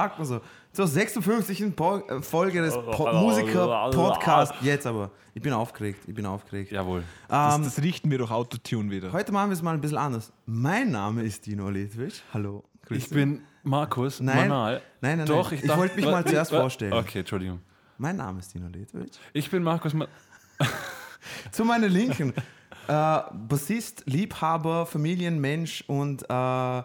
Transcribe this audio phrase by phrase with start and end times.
[0.00, 0.40] sagt man so.
[0.72, 1.74] Zur 56.
[1.76, 4.54] Po Folge des po Musiker-Podcasts.
[4.62, 5.10] Jetzt aber.
[5.34, 6.00] Ich bin aufgeregt.
[6.06, 6.72] Ich bin aufgeregt.
[6.72, 7.02] Jawohl.
[7.28, 9.12] Das, Ähm, das richten wir durch Autotune wieder.
[9.12, 10.32] heute machen wir es mal ein bisschen anders.
[10.46, 12.20] Mein Name ist Dino Letwitsch.
[12.32, 12.64] Hallo.
[12.86, 13.14] Grüß Ich dich.
[13.14, 14.48] bin Markus Nein.
[14.48, 14.80] Manal.
[15.00, 15.58] Nein, nein, Doch, nein.
[15.62, 16.92] ich, Ich wollte mich mal zuerst vorstellen.
[16.94, 17.60] Okay, Entschuldigung.
[17.98, 19.18] Mein Name ist Dino Letwitsch.
[19.32, 20.06] Ich bin Markus Ma
[21.52, 22.32] Zu meiner Linken.
[22.88, 26.82] äh, Bassist, Liebhaber, Familienmensch und äh,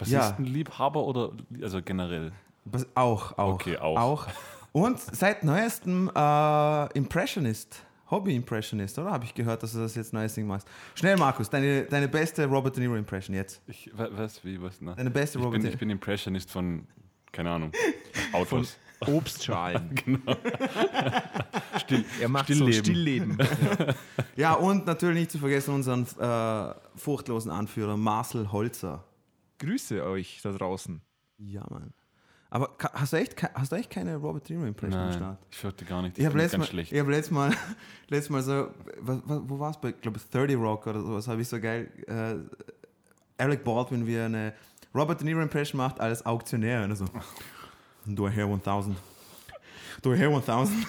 [0.00, 1.30] Bassistenliebhaber oder
[1.62, 2.32] also generell?
[2.64, 3.54] Bas- auch, auch.
[3.54, 4.26] Okay, auch.
[4.72, 7.82] Und seit neuestem äh, Impressionist.
[8.10, 9.12] Hobby-Impressionist, oder?
[9.12, 10.66] Habe ich gehört, dass du das jetzt neues Ding machst.
[10.96, 13.62] Schnell, Markus, deine, deine beste Robert De Niro-Impression jetzt.
[13.68, 14.94] Ich wa- was wie was na?
[14.96, 16.86] Deine beste ich Robert bin, De ich bin Impressionist von
[17.30, 17.70] keine Ahnung.
[18.32, 18.76] Autos.
[19.06, 19.96] Obstschalen.
[21.78, 22.72] Still, Er macht Stillleben.
[22.74, 23.38] so Stillleben.
[24.36, 29.04] Ja, und natürlich nicht zu vergessen unseren äh, furchtlosen Anführer Marcel Holzer.
[29.60, 31.00] Grüße euch da draußen.
[31.38, 31.92] Ja, Mann.
[32.52, 35.38] Aber hast du echt, hast du echt keine Robert De Niro-Impression am Nein, Start?
[35.52, 36.18] ich hörte gar nicht.
[36.18, 36.92] Ich habe letztes, ganz Mal- schlecht.
[36.92, 37.52] ich hab letztes Mal,
[38.08, 41.40] letztes Mal so, was, was, wo war es bei, glaube 30 Rock oder sowas, habe
[41.42, 42.34] ich so geil, äh,
[43.40, 44.52] Alec Baldwin, wie er eine
[44.92, 46.82] Robert De Niro Impression macht als Auktionär.
[46.82, 47.04] Und so,
[48.06, 48.96] do I hear 1000?
[50.02, 50.86] Do I hear 1000?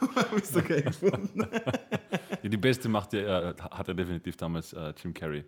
[0.00, 1.46] habe ich so geil gefunden.
[2.42, 5.44] Ja, die beste macht ja, äh, hat er definitiv damals äh, Jim Carrey.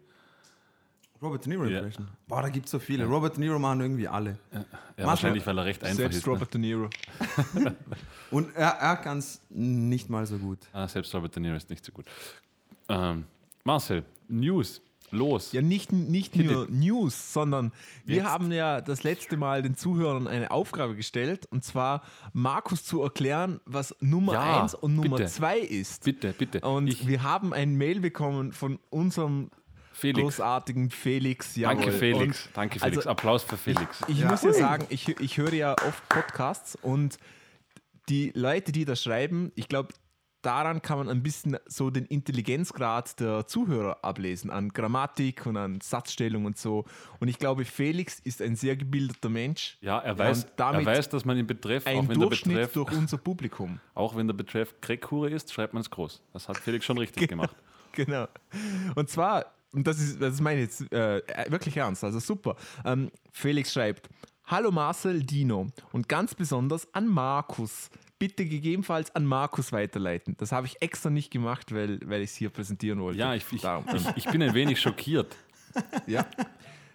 [1.23, 1.79] Robert De Niro Ja.
[1.79, 2.09] Impression.
[2.27, 3.05] Boah, da gibt es so viele.
[3.05, 4.39] Robert De Niro machen irgendwie alle.
[4.53, 6.27] Ja, Marcel- wahrscheinlich, weil er recht einfach Selbst ist.
[6.27, 6.33] Ne?
[6.33, 6.89] Robert De Niro.
[8.31, 10.59] Und er, er kann es nicht mal so gut.
[10.73, 12.07] Ah, selbst Robert De Niro ist nicht so gut.
[12.89, 13.25] Ähm,
[13.65, 14.81] Marcel, News,
[15.11, 15.53] los.
[15.53, 17.73] Ja, nicht, nicht nur News, sondern
[18.05, 18.27] wir Jetzt.
[18.27, 22.03] haben ja das letzte Mal den Zuhörern eine Aufgabe gestellt und zwar
[22.33, 25.29] Markus zu erklären, was Nummer Ja, 1 und Nummer bitte.
[25.29, 26.05] 2 ist.
[26.05, 26.61] Bitte, bitte.
[26.61, 29.51] Und ich, wir haben ein Mail bekommen von unserem
[30.01, 30.21] Felix.
[30.37, 31.55] großartigen Felix.
[31.55, 31.99] Danke, jawohl.
[31.99, 32.47] Felix.
[32.47, 32.97] Und Danke, Felix.
[32.99, 34.01] also- Applaus für Felix.
[34.09, 34.31] Ich Ja.
[34.31, 37.19] muss ja sagen, ich, ich höre ja oft Podcasts und
[38.09, 39.89] die Leute, die da schreiben, ich glaube,
[40.43, 45.81] daran kann man ein bisschen so den Intelligenzgrad der Zuhörer ablesen, an Grammatik und an
[45.83, 46.87] Satzstellung und so.
[47.19, 49.77] Und ich glaube, Felix ist ein sehr gebildeter Mensch.
[49.83, 52.93] ja, er weiß, er weiß, dass man ihn betreff, auch wenn, der Durchschnitt Betreff, durch
[52.93, 53.81] unser Publikum.
[53.95, 56.23] auch wenn der Betreff Kreckhure ist, schreibt man es groß.
[56.33, 57.55] Das hat Felix schon richtig gemacht.
[57.93, 58.29] Genau.
[58.95, 62.57] Und zwar, und das ist, das meine ich jetzt äh, wirklich ernst, also super.
[62.85, 64.09] Ähm, Felix schreibt:
[64.47, 67.91] Hallo Marcel, Dino und ganz besonders an Markus.
[68.19, 70.37] Bitte gegebenenfalls an Markus weiterleiten.
[70.37, 73.19] Das habe ich extra nicht gemacht, weil, weil ich es hier präsentieren wollte.
[73.19, 75.35] Ja, ich, ich, ich, ich bin ein wenig schockiert.
[76.07, 76.27] Ja.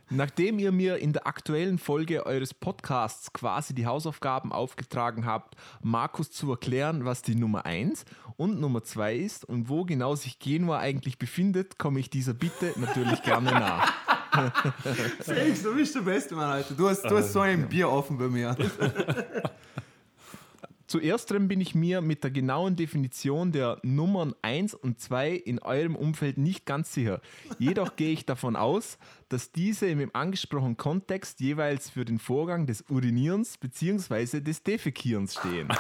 [0.10, 6.32] Nachdem ihr mir in der aktuellen Folge eures Podcasts quasi die Hausaufgaben aufgetragen habt, Markus
[6.32, 8.06] zu erklären, was die Nummer 1
[8.38, 12.74] und Nummer 2 ist und wo genau sich Genua eigentlich befindet, komme ich dieser Bitte
[12.76, 13.94] natürlich gerne nach.
[15.22, 16.76] Felix, du bist der Beste, Mann, Alter.
[16.76, 18.56] Du hast, du hast so ein Bier offen bei mir.
[20.88, 25.60] Zu ersterem bin ich mir mit der genauen Definition der Nummern 1 und 2 in
[25.60, 27.22] eurem Umfeld nicht ganz sicher.
[27.58, 29.00] Jedoch gehe ich davon aus,
[29.30, 34.42] dass diese im angesprochenen Kontext jeweils für den Vorgang des Urinierens bzw.
[34.42, 35.68] des Defekierens stehen.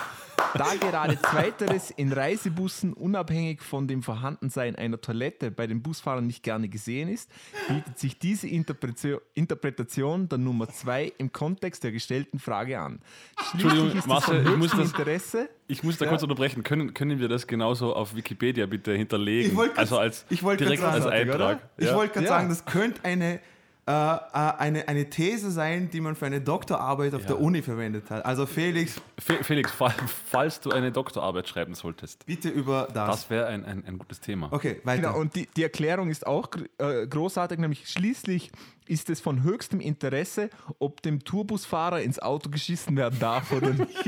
[0.53, 6.43] Da gerade zweiteres in Reisebussen unabhängig von dem Vorhandensein einer Toilette bei den Busfahrern nicht
[6.43, 7.29] gerne gesehen ist,
[7.67, 12.99] bietet sich diese Interpretation der Nummer 2 im Kontext der gestellten Frage an.
[13.51, 15.49] Entschuldigung, Schließlich ist es Marcel, von ich muss höchstem das- Interesse.
[15.67, 16.11] Ich muss da Ja.
[16.11, 16.63] kurz unterbrechen.
[16.63, 19.51] Können, können wir das genauso auf Wikipedia bitte hinterlegen?
[19.51, 21.59] Ich wollte grad- also als ich direkt als sagen, Eintrag.
[21.77, 21.95] Ich Ja.
[21.95, 22.31] wollte gerade Ja.
[22.33, 23.39] sagen, das könnte eine,
[23.87, 27.27] äh, äh, eine, eine These sein, die man für eine Doktorarbeit auf Ja.
[27.29, 28.23] der Uni verwendet hat.
[28.25, 29.93] Also Felix, Fe- Felix, fa-
[30.29, 33.09] falls du eine Doktorarbeit schreiben solltest, bitte über das.
[33.21, 34.49] das wäre ein, ein, ein gutes Thema.
[34.51, 35.01] okay, weiter.
[35.01, 36.47] Genau, und die, die Erklärung ist auch
[36.77, 38.51] äh, großartig, nämlich schließlich
[38.87, 43.89] ist es von höchstem Interesse, ob dem Tourbusfahrer ins Auto geschissen werden darf oder nicht.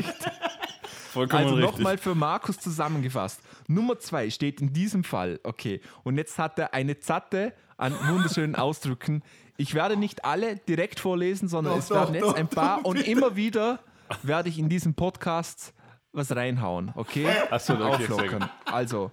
[1.18, 3.42] Vollkommen Also nochmal für Markus zusammengefasst.
[3.68, 8.56] Nummer zwei steht in diesem Fall, okay, und jetzt hat er eine Zatte an wunderschönen
[8.56, 9.24] Ausdrücken.
[9.58, 12.86] Ich werde nicht alle direkt vorlesen, sondern Doch, es doch, werden jetzt doch, ein paar
[12.86, 13.80] und immer wieder
[14.22, 15.74] werde ich in diesem Podcast
[16.12, 17.28] was reinhauen, okay?
[17.50, 18.50] Ach so, Zum okay, Auflockern.
[18.66, 19.10] Also,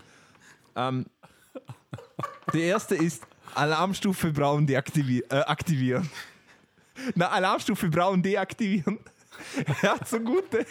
[0.76, 1.06] ähm,
[2.52, 6.10] der erste ist Alarmstufe braun deaktivi äh, aktivieren.
[7.14, 8.98] Na, Alarmstufe braun deaktivieren.
[9.82, 10.66] ja, zugute.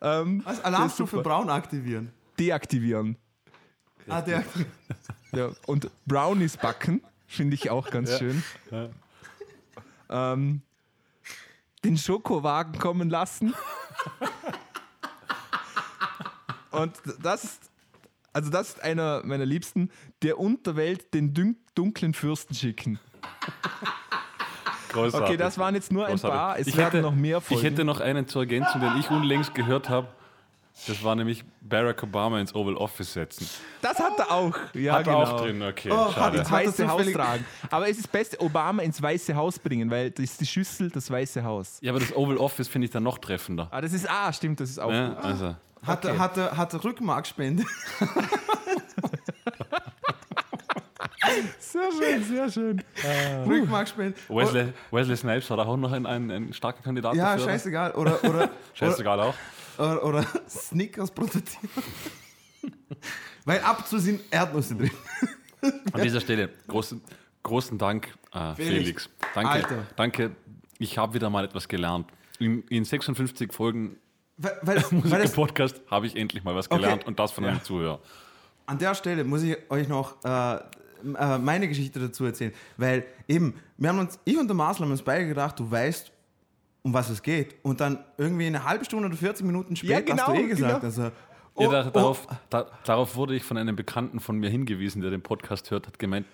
[0.00, 0.62] Ähm, Was?
[0.64, 2.10] Alarmstufe braun aktivieren.
[2.38, 3.16] deaktivieren.
[4.08, 4.44] Ah, der.
[5.32, 8.42] Ja, und Brownies backen, finde ich auch ganz schön.
[10.08, 10.62] Ähm,
[11.84, 13.54] den Schokowagen kommen lassen.
[16.72, 17.70] Und das ist
[18.32, 19.90] Also das ist einer meiner Liebsten.
[20.22, 22.98] Der Unterwelt den dun dunklen Fürsten schicken.
[24.92, 25.28] Großartig.
[25.28, 26.38] Okay, das waren jetzt nur ein Großartig.
[26.38, 26.58] paar.
[26.58, 27.60] Es ich hätte, noch mehr Folgen.
[27.64, 30.08] Ich hätte noch einen zur Ergänzung, den ich unlängst gehört habe.
[30.86, 33.46] Das war nämlich Barack Obama ins Oval Office setzen.
[33.82, 34.54] das hat er auch.
[34.72, 35.24] Ja, Hat er genau.
[35.24, 35.90] auch drin, okay.
[35.92, 36.38] Oh, hat schade.
[36.38, 37.44] ins Weiße Haus tragen.
[37.70, 40.88] Aber es ist das Beste, Obama ins Weiße Haus bringen, weil das ist die Schüssel,
[40.90, 41.78] das Weiße Haus.
[41.82, 43.68] Ja, aber das Oval Office finde ich dann noch treffender.
[43.70, 45.24] Ah, das ist, ah, stimmt, das ist auch Ja, gut.
[45.24, 45.56] also.
[45.86, 47.64] Hat, er, hat, er, hat er Rückenmarkspende?
[51.58, 52.82] Sehr schön, sehr schön.
[53.46, 54.14] Rückenmarkspende.
[54.28, 57.44] Wesley, Wesley Snipes war da auch noch ein, ein, ein starker Kandidat Ja, dafür.
[57.44, 57.52] oder?
[57.52, 57.90] scheißegal.
[57.92, 59.34] Oder, oder, Scheißegal auch.
[59.78, 61.68] oder, oder Snickers produzieren.
[63.44, 64.90] Weil ab zu sind Erdnüsse drin.
[65.92, 67.00] An dieser Stelle großen,
[67.42, 68.74] großen Dank, äh, Felix.
[68.78, 69.10] Felix.
[69.34, 69.86] Danke, Alter.
[69.96, 70.30] danke.
[70.78, 72.06] Ich habe wieder mal etwas gelernt.
[72.38, 73.96] In, in 56 Folgen
[74.38, 76.80] Weil, weil, Musiker-Podcast habe ich endlich mal was Okay.
[76.80, 78.00] gelernt und das von einem Zuhörer.
[78.66, 80.58] an der Stelle muss ich euch noch äh,
[81.18, 82.52] äh, meine Geschichte dazu erzählen.
[82.76, 86.12] Weil eben, wir haben uns, ich und der Marcel haben uns beide gedacht, du weißt,
[86.82, 87.56] um was es geht.
[87.62, 90.46] Und dann irgendwie eine halbe Stunde oder 40 Minuten später Ja, genau, hast du eh
[90.46, 90.84] gesagt, genau.
[90.84, 91.12] also, Ja,
[91.54, 95.10] oh, da, oh, darauf, da, darauf wurde ich von einem Bekannten von mir hingewiesen, der
[95.10, 96.26] den Podcast hört, hat gemeint,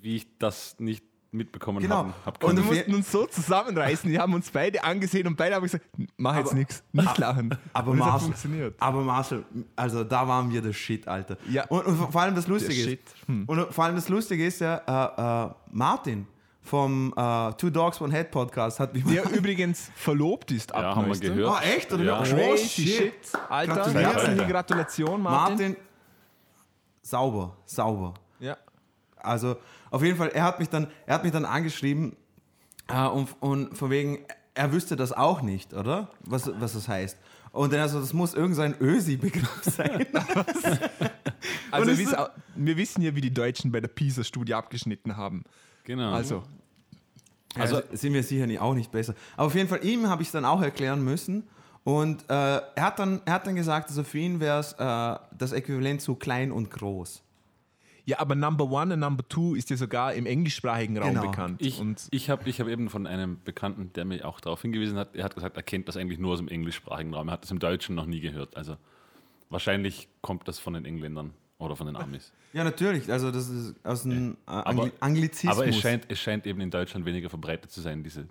[0.00, 1.96] wie ich das nicht mitbekommen Genau.
[1.96, 2.12] habe.
[2.26, 4.10] Hab Und Und wir mussten uns so zusammenreißen.
[4.10, 5.84] Die haben uns beide angesehen und beide haben gesagt,
[6.16, 7.56] mach jetzt nichts, nicht lachen.
[7.72, 8.74] Aber Marcel, funktioniert.
[8.80, 9.44] aber Marcel,
[9.76, 11.36] also da waren wir der Shit, Alter.
[11.48, 11.66] Ja.
[11.66, 13.00] Und, und vor allem das Lustige Der ist, Shit.
[13.26, 13.44] Hm.
[13.46, 16.26] und vor allem das Lustige ist ja, äh, äh, Martin
[16.62, 20.94] vom äh, Two Dogs One Head Podcast hat mich Der übrigens verlobt ist ab Ja,
[20.96, 21.48] haben wir gehört.
[21.62, 21.92] Oh, echt?
[21.92, 22.26] Oder Ja.
[22.26, 22.30] wie?
[22.32, 23.12] Crazy shit.
[23.48, 25.56] Alter, herzliche Gratulation, Martin.
[25.56, 25.76] Martin,
[27.02, 28.14] sauber, sauber.
[28.40, 28.56] Ja.
[29.22, 29.56] Also
[29.90, 32.16] auf jeden Fall, er hat mich dann, er hat mich dann angeschrieben
[32.88, 34.18] äh, und, und von wegen,
[34.54, 36.08] er wüsste das auch nicht, oder?
[36.24, 37.16] Was, was das heißt.
[37.52, 40.06] Und dann also, das muss irgendein Ösi-Begriff sein.
[41.70, 45.44] Also wir au- wir wissen ja, wie die Deutschen bei der PISA-Studie abgeschnitten haben.
[45.84, 46.12] Genau.
[46.12, 46.42] Also,
[47.56, 49.14] Also Also- sind wir sicher nicht, auch nicht besser.
[49.36, 51.44] Aber auf jeden Fall, ihm habe ich es dann auch erklären müssen.
[51.82, 55.16] Und äh, er, hat dann, er hat dann gesagt, also für ihn wäre es äh,
[55.38, 57.22] das Äquivalent zu klein und groß.
[58.04, 61.30] Ja, aber Number One und Number Two ist ja sogar im englischsprachigen Raum Genau.
[61.30, 61.60] bekannt.
[61.62, 64.96] Ich, und ich habe ich hab eben von einem Bekannten, der mir auch darauf hingewiesen
[64.98, 67.28] hat, er hat gesagt, er kennt das eigentlich nur aus dem englischsprachigen Raum.
[67.28, 68.56] Er hat das im Deutschen noch nie gehört.
[68.56, 68.76] Also
[69.48, 72.32] wahrscheinlich kommt das von den Engländern oder von den Amis.
[72.52, 73.10] Ja, natürlich.
[73.12, 75.56] Also das ist aus dem äh, Angli Aber- Anglizismus.
[75.56, 78.26] Aber es scheint, es scheint eben in Deutschland weniger verbreitet zu sein, diese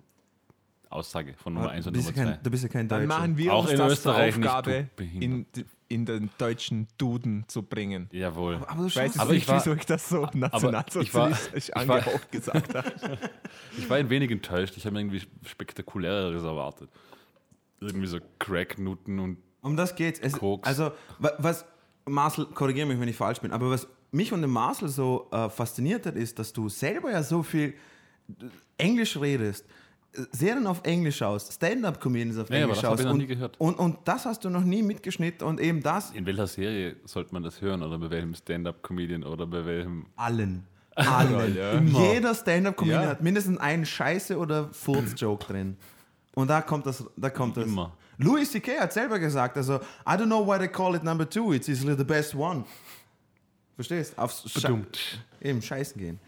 [0.88, 2.24] Aussage von Nummer 1 du und Nummer ja 2.
[2.24, 3.18] kein, du bist ja kein dann Deutscher.
[3.20, 5.46] machen wir Auch uns in das Österreich Aufgabe, in,
[5.90, 8.08] in den deutschen Duden zu bringen.
[8.12, 8.54] Jawohl.
[8.66, 11.70] aber du Ich weiß schaffst jetzt Aber nicht, ich war- wieso ich das so nationalsozialistisch
[11.74, 12.90] angehaucht gesagt habe.
[13.76, 14.76] Ich war ein wenig enttäuscht.
[14.76, 16.88] Ich habe mir irgendwie spektakuläreres erwartet.
[17.80, 20.20] Irgendwie so Crack-Nutten und Um das geht's.
[20.20, 20.66] Es, Koks.
[20.66, 21.64] also, wa- was,
[22.06, 25.48] Marcel, korrigiere mich, wenn ich falsch bin, aber was mich und den Marcel so äh,
[25.50, 27.74] fasziniert hat, ist, dass du selber ja so viel
[28.78, 29.66] Englisch redest,
[30.32, 33.00] Serien auf Englisch schaust, Stand-Up-Comedians auf Ja, aber Englisch schaust.
[33.00, 33.60] ich noch und, nie gehört.
[33.60, 37.32] Und, und das hast du noch nie mitgeschnitten und eben das in welcher Serie sollte
[37.32, 37.82] man das hören?
[37.82, 40.06] Oder bei welchem Stand-Up-Comedian oder bei welchem.
[40.16, 40.66] allen.
[40.96, 41.56] Allen.
[41.56, 41.80] ja.
[41.80, 43.08] Jeder Stand-Up-Comedian Ja.
[43.10, 45.76] hat mindestens einen Scheiße- oder Furz-Joke drin.
[46.34, 47.64] Und da kommt das, da kommt das.
[47.66, 47.96] Immer.
[48.18, 48.80] Louis C.K.
[48.80, 51.96] hat selber gesagt, also, I don't know why they call it number two, it's easily
[51.96, 52.64] the best one.
[53.76, 54.18] Verstehst?
[54.18, 54.76] Aufs Sche
[55.40, 56.18] eben scheißen gehen.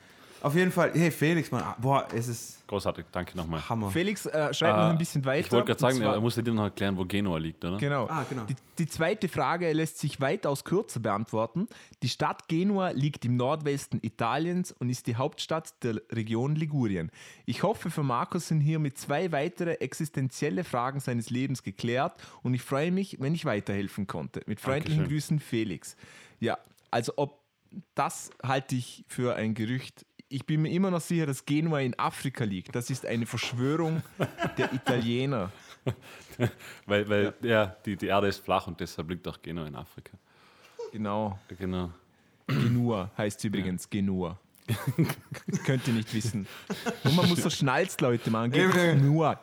[0.42, 3.68] Auf jeden Fall, hey Felix, Mann, ah, boah, es ist Großartig, danke nochmal.
[3.68, 3.90] Hammer.
[3.90, 5.46] Felix äh, schreibt noch Äh, ein bisschen weiter.
[5.46, 7.76] Ich wollte gerade sagen, er musste dir noch erklären, wo Genua liegt, oder?
[7.76, 8.06] Genau.
[8.08, 8.44] Ah, genau.
[8.44, 11.68] Die, die zweite Frage lässt sich weitaus kürzer beantworten.
[12.02, 17.10] Die Stadt Genua liegt im Nordwesten Italiens und ist die Hauptstadt der Region Ligurien.
[17.44, 22.62] Ich hoffe, für Markus sind hiermit zwei weitere existenzielle Fragen seines Lebens geklärt und ich
[22.62, 24.40] freue mich, wenn ich weiterhelfen konnte.
[24.46, 25.14] Mit freundlichen Dankeschön.
[25.14, 25.94] Grüßen, Felix.
[26.40, 26.56] Ja,
[26.90, 27.42] also ob
[27.94, 30.06] das halte ich für ein Gerücht.
[30.32, 32.74] Ich bin mir immer noch sicher, dass Genua in Afrika liegt.
[32.74, 34.02] Das ist eine Verschwörung
[34.56, 35.52] der Italiener.
[36.86, 37.76] Weil, weil ja.
[37.84, 40.12] die, die Erde ist flach und deshalb liegt auch Genua in Afrika.
[40.92, 41.38] Genau.
[41.58, 41.90] Genau.
[42.46, 44.38] Genua heißt übrigens Genua.
[45.66, 46.46] Könnt ihr nicht wissen.
[47.02, 48.52] Und man muss so Schnalzleute machen.
[48.52, 49.40] Genua.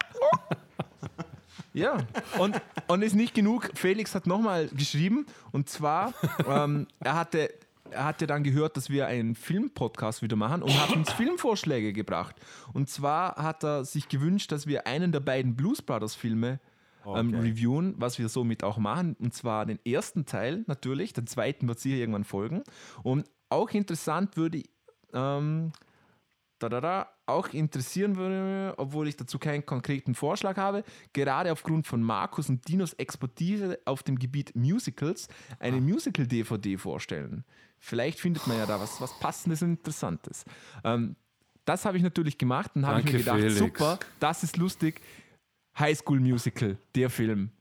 [1.74, 1.98] Ja,
[2.40, 3.70] und, und ist nicht genug.
[3.76, 6.14] Felix hat nochmal geschrieben und zwar,
[6.48, 7.54] ähm, er, hatte,
[7.92, 12.36] er hatte dann gehört, dass wir einen Filmpodcast wieder machen und hat uns Filmvorschläge gebracht.
[12.74, 16.60] Und zwar hat er sich gewünscht, dass wir einen der beiden Blues Brothers Filme
[17.06, 19.16] ähm, reviewen, was wir somit auch machen.
[19.20, 22.64] Und zwar den ersten Teil natürlich, den zweiten wird sicher irgendwann folgen.
[23.04, 24.70] Und auch interessant würde ich,
[25.14, 25.72] ähm,
[26.60, 31.88] da, da, da, auch interessieren würde, obwohl ich dazu keinen konkreten Vorschlag habe, gerade aufgrund
[31.88, 35.28] von Markus und Dinos Expertise auf dem Gebiet Musicals
[35.60, 37.46] eine Musical-DVD vorstellen.
[37.80, 40.44] Vielleicht findet man ja da was, was Passendes und Interessantes.
[40.84, 41.16] Ähm,
[41.66, 43.58] das habe ich natürlich gemacht und habe mir gedacht, Felix.
[43.58, 45.02] super, das ist lustig.
[45.78, 47.52] High School Musical, der Film.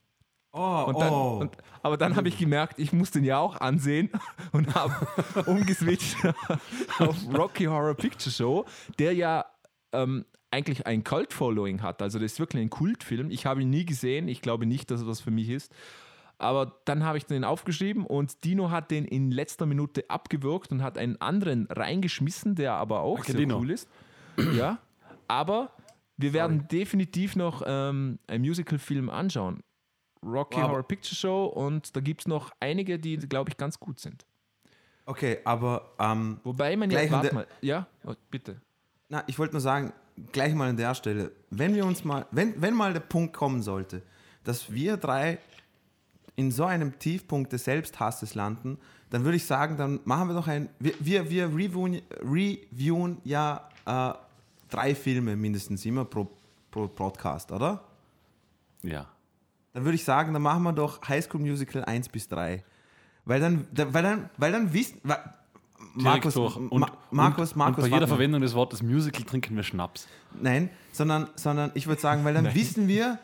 [0.58, 1.38] Oh, Und dann, oh.
[1.40, 4.10] und, aber dann habe ich gemerkt, ich muss den ja auch ansehen
[4.52, 5.06] und habe
[5.46, 6.16] umgeswitcht
[6.98, 8.64] auf Rocky Horror Picture Show,
[8.98, 9.44] der ja
[9.92, 12.02] ähm, eigentlich ein Cult-Following hat.
[12.02, 13.30] Also das ist wirklich ein Kultfilm.
[13.30, 14.26] Ich habe ihn nie gesehen.
[14.26, 15.72] Ich glaube nicht, dass es was für mich ist.
[16.38, 20.82] Aber dann habe ich den aufgeschrieben und Dino hat den in letzter Minute abgewürgt und
[20.82, 23.58] hat einen anderen reingeschmissen, der aber auch Danke, sehr Dino.
[23.58, 23.88] cool ist.
[24.54, 24.78] Ja,
[25.26, 25.72] aber
[26.16, 29.62] wir werden definitiv noch ähm, einen Musical-Film anschauen.
[30.22, 33.78] Rocky Aber- Horror Picture Show und da gibt es noch einige, die, glaube ich, ganz
[33.78, 34.26] gut sind.
[35.06, 38.60] okay, aber ähm, Wobei man an warte mal, ja, oh, bitte.
[39.08, 39.92] na, ich wollte nur sagen,
[40.32, 43.62] gleich mal an der Stelle, wenn wir uns mal, wenn, wenn mal der Punkt kommen
[43.62, 44.02] sollte,
[44.44, 45.38] dass wir drei
[46.36, 48.78] in so einem Tiefpunkt des Selbsthasses landen,
[49.10, 53.68] dann würde ich sagen, dann machen wir doch ein, wir, wir, wir reviewen, reviewen ja
[53.86, 54.12] äh,
[54.68, 56.28] drei Filme mindestens immer pro,
[56.70, 57.82] pro Podcast, oder?
[58.82, 59.06] Ja.
[59.78, 62.64] Dann würde ich sagen, dann machen wir doch High School Musical 1 bis 3.
[63.24, 65.00] Weil dann, da- weil dann, weil dann wissen.
[65.94, 66.56] Markus, durch.
[66.56, 67.84] Und, Ma Markus, und, Markus.
[67.84, 68.08] und bei jeder.
[68.08, 70.08] Verwendung des Wortes Musical trinken wir Schnaps.
[70.40, 73.18] Nein, sondern, sondern ich würde sagen, weil dann wissen wir,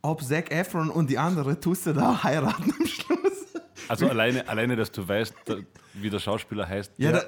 [0.00, 3.18] ob Zac Efron und die andere Tusse da heiraten am Schluss.
[3.88, 5.56] Also alleine, alleine, dass du weißt, da,
[5.94, 7.20] wie der Schauspieler heißt, Ja,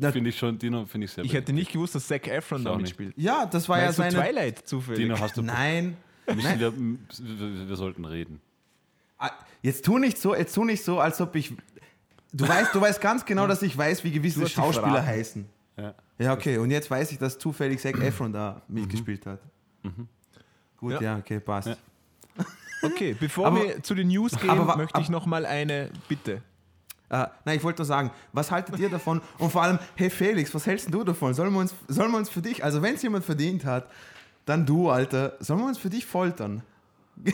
[0.00, 2.64] ja, finde ich schon, Dino, finde ich sehr Ich hätte nicht gewusst, dass Zac Efron
[2.64, 3.14] da mitspielt.
[3.16, 4.16] ja das war ja Meinst du seine.
[4.16, 4.98] Twilight zufällig?
[5.00, 5.42] Dino, hast du.
[5.42, 5.96] Nein.
[6.26, 8.40] Müssen wir, wir, wir sollten reden.
[9.18, 9.30] Ah,
[9.62, 11.54] Jetzt tu nicht so, jetzt tu nicht so, als ob ich.
[12.32, 15.44] Du weißt, du weißt ganz genau, dass ich weiß, wie gewisse Schauspieler heißen.
[15.76, 15.94] Ja.
[16.18, 16.58] Ja, okay.
[16.58, 19.40] Und jetzt weiß ich, dass zufällig Zac Efron da mitgespielt hat.
[20.78, 21.00] Gut, Ja.
[21.00, 21.68] ja, okay, passt.
[21.68, 21.76] Ja.
[22.82, 25.90] Okay, bevor Aber- wir zu den News gehen, aber möchte ich ab- noch mal eine
[26.08, 26.42] Bitte.
[27.10, 29.20] Äh, nein, ich wollte nur sagen, was haltet ihr davon?
[29.38, 31.34] Und vor allem, hey Felix, was hältst du davon?
[31.34, 33.86] Sollen wir uns, sollen wir uns für dich, also wenn es jemand verdient hat,
[34.44, 36.62] dann du, Alter, sollen wir uns für dich foltern?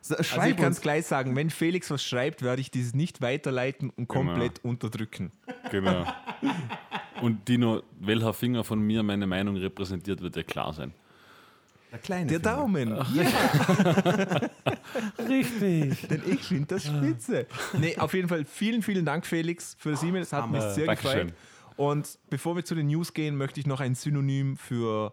[0.00, 2.94] So, Also ich Schreib kann es gleich sagen, wenn Felix was schreibt, werde ich dieses
[2.94, 5.30] nicht weiterleiten und komplett unterdrücken.
[5.70, 6.06] Genau.
[7.20, 10.92] Und Dino, welcher Finger von mir meine Meinung repräsentiert, wird ja klar sein.
[11.92, 12.56] Der kleine Der Finger.
[12.56, 12.88] Daumen.
[13.14, 14.40] Ja.
[15.28, 16.08] Richtig.
[16.08, 17.46] Denn ich finde das spitze.
[17.78, 20.22] Nee, auf jeden Fall vielen, vielen Dank, Felix, für das E-Mail.
[20.22, 21.28] Es hat mich sehr Dankeschön.
[21.28, 21.34] gefreut.
[21.76, 25.12] Und bevor wir zu den News gehen, möchte ich noch ein Synonym für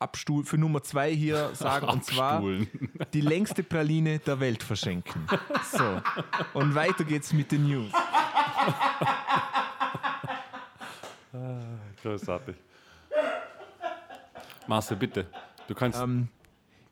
[0.00, 1.88] Abstuhl, für Nummer zwei hier sagen.
[1.88, 2.42] Und zwar
[3.12, 5.26] die längste Praline der Welt verschenken.
[5.72, 6.00] So.
[6.54, 7.92] Und weiter geht's mit den News.
[12.02, 12.56] Großartig.
[14.66, 15.26] Marcel, bitte.
[15.66, 16.00] Du kannst.
[16.00, 16.28] Ähm,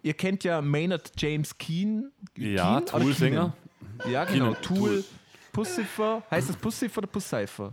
[0.02, 2.10] ihr kennt ja Maynard James Keen.
[2.36, 3.52] ja, Keen Tool-Sänger.
[4.08, 4.52] Ja, genau.
[4.52, 4.78] Keenan, Tool.
[4.78, 5.04] Tool.
[5.52, 6.22] Pussifer.
[6.30, 7.72] Heißt das Pussifer oder Pussifer?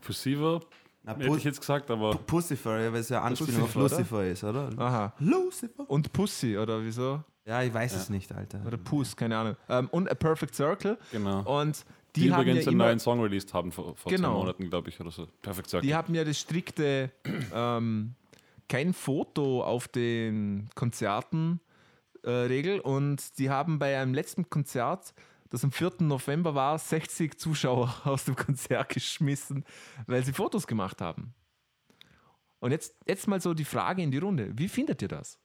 [0.00, 0.60] Pussiver,
[1.04, 4.26] Na, hätte ich jetzt gesagt, aber Pussifer, ja, weil es ja Anspielung auf Pussifer, Lucifer
[4.26, 4.70] ist, oder?
[4.78, 5.12] Aha.
[5.18, 5.88] Lucifer?
[5.88, 7.22] Und Pussy, oder wieso?
[7.46, 8.62] Ja, ich weiß es nicht, Alter.
[8.66, 9.56] Oder Puss, keine Ahnung.
[9.68, 10.96] Ähm, und A Perfect Circle.
[11.12, 11.60] genau.
[11.60, 11.84] Und
[12.16, 14.30] die, die, haben übrigens ja einen neuen Song released haben vor, vor Genau.
[14.30, 15.26] zwei Monaten, glaube ich, oder so.
[15.42, 15.86] Perfect Circle.
[15.86, 17.10] die haben ja das strikte
[17.54, 18.14] ähm,
[18.68, 21.60] kein Foto auf den Konzerten
[22.22, 25.12] äh, Regel und die haben bei einem letzten Konzert,
[25.50, 25.92] das am 4.
[26.00, 29.64] November war, 60 Zuschauer aus dem Konzert geschmissen,
[30.06, 31.34] weil sie Fotos gemacht haben.
[32.60, 34.50] Und jetzt, jetzt mal so die Frage in die Runde.
[34.58, 35.38] Wie findet ihr das?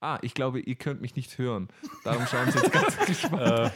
[0.00, 1.68] Ah, ich glaube, ihr könnt mich nicht hören.
[2.04, 3.42] Darum schauen sie jetzt ganz gespannt.
[3.42, 3.70] äh,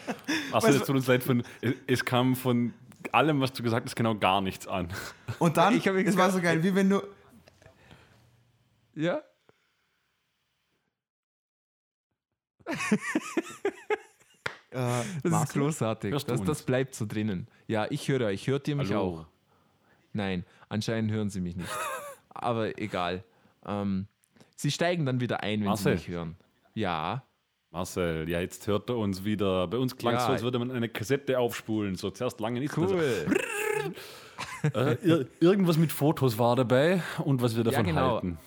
[0.53, 2.75] Was- jetzt tut uns leid, von, es, es kam von
[3.13, 4.89] allem, was du gesagt hast, genau gar nichts an.
[5.39, 7.01] Und dann, Ich es war so geil, wie wenn du.
[8.95, 9.23] Ja?
[14.73, 16.13] Äh, Das ist großartig.
[16.13, 17.49] Das, das bleibt so drinnen.
[17.67, 18.47] Ja, ich höre euch.
[18.47, 19.01] Hört ihr mich Hallo.
[19.01, 19.27] auch?
[20.13, 21.69] Nein, anscheinend hören sie mich nicht.
[22.31, 23.25] Aber egal.
[23.67, 24.07] Ähm,
[24.55, 25.99] sie steigen dann wieder ein, wenn Marcel.
[25.99, 26.37] sie mich hören.
[26.75, 27.25] Ja.
[27.73, 29.67] Marcel, ja, jetzt hört er uns wieder.
[29.67, 30.27] Bei uns klang es Ja.
[30.29, 31.97] so, als würde man eine Kassette aufspulen.
[31.97, 32.77] So zuerst lange nicht.
[32.77, 33.27] Cool.
[34.73, 38.15] Also, äh, ir irgendwas mit Fotos war dabei und was wir davon genau.
[38.15, 38.39] halten.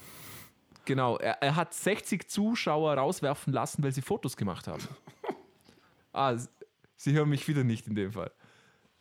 [0.86, 1.18] Genau.
[1.18, 4.86] Er, er hat 60 Zuschauer rauswerfen lassen, weil sie Fotos gemacht haben.
[6.14, 6.36] ah,
[6.96, 8.32] sie hören mich wieder nicht in dem Fall.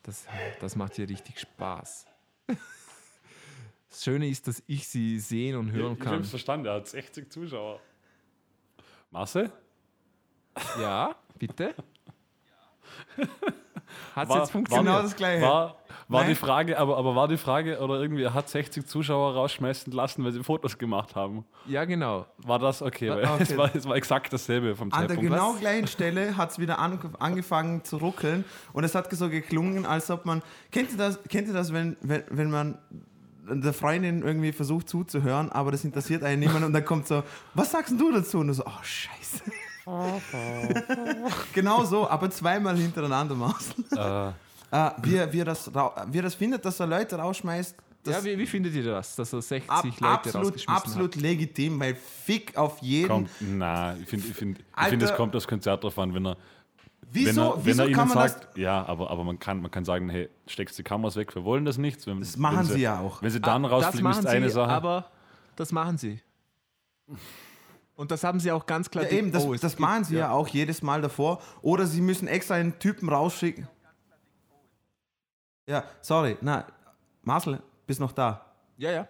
[0.03, 0.27] Das,
[0.61, 2.07] das macht hier richtig Spaß.
[3.89, 6.15] Das Schöne ist, dass ich sie sehen und hören Ich, ich kann.
[6.15, 7.79] hab's verstanden, er hat 60 Zuschauer.
[9.11, 9.53] Marcel?
[10.81, 11.75] Ja, bitte.
[14.15, 14.87] Hat es war- jetzt funktioniert?
[14.87, 15.43] Genau das Gleiche.
[15.43, 15.77] War,
[16.09, 19.93] war die Frage, aber, aber war die Frage, oder irgendwie, er hat 60 Zuschauer rausschmeißen
[19.93, 21.45] lassen, weil sie Fotos gemacht haben.
[21.67, 22.27] Ja, genau.
[22.39, 23.11] War das okay?
[23.11, 23.43] Weil okay.
[23.43, 25.31] Es, war, es war exakt dasselbe vom An der Zeitpunkt.
[25.31, 29.87] genau gleichen Stelle hat es wieder an, angefangen zu ruckeln und es hat so geklungen,
[29.87, 30.43] als ob man.
[30.71, 32.79] Kennt ihr das, kennt ihr das wenn, wenn, wenn man
[33.45, 37.23] der Freundin irgendwie versucht zuzuhören, aber das interessiert einen niemand und dann kommt so,
[37.55, 38.39] was sagst du dazu?
[38.39, 39.43] Und du so, oh Scheiße.
[41.53, 43.71] genau so, aber zweimal hintereinander Maus.
[43.97, 44.29] Äh,
[44.75, 48.15] Äh, wie, er- wie, er das, wie er das findet, dass er Leute rausschmeißt, das
[48.17, 51.79] ja, wie, wie findet ihr das, dass er 60 ab, Leute absolut, rausgeschmissen absolut legitim,
[51.79, 53.07] weil Fick auf jeden.
[53.07, 56.25] kommt, na, ich finde, ich find, ich find, es kommt aufs Konzert drauf an, wenn
[56.27, 56.37] er,
[57.11, 59.61] wieso wenn er, wenn wieso er kann ihnen man sagt, ja, aber, aber man, kann,
[59.61, 62.07] man kann sagen, hey, steckst die Kameras weg, wir wollen das nicht.
[62.07, 63.21] Wenn, Das machen wenn sie ja auch.
[63.21, 63.47] Wenn sie das?
[63.53, 64.71] dann Ah, das rausfliegen, machen ist eine sie, Sache.
[64.73, 65.05] aber
[65.57, 66.19] das machen sie.
[67.95, 69.05] Und das haben sie auch ganz klar.
[69.05, 70.31] Ja, eben, das, oh, das machen sie ja.
[70.31, 71.43] auch jedes Mal davor.
[71.61, 73.69] Oder sie müssen extra einen Typen rausschicken.
[75.67, 76.67] Ja, sorry, na,
[77.23, 78.45] Marcel, bist noch da?
[78.77, 79.09] Ja, ja.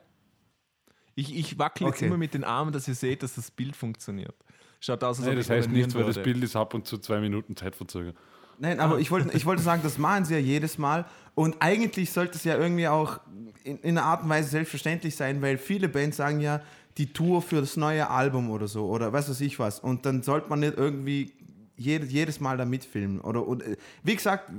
[1.15, 2.07] Ich, ich wackel jetzt Okay.
[2.07, 4.35] immer mit den Armen, dass ihr seht, dass das Bild funktioniert.
[4.81, 6.23] Schaut aus, als ob das heißt nichts, weil das.
[6.23, 8.17] Bild ist ab und zu zwei Minuten Zeitverzögerung.
[8.59, 11.05] Nein, aber ich wollte ich wollte sagen, das machen sie ja jedes Mal.
[11.35, 13.21] Und eigentlich sollte es ja irgendwie auch
[13.65, 16.61] in, in einer Art und Weise selbstverständlich sein, weil viele Bands sagen ja,
[16.99, 19.81] die Tour für das neue Album oder so, oder was weiß ich was.
[19.81, 21.33] Und dann sollte man nicht irgendwie
[21.77, 23.21] jedes, jedes Mal da mitfilmen.
[23.21, 24.51] Oder, und, äh, wie gesagt,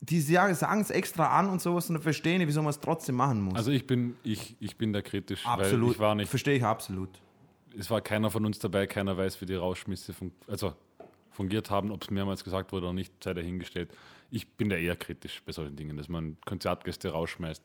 [0.00, 3.16] die sagen es extra an und sowas und dann verstehen ich, wieso man es trotzdem
[3.16, 3.56] machen muss.
[3.56, 5.92] Also ich bin, ich, ich bin da kritisch, weil absolut.
[5.92, 7.10] ich war nicht, Verstehe ich absolut.
[7.76, 10.74] es war keiner von uns dabei, keiner weiß, wie die Rauschmisse fun also
[11.30, 13.92] fungiert haben, ob es mehrmals gesagt wurde oder nicht, sei dahingestellt.
[14.30, 17.62] Ich bin da eher kritisch bei solchen Dingen, dass man Konzertgäste rausschmeißt.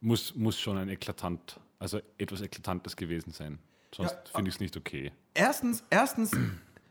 [0.00, 3.58] Muss, muss schon ein eklatant, also etwas Eklatantes gewesen sein.
[3.94, 5.12] Sonst Ja, finde ich es nicht okay.
[5.34, 6.32] Erstens, erstens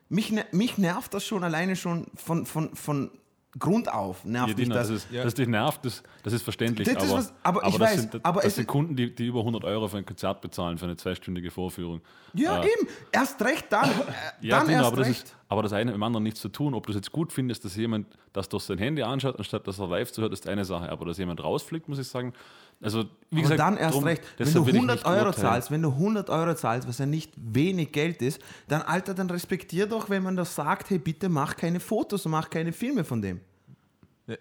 [0.10, 3.12] mich, ne- mich nervt das schon alleine schon von, von, von
[3.60, 4.24] Grund auf.
[4.24, 4.88] Nervt mich Jedina, das.
[4.90, 6.88] dass, es, dass dich nervt, das, das ist verständlich.
[6.88, 8.96] Das ist aber, was- aber ich das weiß, sind, aber das es sind ist- Kunden,
[8.96, 12.02] die, die über 100 Euro für ein Konzert bezahlen, für eine zweistündige Vorführung.
[12.34, 12.88] Ja, Äh, eben.
[13.12, 13.90] Erst recht dann.
[13.90, 13.94] Äh,
[14.42, 15.24] Ja, dann Dino, erst aber, das recht.
[15.26, 16.74] ist, aber das eine mit dem anderen nichts zu tun.
[16.74, 19.80] Ob du es jetzt gut findest, dass jemand das durch sein Handy anschaut, anstatt dass
[19.80, 20.90] er live zuhört, ist eine Sache.
[20.90, 22.34] Aber dass jemand rausfliegt, muss ich sagen.
[22.82, 25.26] Also, wie Aber gesagt, dann erst drum- recht, wenn du will ich 100 nicht Euro
[25.28, 25.34] urteilen.
[25.48, 29.30] zahlst, wenn du 100 Euro zahlst, was ja nicht wenig Geld ist, dann Alter, dann
[29.30, 33.04] respektier doch, wenn man das sagt, hey, bitte mach keine Fotos und mach keine Filme
[33.04, 33.40] von dem.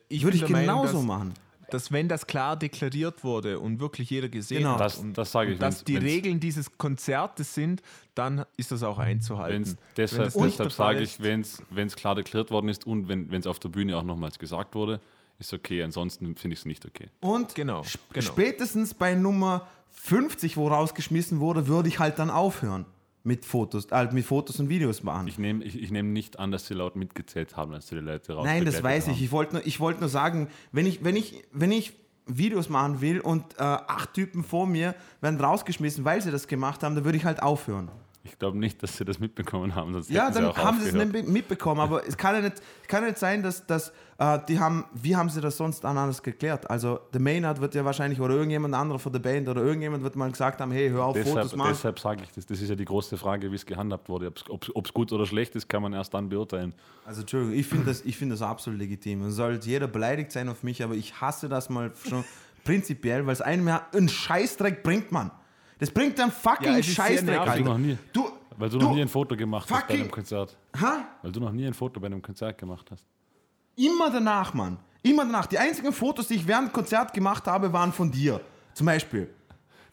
[0.08, 1.32] Ich Würde ich genauso dass, machen.
[1.70, 4.74] Dass wenn das klar deklariert wurde und wirklich jeder gesehen Genau.
[4.74, 5.56] hat, Das, und, das sage ich.
[5.56, 7.82] und dass die Regeln dieses Konzertes sind,
[8.14, 9.76] dann ist das auch einzuhalten.
[9.96, 13.68] Deshalb deshalb sage ich, wenn es klar deklariert worden ist und wenn es auf der
[13.68, 15.00] Bühne auch nochmals gesagt wurde,
[15.38, 15.82] ist okay.
[15.82, 17.08] Ansonsten finde ich es nicht okay.
[17.20, 18.24] Und Genau, sp- genau.
[18.26, 22.86] spätestens bei Nummer 50, wo rausgeschmissen wurde, würde ich halt dann aufhören
[23.26, 25.26] mit Fotos, äh, mit Fotos und Videos machen.
[25.26, 28.00] Ich nehme ich, ich nehm nicht an, dass sie laut mitgezählt haben, als sie die
[28.00, 29.14] Leute raus Nein, das weiß haben.
[29.14, 29.22] ich.
[29.22, 31.92] Ich wollte nur, ich wollt nur sagen, wenn ich, wenn, ich, wenn ich
[32.26, 36.82] Videos machen will und äh, acht Typen vor mir werden rausgeschmissen, weil sie das gemacht
[36.82, 37.90] haben, dann würde ich halt aufhören.
[38.32, 39.92] Ich glaube nicht, dass sie das mitbekommen haben.
[39.92, 43.02] Sonst Ja, sie dann auch haben sie es mitbekommen, aber es kann ja nicht, kann
[43.02, 46.68] ja nicht sein, dass, dass äh, die haben, wie haben sie das sonst anders geklärt?
[46.70, 50.16] Also der Maynard wird ja wahrscheinlich oder irgendjemand anderer von der Band oder irgendjemand wird
[50.16, 51.70] mal gesagt haben, hey, hör auf, Fotos Deshalb, machen.
[51.72, 52.46] deshalb sage ich das.
[52.46, 54.32] Das ist ja die große Frage, wie es gehandhabt wurde.
[54.48, 56.74] Ob es gut oder schlecht ist, kann man erst dann beurteilen.
[57.04, 59.22] Also Entschuldigung, ich finde das, ich find das absolut legitim.
[59.24, 62.24] Es soll jeder beleidigt sein auf mich, aber ich hasse das mal schon
[62.64, 65.30] prinzipiell, weil es einem ja einen Scheißdreck bringt, man.
[65.78, 67.50] Das bringt einen fucking Ja, Scheißdreck, nervig.
[67.50, 67.62] Alter.
[67.64, 70.00] Du noch nie, Du, weil du, du noch nie ein Foto gemacht hast bei fucking-
[70.02, 70.56] einem Konzert.
[70.80, 71.04] ha?
[71.22, 73.04] Weil du noch nie ein Foto bei einem Konzert gemacht hast.
[73.76, 74.78] Immer danach, Mann.
[75.02, 75.46] Immer danach.
[75.46, 78.40] Die einzigen Fotos, die ich während dem Konzert gemacht habe, waren von dir.
[78.72, 79.28] Zum Beispiel.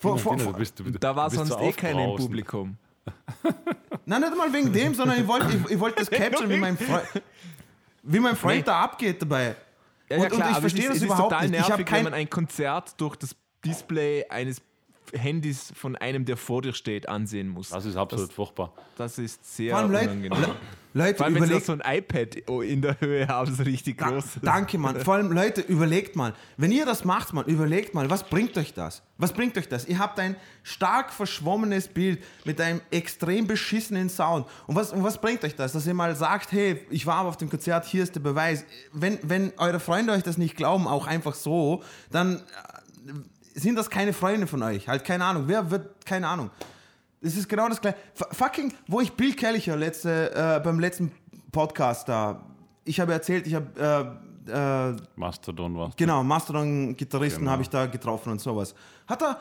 [0.01, 2.15] Dino, von, du bist, du, da war sonst so eh keiner im.
[2.17, 2.77] Publikum.
[4.05, 6.77] nein, nicht mal wegen dem, sondern ich wollte ich, ich wollt das capturen, wie mein
[6.77, 7.03] Freund,
[8.03, 8.63] wie mein Freund Nee.
[8.63, 9.55] da abgeht dabei.
[10.09, 11.49] Ja, Und- ja, und klar, ich aber verstehe es das ist, es überhaupt ist total
[11.49, 11.59] nicht.
[11.61, 14.61] Ich nervig, kein- wenn man ein Konzert durch das Display eines
[15.13, 17.69] Handys von einem, der vor dir steht, ansehen muss.
[17.69, 18.73] Das ist absolut furchtbar.
[18.97, 20.41] Das ist sehr Vor allem Leute, unangenehm.
[20.41, 20.56] Le
[20.95, 24.10] Leute Vor allem, wenn sie so ein iPad in der Höhe haben, so richtig Da,
[24.12, 24.26] groß.
[24.43, 24.99] danke, Mann.
[24.99, 26.34] Vor allem, Leute, überlegt mal.
[26.56, 29.02] Wenn ihr das macht, Mann, überlegt mal, was bringt euch das?
[29.17, 29.86] Was bringt euch das?
[29.88, 34.45] Ihr habt ein stark verschwommenes Bild mit einem extrem beschissenen Sound.
[34.67, 35.73] Und was, und was bringt euch das?
[35.73, 38.63] Dass ihr mal sagt, hey, ich war auf dem Konzert, hier ist der Beweis.
[38.91, 42.41] Wenn, wenn eure Freunde euch das nicht glauben, auch einfach so, dann äh,
[43.53, 44.87] sind das keine Freunde von euch.
[44.87, 45.43] Halt, keine Ahnung.
[45.47, 46.49] Wer wird, keine Ahnung.
[47.21, 47.97] Es ist genau das gleiche.
[48.15, 51.11] F fucking, wo ich Bill Kellicher letzte, äh, beim letzten
[51.51, 52.43] Podcast da,
[52.83, 57.51] ich habe erzählt, ich habe, äh, äh, Mastodon war genau, Mastodon-Gitarristen Genau.
[57.51, 58.75] habe ich da getroffen und sowas.
[59.07, 59.37] Hat er,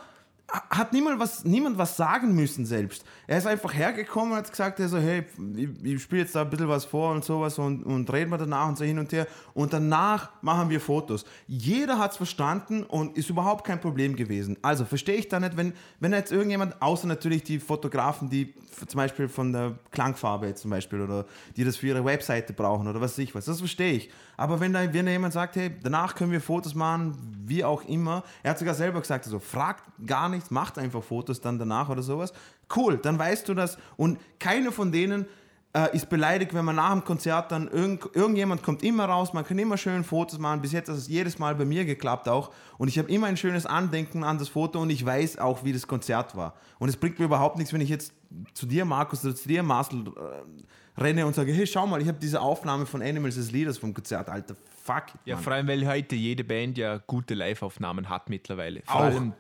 [0.71, 3.05] hat niemand was, niemand was sagen müssen selbst.
[3.33, 5.25] Er ist einfach hergekommen und hat gesagt, er so, hey,
[5.57, 8.37] ich, ich spiele jetzt da ein bisschen was vor und sowas und, und reden wir
[8.37, 9.27] danach und so hin und her.
[9.55, 11.25] Und danach machen wir Fotos.
[11.47, 14.59] Jeder hat es verstanden und ist überhaupt kein Problem gewesen.
[14.61, 18.53] Also verstehe ich da nicht, wenn, wenn jetzt irgendjemand, außer natürlich die Fotografen, die
[18.87, 21.25] zum Beispiel von der Klangfarbe zum Beispiel oder
[21.57, 24.11] die das für ihre Webseite brauchen oder was weiß ich was, das verstehe ich.
[24.37, 27.85] Aber wenn da, wenn da jemand sagt, hey, danach können wir Fotos machen, wie auch
[27.85, 31.89] immer, er hat sogar selber gesagt, also fragt gar nichts, macht einfach Fotos dann danach
[31.89, 32.33] oder sowas.
[32.75, 33.79] Cool, dann weißt du das.
[33.97, 35.27] Und keiner von denen
[35.75, 39.45] äh, ist beleidigt, wenn man nach dem Konzert dann irgend, irgendjemand kommt immer raus, man
[39.45, 40.61] kann immer schön Fotos machen.
[40.61, 42.53] Bis jetzt hat es jedes Mal bei mir geklappt auch.
[42.79, 45.73] Und ich habe immer ein schönes Andenken an das Foto und ich weiß auch, wie
[45.73, 46.55] das Konzert war.
[46.79, 48.13] Und es bringt mir überhaupt nichts, wenn ich jetzt
[48.55, 52.09] zu dir, Markus, oder zu dir, Marcel, äh, renne und sage, hey, schau mal, ich
[52.09, 54.55] habe diese Aufnahme von Animals as Leaders vom Konzert, Alter,
[54.85, 55.05] fuck.
[55.09, 58.83] it, Ja, vor allem, weil heute jede Band ja gute Live-Aufnahmen hat mittlerweile.
[58.85, 59.01] Vor Auch.
[59.05, 59.33] allem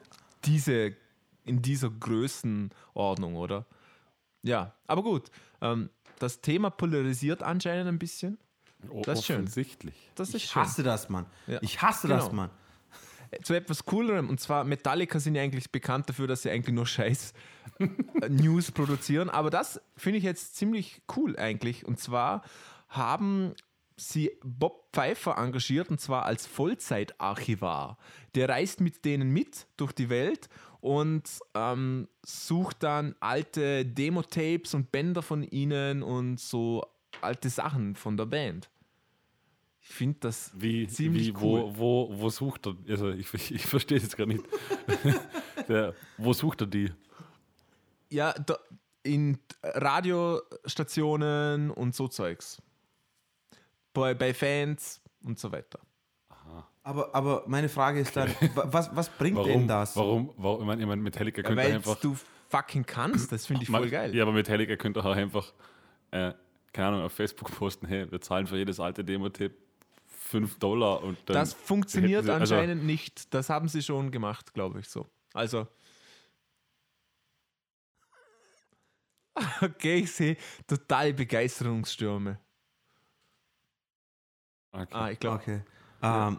[0.45, 0.95] diese,
[1.44, 3.66] in dieser Größenordnung, oder?
[4.42, 5.31] Ja, aber gut.
[5.61, 8.38] Ähm, das Thema polarisiert anscheinend ein bisschen.
[9.05, 9.37] Das ist schön.
[9.37, 9.94] Offensichtlich.
[10.14, 10.62] Das ist Ich schön.
[10.62, 11.26] hasse das, Mann.
[11.46, 11.59] Ja.
[11.62, 12.35] Ich hasse das, Genau.
[12.37, 12.50] Mann.
[13.44, 14.28] zu etwas Coolerem.
[14.28, 17.33] Und zwar Metallica sind ja eigentlich bekannt dafür, dass sie eigentlich nur Scheiß
[17.78, 19.31] äh, News produzieren.
[19.31, 21.87] Aber das finde ich jetzt ziemlich cool eigentlich.
[21.87, 22.42] Und zwar
[22.88, 23.55] haben
[23.96, 27.98] sie Bob Pfeiffer engagiert und zwar als Vollzeitarchivar.
[28.35, 30.48] Der reist mit denen mit durch die Welt
[30.83, 31.23] und
[31.55, 36.85] ähm, sucht dann alte Demo-Tapes und Bänder von ihnen und so
[37.21, 38.68] alte Sachen von der Band.
[39.81, 41.73] Ich finde das Wie, ziemlich wie cool.
[41.77, 42.75] wo, wo, wo sucht er?
[42.88, 44.45] Also ich, ich verstehe es jetzt gar nicht.
[45.68, 46.90] Der, wo sucht er die?
[48.11, 48.59] Ja, da,
[49.05, 52.61] in Radiostationen und so Zeugs.
[53.92, 55.79] Bei, bei Fans und so weiter.
[56.85, 59.49] Aber, aber meine Frage ist dann, wa- was, was bringt Warum?
[59.51, 59.95] denn das?
[59.97, 60.33] Warum?
[60.37, 62.01] warum ich meine, ich meine, Metallica könnte Weil einfach.
[62.01, 62.16] du
[62.49, 64.14] fucking kannst, das finde ich voll geil.
[64.14, 65.53] Ja, aber Metallica könnte auch einfach,
[66.11, 66.33] äh,
[66.73, 69.55] keine Ahnung, auf Facebook posten, hey, wir zahlen für jedes alte Demo-Tape
[70.07, 71.35] 5 Dollar und dann.
[71.35, 73.33] das funktioniert sie- also- anscheinend nicht.
[73.33, 75.07] Das haben sie schon gemacht, glaube ich so.
[75.35, 75.68] Also.
[79.62, 82.38] Okay, ich sehe totale Begeisterungsstürme.
[84.73, 84.87] Okay.
[84.95, 85.62] Ah, ich glaube, Okay.
[86.03, 86.38] Ähm,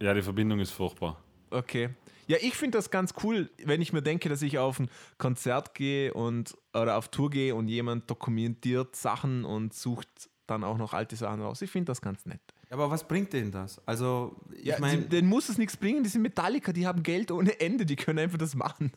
[0.00, 1.22] Ja, die Verbindung ist furchtbar.
[1.50, 1.90] Okay.
[2.26, 5.74] Ja, ich finde das ganz cool, wenn ich mir denke, dass ich auf ein Konzert
[5.74, 10.08] gehe und oder auf Tour gehe und jemand dokumentiert Sachen und sucht
[10.46, 11.60] dann auch noch alte Sachen raus.
[11.62, 12.40] Ich finde das ganz nett.
[12.70, 13.80] aber was bringt denn das?
[13.86, 17.30] Also, ich Ja, meine, denen muss es nichts bringen, die sind Metallica, die haben Geld
[17.30, 18.90] ohne Ende, die können einfach das machen.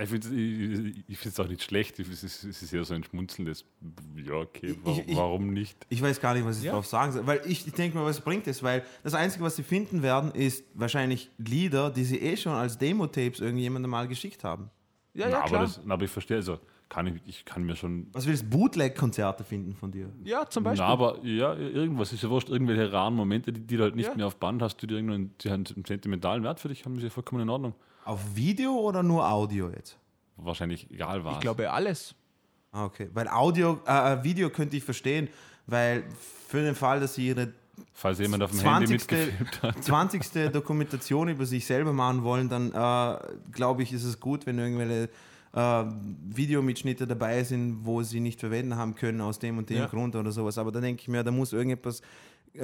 [0.00, 1.98] Ich finde ich, ich es auch nicht schlecht.
[2.00, 3.66] Es ist, es ist eher so ein schmunzelndes.
[4.16, 5.76] Ja, okay, wa Ich- ich- warum nicht?
[5.90, 6.70] ich weiß gar nicht, was ich Ja.
[6.72, 7.26] darauf sagen soll.
[7.26, 8.62] Weil ich, ich denke mir, was bringt es?
[8.62, 12.78] Weil das Einzige, was sie finden werden, ist wahrscheinlich Lieder, die sie eh schon als
[12.78, 14.70] Demo-Tapes irgendjemandem mal geschickt haben.
[15.12, 15.62] Ja, Na, ja, aber, klar.
[15.64, 18.06] das, na, aber ich verstehe, also kann ich, ich kann mir schon.
[18.14, 20.08] Was willst du, Bootleg-Konzerte finden von dir?
[20.24, 20.86] ja, zum Na, Beispiel.
[20.86, 24.14] aber ja, irgendwas ist ja wurscht, irgendwelche raren Momente, die, die du halt nicht Ja.
[24.14, 26.96] mehr auf Band hast, die, dir irgendwann, die haben einen sentimentalen Wert für dich, haben
[26.96, 27.74] sie ja vollkommen in Ordnung.
[28.04, 29.96] Auf Video oder nur Audio jetzt?
[30.36, 31.34] Wahrscheinlich egal was.
[31.34, 32.14] ich glaube alles.
[32.72, 33.08] Ah, okay.
[33.12, 35.28] Weil Audio, äh, Video könnte ich verstehen,
[35.66, 36.04] weil
[36.48, 37.52] für den Fall, dass sie ihre
[37.94, 39.00] Falls jemand auf dem Handy 20.
[39.10, 39.84] mitgefilmt hat.
[39.84, 40.52] 20.
[40.52, 43.18] Dokumentation über sich selber machen wollen, dann äh,
[43.52, 45.08] glaube ich, ist es gut, wenn irgendwelche
[45.54, 45.84] äh,
[46.28, 49.86] Videomitschnitte dabei sind, wo sie nicht verwenden haben können aus dem und dem Ja.
[49.86, 50.58] Grund oder sowas.
[50.58, 52.04] Aber da denke ich mir, da muss irgendetwas äh,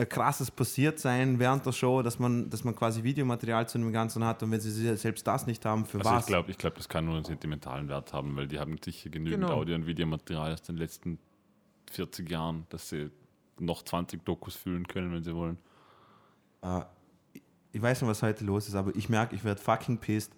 [0.08, 4.22] Krasses passiert sein während der Show, dass man, dass man quasi Videomaterial zu dem Ganzen
[4.24, 6.20] hat und wenn sie selbst das nicht haben, für Also was?
[6.20, 9.08] ich glaube, ich glaub, das kann nur einen sentimentalen Wert haben, weil die haben sicher
[9.08, 9.54] genügend Genau.
[9.54, 11.18] Audio- und Videomaterial aus den letzten
[11.90, 13.10] 40 Jahren, dass sie
[13.58, 15.56] noch 20 Dokus füllen können, wenn sie wollen.
[16.62, 16.82] Äh,
[17.72, 20.32] ich weiß nicht, was heute los ist, aber ich merke, ich werde fucking pissed.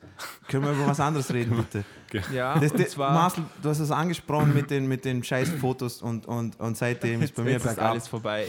[0.49, 1.85] Können wir über was anderes reden, bitte?
[2.33, 5.51] Ja, Das, und das, zwar Marcel, du hast es angesprochen mit den, mit den scheiß
[5.51, 7.91] Fotos und, und, und seitdem ist bei mir jetzt ist bergab.
[7.93, 8.49] alles vorbei.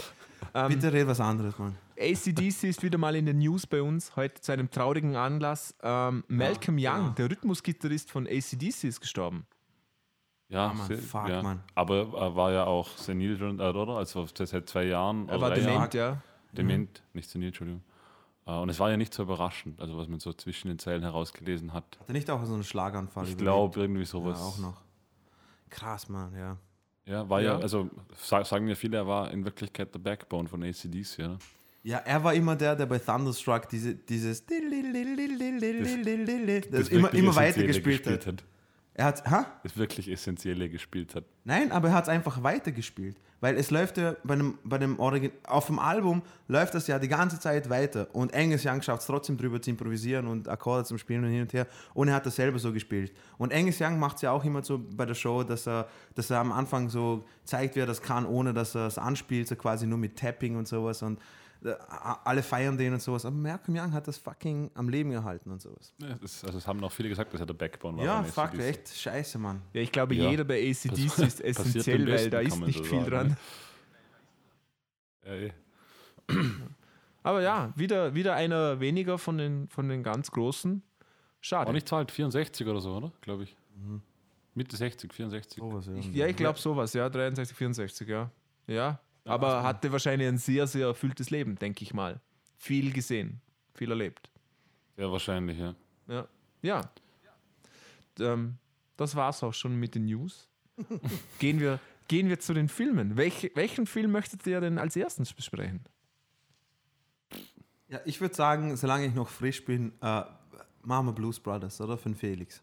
[0.54, 1.76] Ähm, Bitte red was anderes, Mann.
[1.98, 5.74] ACDC ist wieder mal in den News bei uns, heute zu einem traurigen Anlass.
[5.82, 7.14] Ähm, Malcolm Young, ja.
[7.16, 9.46] der Rhythmusgitarrist von ACDC, ist gestorben.
[10.48, 11.42] Ja, Ah, Mann, sehr- fuck, ja.
[11.42, 11.62] Mann.
[11.74, 13.96] aber er war ja auch senil äh, oder?
[13.96, 15.28] Also seit zwei Jahren.
[15.28, 15.72] Er war drei Jahren.
[15.90, 16.22] dement, ja.
[16.52, 17.82] Dement, nicht senil, Entschuldigung.
[18.46, 21.02] Äh, Und es war ja nicht so überraschend, also was man so zwischen den Zeilen
[21.02, 21.96] herausgelesen hat.
[22.00, 23.26] Hat er nicht auch so einen Schlaganfall?
[23.28, 24.40] Ich glaube, irgendwie ja, sowas.
[24.42, 24.82] auch noch.
[25.70, 26.58] Krass, Mann, ja.
[27.06, 27.58] Ja, war ja, Ja.
[27.58, 31.38] also sa- sagen ja viele, er war in Wirklichkeit der Backbone von ACDC, ja.
[31.84, 34.46] Ja, er war immer der, der bei Thunderstruck diese, dieses
[36.70, 38.44] das, immer, wirklich immer weiter gespielt hat.
[38.94, 39.46] Er hat, ha?
[39.62, 41.24] das wirklich Essentielle gespielt hat.
[41.44, 43.16] Nein, aber er hat es einfach weitergespielt.
[43.42, 47.00] Weil es läuft ja bei dem, bei dem Origin auf dem Album läuft das ja
[47.00, 48.06] die ganze Zeit weiter.
[48.12, 51.42] Und Angus Young schafft es trotzdem drüber zu improvisieren und Akkorde zum Spielen und hin
[51.42, 51.66] und her.
[51.92, 53.12] Und er hat das selber so gespielt.
[53.38, 56.30] Und Angus Young macht es ja auch immer so bei der Show, dass er, dass
[56.30, 59.56] er am Anfang so zeigt, wie er das kann, ohne dass er es anspielt, so
[59.56, 61.02] quasi nur mit Tapping und sowas.
[61.02, 61.18] Und
[62.24, 63.24] alle feiern den und sowas.
[63.24, 65.94] Aber Malcolm Young hat das fucking am Leben gehalten und sowas.
[65.98, 68.04] Ja, das, also es haben auch viele gesagt, dass er der Backbone war.
[68.04, 68.60] Ja, fuck, AC/DC.
[68.68, 69.62] echt scheiße, Mann.
[69.72, 70.28] Ja, ich glaube, Ja.
[70.30, 73.28] jeder bei ACDC ist essentiell, weil da ist nicht so viel sagen, dran.
[73.28, 73.36] ne?
[75.24, 75.52] Ja, eh.
[77.22, 80.82] Aber ja, wieder, wieder einer weniger von den, von den ganz Großen.
[81.40, 81.68] Schade.
[81.70, 83.12] Auch nicht zu alt, 64 oder so, oder?
[83.20, 83.56] Glaube ich.
[84.54, 85.58] Mitte 60, 64.
[85.62, 85.94] Sowas, ja.
[86.12, 88.30] ja, ich glaube sowas, ja, 63, 64, ja.
[88.66, 92.20] Ja, aber hatte wahrscheinlich ein sehr, sehr erfülltes Leben, denke ich mal.
[92.56, 93.40] Viel gesehen,
[93.74, 94.30] viel erlebt.
[94.96, 95.74] Ja, wahrscheinlich, ja.
[96.08, 96.26] Ja,
[96.62, 96.90] ja.
[98.20, 98.56] Ähm,
[98.96, 100.48] das war's auch schon mit den News.
[101.38, 103.16] gehen, wir, gehen wir zu den Filmen.
[103.16, 105.80] Welch, welchen Film möchtet ihr denn als erstes besprechen?
[107.88, 110.22] Ja, ich würde sagen, solange ich noch frisch bin, äh,
[110.82, 111.96] machen wir Blues Brothers, oder?
[111.98, 112.62] Für den Felix.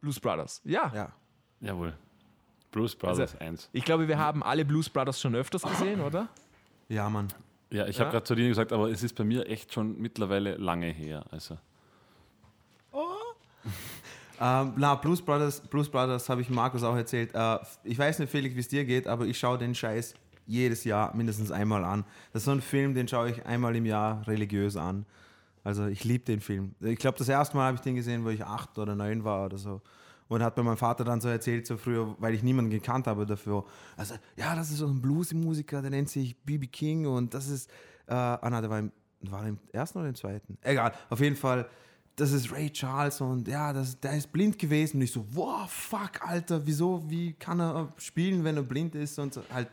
[0.00, 0.60] Blues Brothers.
[0.64, 1.12] Ja, Ja.
[1.60, 1.94] Jawohl.
[2.70, 3.68] Bruce Brothers 1.
[3.72, 6.28] ich glaube, wir haben alle Blues Brothers schon öfters gesehen, oder?
[6.88, 7.28] Ja, Mann.
[7.70, 8.02] Ja, ich Ja.
[8.04, 11.24] habe gerade zu dir gesagt, aber es ist bei mir echt schon mittlerweile lange her.
[11.30, 11.56] Also,
[14.42, 17.34] Ähm, na, Blues Brothers, Blues Brothers habe ich Markus auch erzählt.
[17.34, 20.14] Äh, ich weiß nicht, Felix, wie es dir geht, aber ich schaue den Scheiß
[20.46, 22.04] jedes Jahr mindestens einmal an.
[22.32, 25.04] Das ist so ein Film, den schaue ich einmal im Jahr religiös an.
[25.62, 26.74] Also ich liebe den Film.
[26.80, 29.44] Ich glaube, das erste Mal habe ich den gesehen, wo ich acht oder neun war
[29.44, 29.82] oder so.
[30.30, 33.26] Und hat mir mein Vater dann so erzählt, so früher, weil ich niemanden gekannt habe
[33.26, 33.64] dafür.
[33.96, 36.68] Also, ja, das ist so ein Bluesmusiker, der nennt sich B.B.
[36.68, 37.68] King und das ist,
[38.06, 40.56] äh, ah, na, der war im, war im ersten oder im zweiten?
[40.62, 41.68] Egal, auf jeden Fall,
[42.14, 44.98] das ist Ray Charles und ja, das, der ist blind gewesen.
[44.98, 49.18] Und ich so, wow, fuck, Alter, wieso, wie kann er spielen, wenn er blind ist
[49.18, 49.68] und so, halt.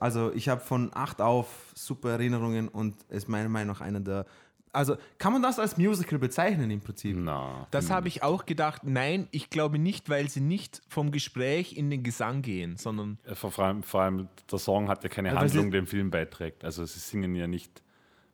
[0.00, 4.24] Also ich habe von acht auf super Erinnerungen und ist meiner Meinung nach einer der.
[4.72, 7.16] Also kann man das als Musical bezeichnen im Prinzip?
[7.18, 7.66] na.
[7.70, 8.82] Das habe ich auch gedacht.
[8.84, 13.34] Nein, ich glaube nicht, weil sie nicht vom Gespräch in den Gesang gehen, sondern Äh,
[13.34, 16.64] Vor allem, vor allem der Song hat ja keine Aber Handlung, die dem Film beiträgt.
[16.64, 17.82] Also sie singen ja nicht.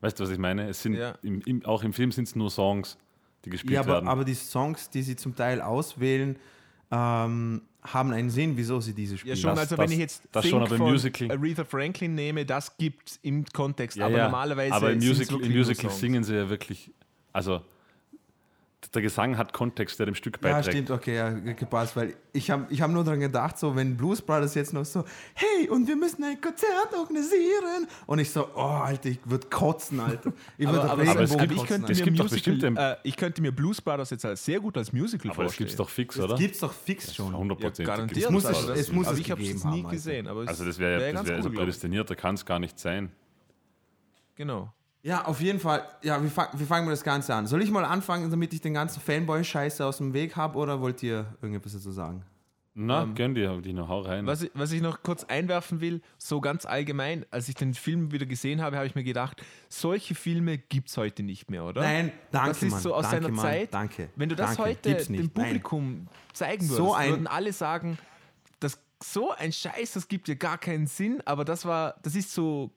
[0.01, 0.69] Weißt du, was ich meine?
[0.69, 1.15] Es sind Ja.
[1.23, 2.99] im, im, auch im Film sind es nur Songs,
[3.45, 4.09] die gespielt Ja, aber, werden.
[4.09, 6.37] aber die Songs, die sie zum Teil auswählen,
[6.91, 9.37] ähm, haben einen Sinn, wieso sie diese spielen.
[9.37, 9.51] ja schon.
[9.51, 12.77] Das- also das- wenn ich jetzt das Think schon, aber Musical- Aretha Franklin nehme, das
[12.79, 13.97] gibt im Kontext.
[13.99, 14.25] ja, aber ja.
[14.25, 16.91] normalerweise aber im Musical, im Musical singen sie ja wirklich.
[17.33, 17.61] Also
[18.93, 20.75] der Gesang hat Kontext, der dem Stück ja, beiträgt.
[20.77, 24.21] stimmt, okay, ja, gepasst, weil ich habe ich hab nur daran gedacht, so wenn Blues
[24.21, 27.87] Brothers jetzt noch so, hey, und wir müssen ein Konzert organisieren.
[28.07, 30.33] Und ich so, oh, Alter, ich würde kotzen, Alter.
[30.59, 33.43] Ich würde Aber, aber, Aber es aber ich, es könnte mir Musical, äh, ich könnte
[33.43, 35.67] mir Blues Brothers jetzt als sehr gut als Musical aber das vorstellen.
[35.67, 36.35] gibt es doch fix, Das oder?
[36.37, 37.35] gibt's doch fix schon.
[37.35, 38.25] 100 ja, garantiert.
[38.27, 40.27] Es muss also es- das, es muss aber es ich habe es gegeben nie gesehen.
[40.29, 42.45] Aber es Also das wäre wär ja das ganz wär, also prädestiniert, da kann es
[42.45, 43.11] gar nicht sein.
[44.37, 44.73] Genau.
[45.05, 45.87] Ja, auf jeden Fall.
[46.03, 47.47] Ja, wie, fang, wie fangen wir das Ganze an?
[47.47, 51.03] Soll ich mal anfangen, damit ich den ganzen Fanboy-Scheiße aus dem Weg habe, oder wollt
[51.03, 52.25] ihr irgendetwas dazu sagen?
[52.77, 54.27] Na, gönn dir, Dino, hau rein.
[54.27, 58.11] Was ich, was ich noch kurz einwerfen will, so ganz allgemein, als ich den Film
[58.13, 61.83] wieder gesehen habe, habe ich mir gedacht, solche Filme gibt es heute nicht mehr, oder?
[61.83, 62.81] Nein, danke, Das ist Mann.
[62.81, 63.45] so aus danke, seiner Mann.
[63.45, 63.75] Zeit.
[63.75, 64.09] Danke.
[64.17, 64.71] Wenn du das danke.
[64.71, 65.37] heute dem nicht.
[65.37, 65.47] Nein.
[65.47, 67.97] Publikum zeigen würdest, So ein- würden alle sagen,
[68.59, 72.33] das, so ein Scheiß, das gibt ja gar keinen Sinn, aber das war, das ist
[72.33, 72.73] so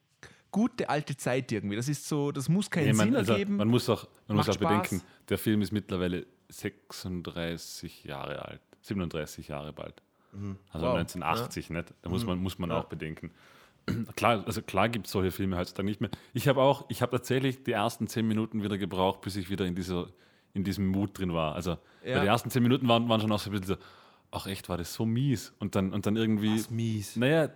[0.51, 1.75] gute alte Zeit irgendwie.
[1.75, 3.57] Das ist so, das muss keinen Nee, man, Sinn also, ergeben.
[3.57, 9.47] man muss auch, man muss auch bedenken, der Film ist mittlerweile 36 Jahre alt, 37
[9.47, 10.01] Jahre bald.
[10.71, 10.95] Also Wow.
[10.97, 11.93] 1980, nicht?
[12.01, 13.31] Da muss man, muss man auch bedenken.
[14.17, 16.09] Klar, also klar gibt es solche Filme heutzutage nicht mehr.
[16.33, 19.65] Ich habe auch, ich habe tatsächlich die ersten zehn Minuten wieder gebraucht, bis ich wieder
[19.65, 20.09] in, dieser,
[20.53, 21.55] in diesem Mut drin war.
[21.55, 22.19] Also Ja.
[22.21, 23.77] die ersten zehn Minuten waren, waren schon auch so ein bisschen so,
[24.29, 25.53] ach echt, war das so mies.
[25.59, 26.53] Und dann, und dann irgendwie.
[26.55, 27.15] Ist mies.
[27.15, 27.49] Naja,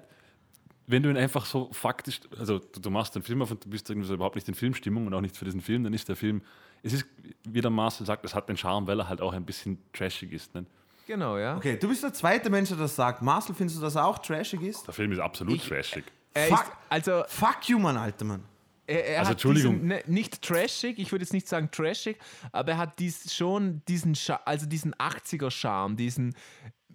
[0.87, 3.69] wenn du ihn einfach so faktisch, also du, du machst den Film auf und du
[3.69, 6.09] bist irgendwie so überhaupt nicht in Filmstimmung und auch nicht für diesen Film, dann ist
[6.09, 6.41] der Film,
[6.83, 7.05] es ist,
[7.43, 10.31] wie der Marcel sagt, es hat den Charme, weil er halt auch ein bisschen trashig
[10.33, 10.53] ist.
[10.55, 10.65] Ne?
[11.07, 11.57] genau, ja.
[11.57, 13.21] Okay, du bist der zweite Mensch, der das sagt.
[13.21, 14.87] Marcel, findest du, dass er auch trashig ist?
[14.87, 16.05] Der Film ist absolut Ich- trashig.
[16.33, 16.59] Er Fuck.
[16.63, 18.43] ist, also Fuck you, Mann, Alter, Mann.
[18.87, 19.73] Er, er Also, hat Entschuldigung.
[19.75, 22.17] Diesen, ne, nicht trashig, ich würde jetzt nicht sagen trashig,
[22.53, 26.33] aber er hat dies, schon diesen, also diesen 80er-Charme, diesen.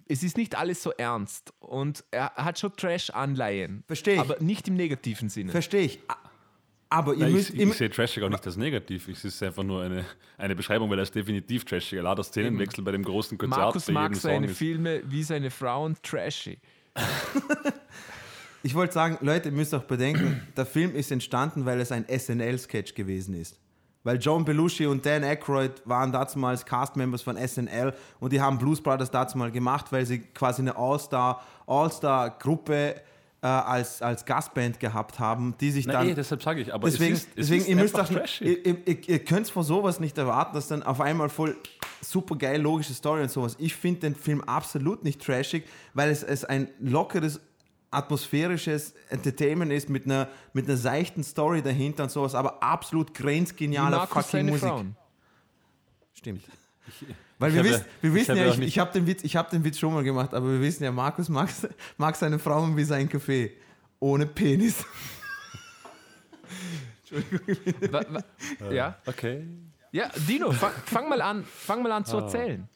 [0.08, 3.82] Es ist nicht alles so ernst und er hat schon Trash-Anleihen.
[3.86, 4.20] Versteh ich.
[4.20, 5.50] Aber nicht im negativen Sinne.
[5.50, 6.00] Verstehe ich.
[6.88, 7.72] Aber ihr Nein, müsst ich, immer.
[7.72, 9.08] ich sehe trashig auch nicht als negativ.
[9.08, 10.04] Es ist einfach nur eine,
[10.38, 12.00] eine Beschreibung, weil er ist definitiv trashig.
[12.00, 13.58] Lauter Szenenwechsel bei dem großen Konzert.
[13.60, 16.58] Markus bei jedem mag seine ist- Filme wie seine Frauen trashy.
[18.62, 22.04] Ich wollte sagen, Leute, ihr müsst auch bedenken, der Film ist entstanden, weil es ein
[22.08, 23.60] SNL-Sketch gewesen ist.
[24.06, 28.80] Weil John Belushi und Dan Aykroyd waren damals Cast-Members von SNL und die haben Blues
[28.80, 32.94] Brothers damals gemacht, weil sie quasi eine All-Star, All-Star-Gruppe
[33.42, 36.08] äh, als, als Gastband gehabt haben, die sich Na, dann.
[36.08, 38.66] eh, deshalb sage ich, aber deswegen, es ist, es deswegen ist ihr müsst auch, ihr,
[38.66, 41.56] ihr, ihr, könnt vor sowas nicht erwarten, dass dann auf einmal voll
[42.00, 43.56] super geil logische Story und sowas.
[43.58, 45.64] Ich finde den Film absolut nicht trashig,
[45.94, 47.40] weil es, es ein lockeres,
[47.96, 54.06] atmosphärisches Entertainment ist mit einer, mit einer seichten Story dahinter und sowas, aber absolut grenzgenialer
[54.06, 54.68] fucking Musik.
[54.68, 54.96] Frauen.
[56.14, 56.44] Stimmt.
[57.38, 59.24] Weil ich wir, habe- wissen, wir ich wissen habe ja, ich, ich habe den, Witz-
[59.24, 61.48] ich hab den Witz schon mal gemacht, aber wir wissen ja, Markus mag,
[61.96, 63.52] mag seine Frauen wie sein Kaffee.
[63.98, 64.84] Ohne Penis.
[67.90, 68.96] Wa, wa, ja?
[69.06, 69.46] Okay.
[69.92, 72.68] ja, Dino, fang, fang mal an, fang mal an zu erzählen.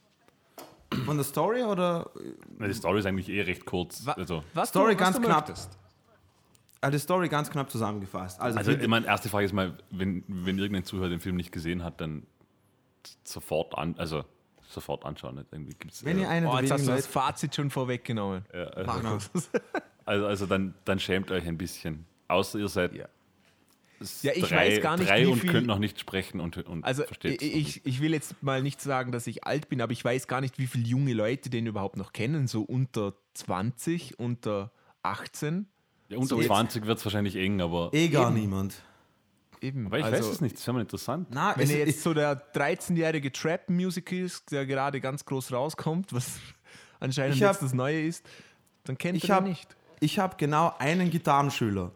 [1.04, 2.10] Von der Story oder?
[2.58, 4.04] Na, die Story ist eigentlich eh recht kurz.
[4.04, 5.48] Wa, also, was Story du, was ganz du knapp.
[5.48, 5.78] möchtest.
[6.80, 8.40] Also die Story ganz knapp zusammengefasst.
[8.40, 11.84] Also, also meine, erste Frage ist mal, wenn, wenn irgendein Zuhörer den Film nicht gesehen
[11.84, 12.26] hat, dann
[13.22, 14.24] sofort an, also
[14.68, 15.36] sofort anschauen.
[15.36, 15.46] Nicht?
[15.52, 18.44] Irgendwie gibt's, wenn äh, ihr einer Oh, jetzt hast du das Fazit schon vorweggenommen.
[18.52, 19.18] ja, also,
[20.06, 22.06] also, also dann, dann schämt euch ein bisschen.
[22.28, 23.06] Außer ihr seid Ja.
[24.22, 26.56] Ja, ich drei, weiß gar nicht, drei wie und viel- könnt noch nicht sprechen und,
[26.66, 29.80] und Also versteht ich, ich, ich will jetzt mal nicht sagen, dass ich alt bin,
[29.82, 33.12] aber ich weiß gar nicht, wie viele junge Leute den überhaupt noch kennen, so unter
[33.34, 34.70] 20, unter
[35.02, 35.66] 18.
[36.08, 38.40] ja, Unter so jetzt- 20 wird es wahrscheinlich eng, aber, eh gar Eben.
[38.40, 38.74] niemand.
[39.62, 39.86] Eben.
[39.88, 41.28] aber ich also, weiß es nicht, das ist ja mal interessant.
[41.30, 46.40] Na, Wenn er jetzt so der 13-jährige Trap-Music ist, der gerade ganz groß rauskommt, was
[47.00, 48.24] anscheinend Ich hab- jetzt das Neue ist,
[48.84, 49.76] dann kennt Ich er hab- ihn nicht.
[50.00, 51.92] ich habe genau einen Gitarrenschüler,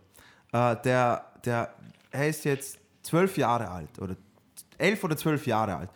[0.53, 1.75] äh, der, der,
[2.15, 4.17] er ist jetzt zwölf Jahre alt oder
[4.79, 5.91] elf oder zwölf Jahre alt,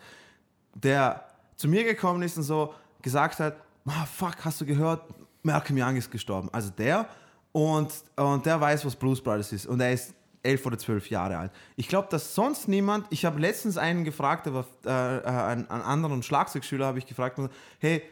[0.75, 3.55] der zu mir gekommen ist und so gesagt hat,
[3.85, 5.03] ah, fuck, hast du gehört,
[5.43, 6.49] Malcolm Young ist gestorben.
[6.51, 7.07] Also der
[7.51, 11.37] und, und der weiß, was Blues Brothers ist und er ist elf oder zwölf Jahre
[11.37, 11.51] alt.
[11.75, 15.83] Ich glaube, dass sonst niemand, ich habe letztens einen gefragt, aber äh, äh, einen, einen
[15.83, 18.03] anderen Schlagzeugschüler habe ich gefragt, und hey,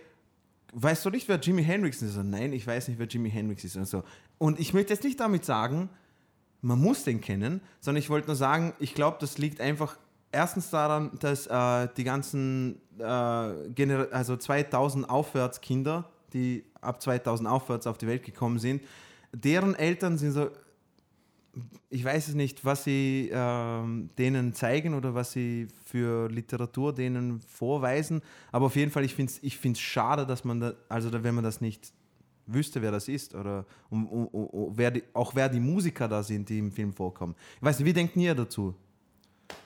[0.74, 2.14] weißt du nicht, wer Jimi Hendrix ist?
[2.14, 3.76] So, nein, ich weiß nicht, wer Jimi Hendrix ist.
[3.78, 4.04] Und, so.
[4.38, 5.90] und ich möchte jetzt nicht damit sagen,
[6.62, 9.98] man muss den kennen, sondern ich wollte nur sagen, ich glaube, das liegt einfach
[10.32, 17.88] erstens daran, dass äh, die ganzen äh, also 2000 aufwärts Kinder, die ab 2000 aufwärts
[17.88, 18.82] auf die Welt gekommen sind,
[19.32, 20.50] deren Eltern sind so,
[21.90, 27.40] ich weiß es nicht, was sie ähm, denen zeigen oder was sie für Literatur denen
[27.40, 31.12] vorweisen, aber auf jeden Fall, ich finde es ich find's schade, dass man da, also
[31.12, 31.94] wenn man das nicht
[32.48, 36.24] wüsste, wer das ist oder um, um, um, wer die, auch wer die Musiker da
[36.24, 37.36] sind, die im Film vorkommen.
[37.58, 38.74] Ich weiß nicht, wie denkt ihr dazu?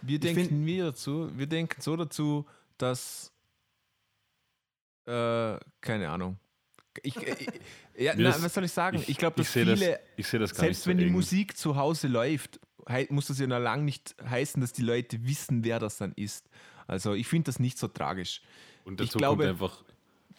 [0.01, 2.45] Wir Ich denken find- wir dazu, wir denken so dazu,
[2.77, 3.31] dass
[5.05, 6.37] äh, keine Ahnung.
[7.03, 7.47] Ich, ich,
[7.97, 9.01] ja, na, was soll ich sagen?
[9.07, 11.05] Ich, glaube, dass ich sehe das, viele, ich das gar selbst nicht so wenn die.
[11.09, 12.59] Musik zu Hause läuft,
[13.09, 16.49] muss das ja noch lange nicht heißen, dass die Leute wissen, wer das dann ist.
[16.87, 18.41] Also ich finde das nicht so tragisch.
[18.83, 19.83] Und ich dazu glaube- kommt einfach.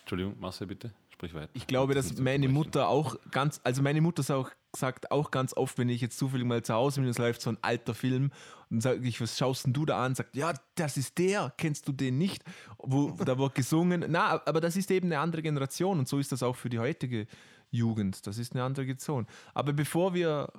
[0.00, 0.92] Entschuldigung, Marcel, bitte.
[1.22, 1.50] Sprich weiter.
[1.52, 2.48] Ich glaube, Das dass meine.
[2.48, 6.18] Mutter auch ganz, also meine Mutter sagt auch, sagt auch ganz oft, wenn ich jetzt
[6.18, 8.32] zufällig mal zu Hause bin, es läuft so ein alter Film
[8.70, 10.16] und sage ich, was schaust denn du da an?
[10.16, 12.42] Sagt, ja, das ist der, kennst du den nicht?
[12.76, 14.04] Wo, da wird gesungen.
[14.08, 16.80] Na, aber das ist eben eine andere Generation und so ist das auch für die
[16.80, 17.28] heutige
[17.70, 18.26] Jugend.
[18.26, 19.28] Das ist eine andere Generation.
[19.54, 20.52] Aber bevor wir,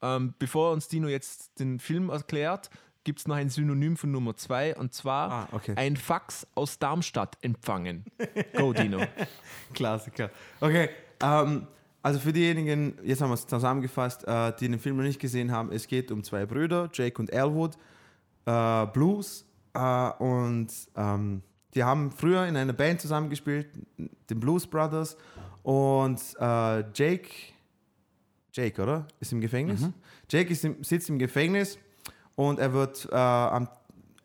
[0.00, 2.70] ähm, bevor uns Dino jetzt den Film erklärt,
[3.04, 5.72] gibt es noch ein Synonym von Nummer zwei und zwar Ah, okay.
[5.76, 8.04] ein Fax aus Darmstadt empfangen.
[8.56, 9.00] Go, Dino.
[9.72, 10.30] Klassiker.
[10.60, 10.90] Okay,
[11.22, 11.66] ähm,
[12.02, 15.50] also für diejenigen, jetzt haben wir es zusammengefasst, äh, die den Film noch nicht gesehen
[15.52, 17.76] haben, es geht um zwei Brüder, Jake und Elwood,
[18.46, 21.42] äh, Blues äh, und ähm,
[21.74, 25.16] die haben früher in einer Band zusammengespielt, den Blues Brothers
[25.62, 27.28] und äh, Jake,
[28.52, 29.06] Jake, oder?
[29.20, 29.88] Ist im Gefängnis?
[30.28, 31.78] Jake ist im, sitzt im Gefängnis
[32.40, 33.68] und er wird, äh, am,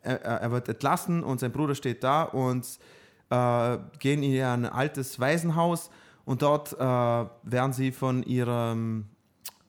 [0.00, 2.66] er, er wird entlassen und sein Bruder steht da und
[3.28, 5.90] äh, gehen in ein altes Waisenhaus.
[6.24, 9.04] Und dort äh, werden sie von ihrem,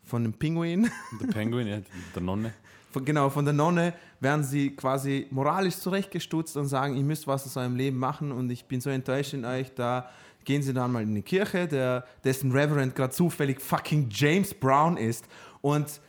[0.06, 0.90] von dem Pinguin,
[1.22, 1.80] Der Penguin, ja,
[2.16, 2.54] der Nonne.
[2.90, 7.46] von, genau, von der Nonne, werden sie quasi moralisch zurechtgestutzt und sagen, ihr müsst was
[7.46, 10.10] aus eurem Leben machen und ich bin so enttäuscht in euch, da
[10.46, 14.96] gehen sie dann mal in die Kirche, der, dessen Reverend gerade zufällig fucking James Brown
[14.96, 15.26] ist.
[15.60, 16.00] Und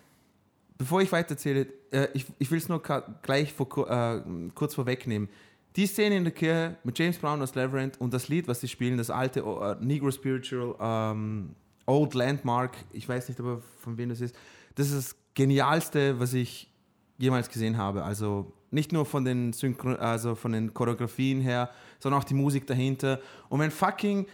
[0.78, 2.82] bevor ich weiterzähle, äh, ich, ich will es nur
[3.22, 4.22] gleich vor, äh,
[4.54, 5.28] kurz vorwegnehmen.
[5.76, 8.68] Die Szene in der Kirche mit James Brown als Reverend und das Lied, was sie
[8.68, 11.54] spielen, das alte äh, Negro Spiritual ähm,
[11.86, 14.34] Old Landmark, ich weiß nicht aber von wem das ist,
[14.74, 16.70] das ist das Genialste, was ich
[17.16, 18.04] jemals gesehen habe.
[18.04, 22.66] Also nicht nur von den, Synchro also von den Choreografien her, sondern auch die Musik
[22.66, 23.20] dahinter.
[23.48, 24.26] Und wenn fucking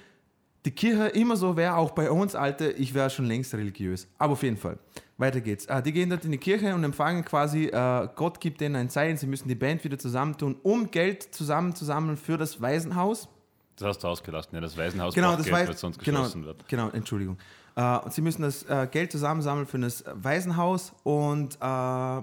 [0.64, 4.08] die Kirche immer so wäre, auch bei uns, Alte, ich wäre schon längst religiös.
[4.18, 4.78] Aber auf jeden Fall.
[5.16, 5.68] Weiter geht's.
[5.68, 8.90] Ah, die gehen dort in die Kirche und empfangen quasi, äh, Gott gibt denen ein
[8.90, 13.28] Zeichen, sie müssen die Band wieder zusammentun, um Geld zusammenzusammeln für das Waisenhaus.
[13.76, 14.60] Das hast du ausgelassen, ja.
[14.60, 16.68] Das Waisenhaus Genau, das Geld, weiß, weil sonst genau, geschlossen wird.
[16.68, 17.38] genau, Entschuldigung.
[17.76, 22.22] Äh, und sie müssen das äh, Geld zusammensammeln für das Waisenhaus und äh,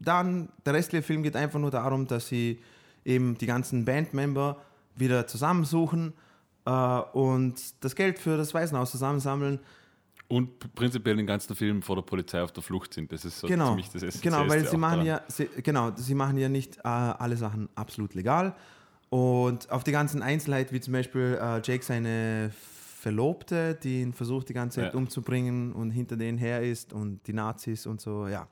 [0.00, 2.60] dann der restliche Film geht einfach nur darum, dass sie
[3.04, 4.56] eben die ganzen Bandmember
[4.96, 6.12] wieder zusammensuchen
[6.64, 9.60] äh, und das Geld für das Waisenhaus zusammensammeln.
[10.30, 13.10] Und prinzipiell den ganzen Film vor der Polizei auf der Flucht sind.
[13.10, 16.14] Das ist so Genau, ziemlich das Essentiellste genau, weil sie machen ja, sie, genau, sie
[16.14, 18.54] machen ja nicht äh, alle Sachen absolut legal.
[19.08, 22.52] Und auf die ganzen Einzelheiten, wie zum Beispiel äh, Jake seine
[23.00, 24.98] Verlobte, die ihn versucht die ganze Zeit Ja.
[24.98, 28.46] umzubringen und hinter denen her ist und die Nazis und so, ja.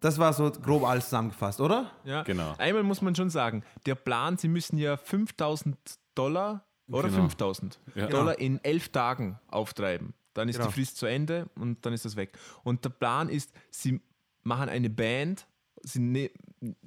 [0.00, 1.90] Das war so grob alles zusammengefasst, oder?
[2.04, 2.22] Ja.
[2.24, 2.54] Genau.
[2.58, 5.76] Einmal muss man schon sagen, der Plan, sie müssen ja 5000
[6.14, 7.20] Dollar oder Genau.
[7.22, 8.08] 5000 Ja.
[8.08, 10.12] Dollar in elf Tagen auftreiben.
[10.34, 10.68] Dann ist Genau.
[10.68, 12.36] die Frist zu Ende und dann ist das weg.
[12.64, 14.00] Und der Plan ist, sie
[14.42, 15.46] machen eine Band,
[15.82, 16.30] sie ne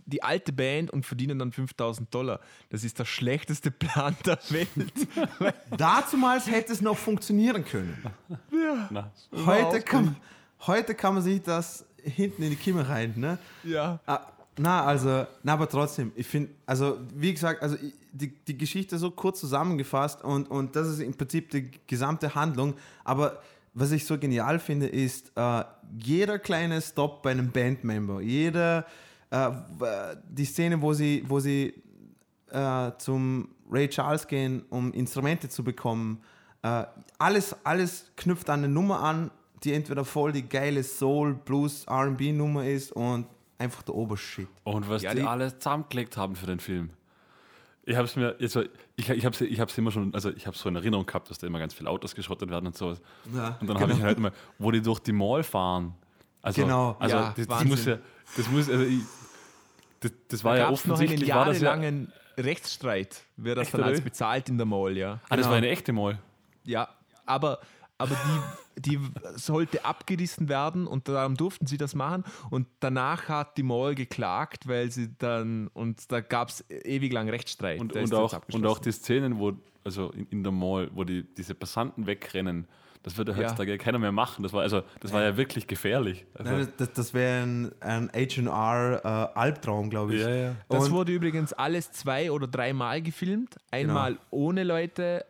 [0.06, 2.40] die alte Band und verdienen dann 5000 Dollar.
[2.70, 4.70] Das ist der schlechteste Plan der Welt.
[5.78, 7.96] Dazumals hätte es noch funktionieren können.
[8.90, 9.12] Na,
[9.46, 10.16] Heute kann,
[10.66, 13.38] heute kann man sich das hinten in die Kimme rein, ne?
[13.64, 14.00] ja.
[14.08, 14.22] Ah,
[14.58, 17.78] na, also, na, aber trotzdem, ich finde, also, wie gesagt, also
[18.12, 22.74] die, die Geschichte so kurz zusammengefasst und, und das ist im Prinzip die gesamte Handlung.
[23.04, 23.40] Aber
[23.74, 25.64] was ich so genial finde, ist, äh,
[26.00, 28.86] jeder kleine Stop bei einem Bandmember, jeder,
[29.30, 29.52] äh,
[30.28, 31.76] die Szene, wo sie, wo sie
[32.50, 36.22] äh, zum Ray Charles gehen, um Instrumente zu bekommen,
[36.64, 36.86] äh,
[37.20, 39.30] alles, alles knüpft an eine Nummer an,
[39.64, 43.28] die entweder voll die geile Soul, Blues, RB-Nummer ist und
[43.58, 44.48] einfach der Obershit.
[44.64, 46.92] Und was Ja, die, die- alle zusammengelegt haben für den Film.
[47.84, 48.64] Ich habe es mir, also
[48.98, 51.30] ich, ich habe es ich hab's immer schon, also ich habe so in Erinnerung gehabt,
[51.30, 53.02] dass da immer ganz viele Autos geschrottet werden und sowas.
[53.34, 53.98] Ja, Und dann habe genau.
[54.00, 55.94] ich halt immer, wo die durch die Mall fahren.
[56.42, 56.98] Also, Genau.
[57.00, 57.98] also Ja, das, das muss ja,
[58.36, 59.00] das muss, also ich,
[60.02, 63.22] das, das war Da ja gab es noch einen offensichtlich, war das ja, jahrelangen Rechtsstreit,
[63.38, 65.14] wer das Echt, dann als bezahlt in der Mall, ja.
[65.14, 65.50] ah, das Genau.
[65.50, 66.20] war eine echte Mall.
[66.66, 66.90] Ja,
[67.26, 67.60] aber,
[68.00, 68.16] aber
[68.78, 69.00] die, die
[69.36, 72.24] sollte abgerissen werden und darum durften sie das machen.
[72.52, 77.28] Und danach hat die Mall geklagt, weil sie dann, und da gab es ewig lang
[77.30, 77.80] Rechtsstreit.
[77.80, 81.24] Und, und, auch, und auch die Szenen, wo, also in, in der Mall, wo die,
[81.24, 82.68] diese Passanten wegrennen,
[83.04, 84.44] das würde heutzutage ja keiner mehr machen.
[84.44, 86.26] Das war, also, das war ja wirklich gefährlich.
[86.34, 90.22] Also, Nein, das, das wäre ein, ein HR-Albtraum, glaube ich.
[90.22, 90.56] ja, ja.
[90.70, 93.56] Das Und- wurde übrigens alles zwei- oder dreimal gefilmt.
[93.72, 94.24] Einmal Genau.
[94.32, 95.26] ohne Leute,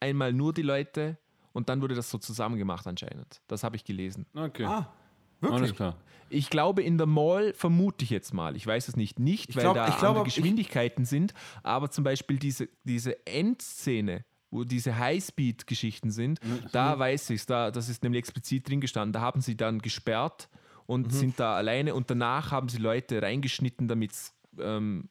[0.00, 1.16] einmal nur die Leute
[1.54, 3.40] und dann wurde das so zusammen gemacht anscheinend.
[3.48, 4.26] Das habe ich gelesen.
[4.34, 4.92] Okay, Ah,
[5.40, 5.76] alles wirklich?
[5.76, 5.96] klar.
[6.28, 8.56] Ich glaube, in der Mall vermute ich jetzt mal.
[8.56, 9.18] Ich weiß es nicht.
[9.18, 11.32] Nicht, Ich weil glaub- da ich glaub, ich- Geschwindigkeiten sind,
[11.62, 16.40] aber zum Beispiel diese, diese Endszene, wo diese Highspeed-Geschichten sind,
[16.72, 17.46] da weiß ich es.
[17.46, 19.12] Da, das ist nämlich explizit drin gestanden.
[19.12, 20.48] Da haben sie dann gesperrt
[20.86, 25.08] und sind da alleine und danach haben sie Leute reingeschnitten, damit es ähm,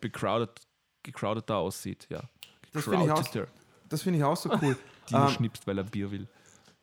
[0.00, 0.50] becrowded,
[1.02, 2.06] gecrowdeter aussieht.
[2.10, 2.20] Ja.
[2.72, 3.46] Das finde ich auch- Crowdeder.
[3.88, 4.76] Das finde ich auch so cool.
[5.08, 6.26] Dino Ähm, schnipst, weil er Bier will.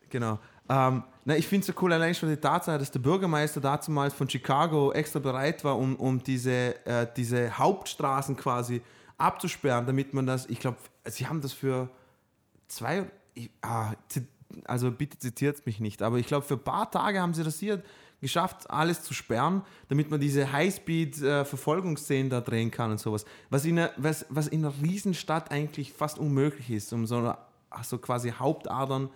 [0.09, 0.39] Genau.
[0.69, 4.13] Ähm, na, ich finde es so cool, allein schon die Tatsache, dass der Bürgermeister damals
[4.13, 8.81] von Chicago extra bereit war, um, um diese, äh, diese Hauptstraßen quasi
[9.17, 11.89] abzusperren, damit man das, ich glaube, sie haben das für
[12.67, 13.93] zwei, ich, ah,
[14.65, 17.59] also bitte zitiert mich nicht, aber ich glaube, für ein paar Tage haben sie das
[17.59, 17.81] hier
[18.21, 23.25] geschafft, alles zu sperren, damit man diese Highspeed-Verfolgungsszenen da drehen kann und sowas.
[23.49, 27.37] Was in, einer, was, was in einer Riesenstadt eigentlich fast unmöglich ist, um so, eine,
[27.83, 29.09] so quasi Hauptadern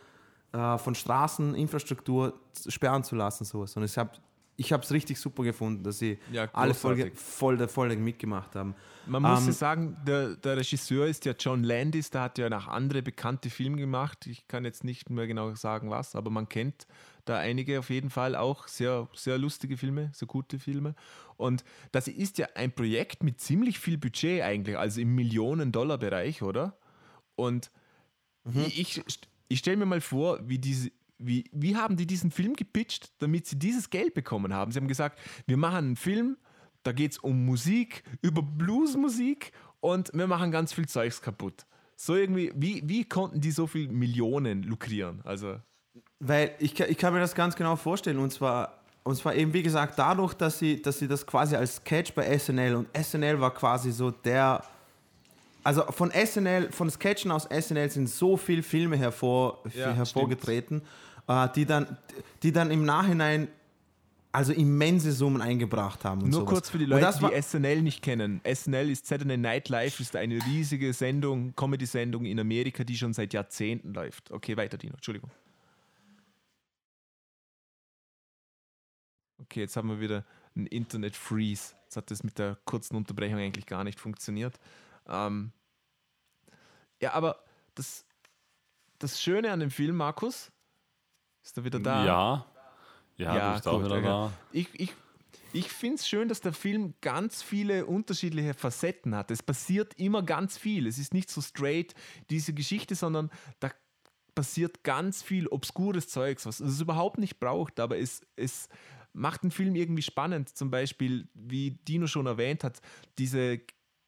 [0.51, 3.45] äh, von Straßeninfrastruktur sperren zu lassen.
[3.45, 3.75] Sowas.
[3.75, 4.11] Und ich habe
[4.55, 7.19] ich es richtig super gefunden, dass sie Ja, alle voll, großartig.
[7.19, 8.75] voll, der- voll mitgemacht haben.
[9.07, 12.49] Man muss Ähm, ja sagen, der, der Regisseur ist ja John Landis, der hat ja
[12.49, 14.27] nach andere bekannte Filme gemacht.
[14.27, 16.85] Ich kann jetzt nicht mehr genau sagen, was, aber man kennt
[17.25, 20.93] da einige auf jeden Fall auch sehr, sehr lustige Filme, sehr gute Filme.
[21.35, 26.77] Und das ist ja ein Projekt mit ziemlich viel Budget eigentlich, also im Millionen-Dollar-Bereich, oder?
[27.35, 27.71] Und
[28.67, 29.01] ich,
[29.47, 30.91] ich stelle mir mal vor, wie diese.
[31.19, 34.71] Wie, wie haben die diesen Film gepitcht, damit sie dieses Geld bekommen haben?
[34.73, 36.35] Sie haben gesagt, wir machen einen Film,
[36.81, 41.65] da geht es um Musik, über Bluesmusik und wir machen ganz viel Zeugs kaputt.
[41.95, 45.21] So irgendwie, wie, wie konnten die so viel Millionen lukrieren?
[45.23, 45.57] Also,
[46.19, 48.17] Weil ich, kann- ich kann mir das ganz genau vorstellen.
[48.17, 51.75] Und zwar, und zwar eben, wie gesagt, dadurch, dass sie, dass sie das quasi als
[51.77, 54.61] Sketch bei SNL und SNL war quasi so der.
[55.63, 60.81] Also von SNL, von Sketchen aus SNL sind so viele Filme hervor, Ja, hervorgetreten,
[61.27, 61.97] äh, die, dann,
[62.41, 63.47] die dann im Nachhinein
[64.33, 66.21] also immense Summen eingebracht haben.
[66.21, 66.49] Nur sowas.
[66.49, 68.41] kurz für die Leute, die SNL nicht kennen.
[68.43, 73.31] SNL ist Saturday Night Live, ist eine riesige Sendung, Comedy-Sendung in Amerika, die schon seit
[73.31, 74.31] Jahrzehnten läuft.
[74.31, 75.29] Okay, weiter, Dino, Entschuldigung.
[79.37, 81.75] Okay, jetzt haben wir wieder einen Internet-Freeze.
[81.83, 84.59] Jetzt hat das mit der kurzen Unterbrechung eigentlich gar nicht funktioniert.
[85.07, 85.51] Ähm,
[87.01, 87.43] ja, aber
[87.75, 88.05] das,
[88.99, 90.51] das Schöne an dem Film, Markus,
[91.43, 92.05] ist er wieder da?
[92.05, 92.45] Ja.
[93.17, 94.03] Ja, Ja, gut, wieder okay.
[94.03, 94.31] da.
[94.51, 94.93] Ich, ich,
[95.51, 99.29] ich finde es schön, dass der Film ganz viele unterschiedliche Facetten hat.
[99.29, 100.87] Es passiert immer ganz viel.
[100.87, 101.93] Es ist nicht so straight
[102.29, 103.29] diese Geschichte, sondern
[103.59, 103.69] da
[104.33, 108.67] passiert ganz viel obskures Zeugs, was es überhaupt nicht braucht, aber es, es
[109.13, 110.49] macht den Film irgendwie spannend.
[110.49, 112.81] Zum Beispiel, wie Dino schon erwähnt hat,
[113.19, 113.61] diese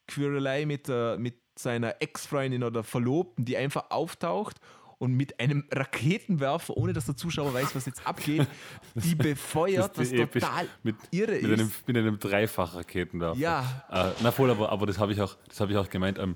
[0.07, 4.57] Querelei mit, der, mit seiner Ex-Freundin oder Verlobten, die einfach auftaucht
[4.97, 8.47] und mit einem Raketenwerfer, ohne dass der Zuschauer weiß, was jetzt abgeht,
[8.95, 10.43] die befeuert, was ist episch.
[10.43, 11.51] total mit, irre mit ist.
[11.59, 13.37] Einem, mit einem Dreifachraketenwerfer.
[13.39, 13.83] Ja.
[13.91, 16.17] Äh, na voll, aber, aber das habe ich, auch- das hab ich auch gemeint.
[16.19, 16.35] Ähm,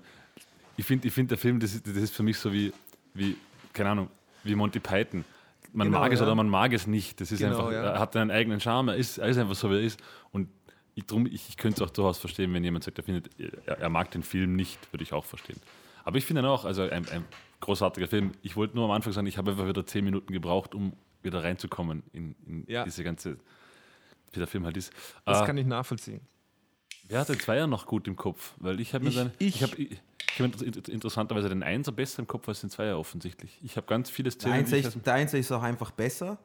[0.78, 2.72] ich finde, ich find, der Film, das ist, das ist für mich so wie,
[3.14, 3.36] wie,
[3.74, 4.10] keine Ahnung,
[4.44, 5.24] wie Monty Python.
[5.72, 6.26] Man Genau, mag es ja.
[6.26, 7.22] oder man mag es nicht.
[7.22, 7.84] Das ist Genau, einfach, ja.
[7.94, 10.00] er hat einen eigenen Charme, er ist, er ist einfach so, wie er ist.
[10.32, 10.50] Und
[11.00, 13.30] ich, drum, ich, ich könnte es auch durchaus verstehen, wenn jemand sagt, er, findet,
[13.66, 15.60] er, er mag den Film nicht, würde ich auch verstehen.
[16.06, 17.26] Aber ich finde ihn auch, also ein, ein
[17.60, 18.32] großartiger Film.
[18.42, 21.44] Ich wollte nur am Anfang sagen, ich habe einfach wieder zehn Minuten gebraucht, um wieder
[21.44, 22.84] reinzukommen in, in Ja.
[22.86, 23.38] diese ganze,
[24.32, 24.94] wie der Film halt ist.
[25.26, 26.22] Das Äh, kann ich nachvollziehen.
[27.08, 28.54] Wer hat den Zweier noch gut im Kopf?
[28.58, 31.64] Weil ich habe mir Ich- dann, ich- ich, habe ich, ich hab inter- interessanterweise den
[31.64, 33.58] Einser besser im Kopf als den Zweier offensichtlich.
[33.64, 34.54] Ich habe ganz viele Der Szenen.
[34.60, 36.38] Einser, ist, der Einser ist auch einfach besser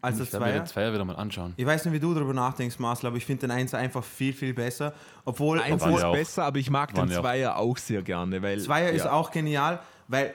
[0.00, 0.60] als ich der werde mir Zweier.
[0.62, 1.54] den Zweier wieder mal anschauen.
[1.56, 4.32] Ich weiß nicht, wie du darüber nachdenkst, Marcel, aber ich finde den Einser einfach viel,
[4.32, 4.92] viel besser.
[5.24, 7.76] Obwohl, Eins ist ja auch- besser, aber ich mag den waren ja auch- Zweier auch
[7.76, 8.40] sehr gerne.
[8.42, 9.12] Weil, Zweier ist ja.
[9.12, 10.34] auch genial, weil,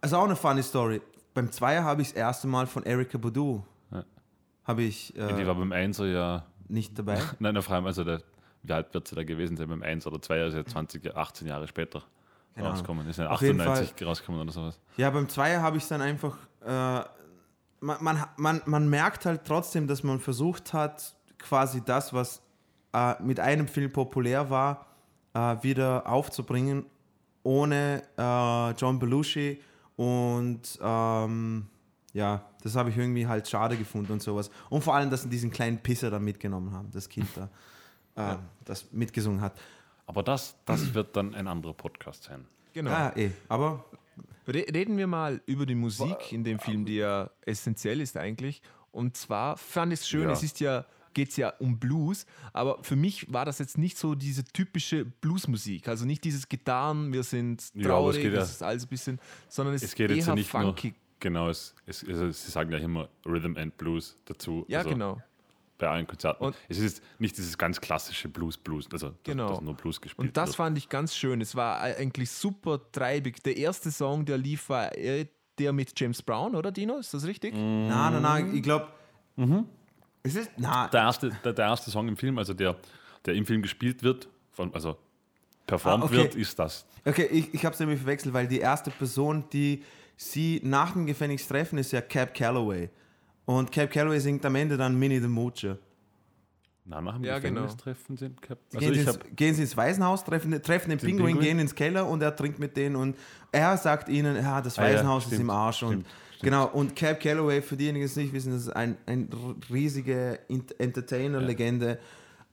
[0.00, 1.00] also auch eine funny Story.
[1.34, 4.04] Beim Zweier habe ich das erste Mal von Erika Badu Ja.
[4.64, 7.18] habe ich die äh, war beim Einser ja, nicht dabei.
[7.38, 8.22] nein, vor allem, also der,
[8.62, 11.16] wie alt wird sie da gewesen sein beim Einser oder Zweier, ist ja 20, Jahre-
[11.18, 12.02] 18 Jahre später
[12.54, 12.72] Keine Ahnung.
[12.78, 13.08] rausgekommen.
[13.08, 14.80] Ist ja Auf jeden 98 rausgekommen oder sowas.
[14.96, 16.36] Ja, beim Zweier habe ich es dann einfach.
[16.64, 17.00] Äh,
[17.80, 22.42] man, man, man, man merkt halt trotzdem, dass man versucht hat, quasi das, was
[22.92, 24.86] äh, mit einem Film populär war,
[25.34, 26.86] äh, wieder aufzubringen,
[27.42, 29.60] ohne äh, John Belushi.
[29.96, 31.66] Und ähm,
[32.12, 34.50] ja, das habe ich irgendwie halt schade gefunden und sowas.
[34.70, 37.50] Und vor allem, dass sie diesen kleinen Pisser da mitgenommen haben, das Kind da,
[38.32, 39.58] äh, das mitgesungen hat.
[40.06, 42.46] Aber das, das wird dann ein anderer Podcast sein.
[42.72, 42.90] Genau.
[42.90, 43.30] Ja, eh.
[43.48, 43.84] Aber
[44.48, 48.62] reden wir mal über die Musik in dem Film, die ja essentiell ist eigentlich.
[48.92, 50.32] Und zwar fand ich es schön, Ja.
[50.32, 53.98] es ist ja, geht es ja um Blues, aber für mich war das jetzt nicht
[53.98, 55.88] so diese typische Bluesmusik.
[55.88, 59.82] Also nicht dieses Gitarren, wir sind traurig, ja- das ist alles ein bisschen, sondern es,
[59.82, 60.88] Es ist geht eher jetzt nicht funky.
[60.88, 60.96] nur.
[61.18, 64.64] Genau, es, es, also sie sagen ja immer Rhythm and Blues dazu.
[64.68, 65.20] Ja, also genau.
[65.78, 66.42] Bei allen Konzerten.
[66.44, 69.50] Und- es ist nicht dieses ganz klassische Blues-Blues, also Genau.
[69.50, 70.56] dass nur Blues gespielt Und das wird.
[70.56, 71.40] fand ich ganz schön.
[71.40, 73.42] Es war eigentlich super treibig.
[73.42, 75.26] Der erste Song, der lief, war äh,
[75.58, 76.96] der mit James Brown, oder Dino?
[76.98, 77.54] Ist das richtig?
[77.54, 77.88] Mm.
[77.88, 78.88] na, na, na, ich glaube.
[80.22, 80.50] Es ist.
[80.56, 82.76] Na, der, erste, der, der erste Song im Film, also der,
[83.24, 84.96] der im Film gespielt wird, von, also
[85.66, 86.16] performt Ah, okay.
[86.16, 86.86] wird, ist das.
[87.04, 89.82] Okay, ich, ich habe es nämlich verwechselt, weil die erste Person, die
[90.16, 92.88] sie nach dem Gefängnis treffen, ist ja Cap Calloway.
[93.46, 95.78] Und Cap Calloway singt am Ende dann Minnie the Moocher.
[96.84, 97.62] Na, nach dem Ja, genau.
[97.62, 98.58] Gefängnistreffen sind Cap.
[98.74, 101.44] Also gehen, ins, gehen sie ins Waisenhaus, treffen, treffen den Pinguin, Pinguin?
[101.44, 103.16] gehen ins Keller und er trinkt mit denen und
[103.50, 105.76] er sagt ihnen, ja, das Ah ja, Waisenhaus ist stimmt, im Arsch.
[105.78, 106.42] stimmt, und stimmt.
[106.42, 109.28] Genau, und Cap Calloway, für diejenigen, die es nicht wissen, das ist ein, ein
[109.72, 111.98] riesige Ent- Entertainer-Legende.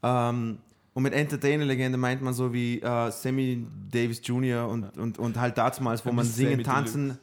[0.02, 0.58] Ähm,
[0.96, 4.68] und mit Entertainer-Legende meint man so wie äh, Sammy Davis Jr.
[4.68, 7.18] Und, und, und halt damals, wo man Sammy singen, tanzen,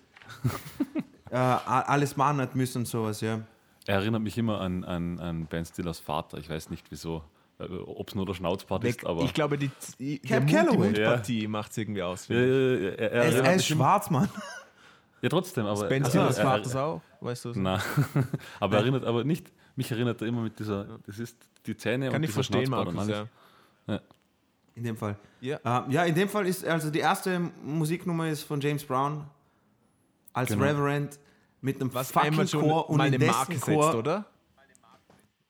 [1.31, 3.41] äh, alles machen hat müssen und sowas, ja.
[3.91, 6.38] Er erinnert mich immer an, an, an Ben Stillers Vater.
[6.38, 7.24] Ich weiß nicht wieso,
[7.59, 9.22] ob es nur der Schnauzbart ist, aber.
[9.22, 10.78] ich glaube, die, die, Cap der Mund- die.
[10.78, 12.28] Mundpartie macht es irgendwie aus.
[12.28, 14.28] Ja, ja, ja, er, er Er ist, er ist mich immer- schwarz, Mann.
[15.22, 15.88] Ja, trotzdem, aber.
[15.88, 17.53] Ben also, Stillers er- er- Vater auch, weißt du?
[17.57, 17.80] Na,
[18.61, 21.36] aber er erinnert, aber nicht, mich erinnert er immer mit dieser, das ist
[21.66, 23.28] die Zähne Kann und ich dieser verstehen, Schnauzbart Markus, alles.
[23.88, 24.01] ja.
[24.76, 25.16] In dem Fall.
[25.41, 25.59] Ja.
[25.64, 29.26] Ähm, ja, in dem Fall ist, also die erste Musiknummer ist von James Brown
[30.32, 30.64] als Genau.
[30.64, 31.18] Reverend
[31.61, 34.27] mit einem Was fucking einmal schon Chor und in eine dessen Marke setzt, Chor, oder?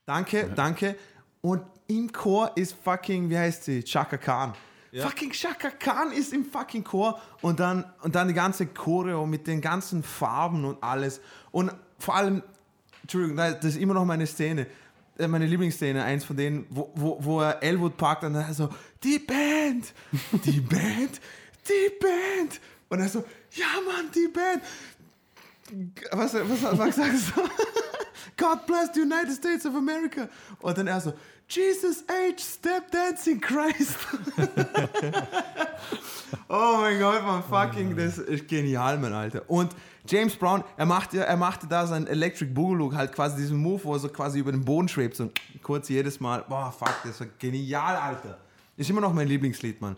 [0.06, 0.96] Danke, danke.
[1.40, 3.82] Und im Chor ist fucking, wie heißt sie?
[3.82, 4.54] Chaka Khan.
[4.92, 5.06] Ja.
[5.06, 9.46] Fucking Chaka Khan ist im fucking Chor und dann, und dann die ganze Choreo mit
[9.46, 11.20] den ganzen Farben und alles.
[11.52, 12.42] Und vor allem,
[13.02, 14.66] Entschuldigung, das ist immer noch meine Szene,
[15.18, 18.68] äh, meine Lieblingsszene, eins von denen, wo, wo, wo er Elwood parkt und dann so,
[19.02, 19.92] die Band,
[20.44, 21.20] die Band,
[21.68, 22.60] die Band.
[22.88, 24.62] Und er so, ja Mann, die Band.
[26.12, 27.42] Was, was, was sagst du?
[28.36, 30.28] God bless the United States of America.
[30.60, 31.12] Und dann er so,
[31.48, 32.38] Jesus H.
[32.38, 33.96] Step Dancing Christ.
[36.48, 39.42] oh mein Gott, man, fucking, das ist genial, mein Alter.
[39.48, 39.74] Und
[40.06, 43.94] James Brown, er machte, er machte da sein Electric Boogaloo, halt quasi diesen Move, wo
[43.94, 45.30] er so quasi über den Boden schwebt, so
[45.62, 46.44] kurz jedes Mal.
[46.48, 48.38] Boah, fuck, das war genial, Alter.
[48.76, 49.96] Ist immer noch mein Lieblingslied, Mann.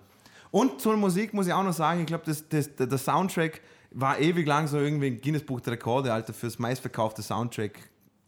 [0.50, 3.60] Und zur Musik muss ich auch noch sagen, ich glaube, das, das, der Soundtrack
[3.94, 7.78] war ewig lang so irgendwie ein Guinness Buch der Rekorde, Alter, fürs meistverkaufte Soundtrack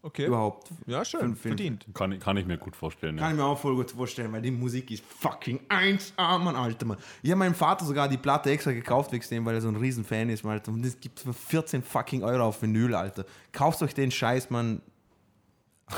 [0.01, 0.27] Okay.
[0.27, 0.69] überhaupt.
[0.85, 1.35] Ja, schön.
[1.35, 1.87] Verdient.
[1.95, 3.15] Kann, ich- kann ich mir gut vorstellen.
[3.17, 3.31] Kann Ja.
[3.31, 6.97] ich mir auch voll gut vorstellen, weil die Musik ist fucking 1A, Mann, Alter, Mann.
[7.23, 9.75] Ich habe meinem Vater sogar die Platte extra gekauft wegen dem, weil er so ein
[9.75, 10.71] riesen Fan ist, Alter.
[10.71, 13.25] Und das gibt für 14 fucking Euro auf Vinyl, Alter.
[13.51, 14.81] Kauft euch den Scheiß, Mann.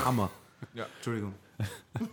[0.05, 0.29] Hammer.
[0.73, 0.85] Ja.
[0.95, 1.33] Entschuldigung.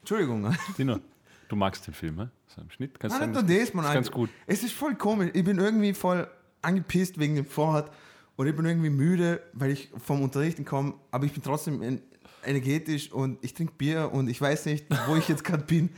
[0.00, 0.54] Entschuldigung.
[0.78, 1.00] Dino,
[1.48, 2.30] du magst den Film, ne?
[2.46, 4.00] So im Schnitt kannst du Nein, sagen, nicht nur das das, Mann, ist Alter.
[4.00, 4.30] ganz gut.
[4.46, 5.30] Es ist voll komisch.
[5.34, 6.28] Ich bin irgendwie voll
[6.62, 7.90] angepisst wegen dem Vorhat
[8.36, 12.02] und ich bin irgendwie müde, weil ich vom Unterrichten komme, aber ich bin trotzdem en-
[12.44, 15.90] energetisch und ich trinke Bier und ich weiß nicht, wo ich jetzt gerade bin.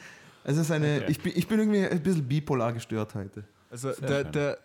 [0.44, 1.06] Es ist eine, Okay.
[1.10, 3.44] ich, bin, ich bin irgendwie ein bisschen bipolar gestört heute.
[3.70, 4.58] Also der, der,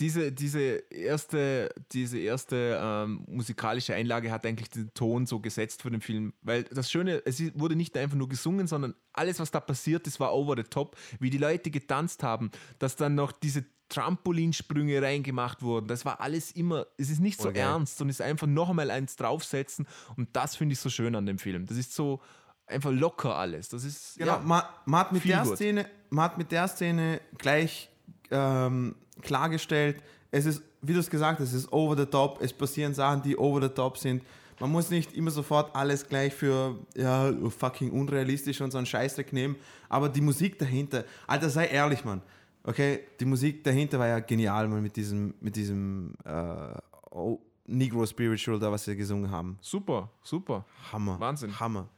[0.00, 5.90] diese, diese erste, diese erste ähm, musikalische Einlage hat eigentlich den Ton so gesetzt für
[5.90, 6.32] den Film.
[6.42, 10.18] Weil das Schöne, es wurde nicht einfach nur gesungen, sondern alles, was da passiert ist,
[10.20, 10.96] war over the top.
[11.20, 15.88] Wie die Leute getanzt haben, dass dann noch diese Trampolinsprünge reingemacht wurden.
[15.88, 17.58] Das war alles immer, es ist nicht so geil.
[17.58, 19.86] ernst, sondern es ist einfach noch einmal eins draufsetzen.
[20.16, 21.66] Und das finde ich so schön an dem Film.
[21.66, 22.20] Das ist so
[22.66, 23.68] einfach locker alles.
[23.68, 25.56] Das ist, Genau, ja, man, man, hat mit der gut.
[25.56, 27.88] Szene, man hat mit der Szene gleich
[28.30, 32.52] ähm, klargestellt, es ist, wie du es gesagt hast, es ist over the top, es
[32.52, 34.22] passieren Sachen, die over the top sind.
[34.60, 39.32] Man muss nicht immer sofort alles gleich für ja, fucking unrealistisch und so einen Scheißdreck
[39.32, 39.56] nehmen,
[39.88, 42.20] aber die Musik dahinter, Alter, sei ehrlich, Mann.
[42.64, 46.74] Okay, die Musik dahinter war ja genial, man, mit diesem, mit diesem äh,
[47.10, 49.58] oh, Negro Spiritual da, was sie gesungen haben.
[49.60, 50.64] super, super.
[50.92, 51.18] Hammer.
[51.20, 51.58] Wahnsinn.
[51.58, 51.88] Hammer.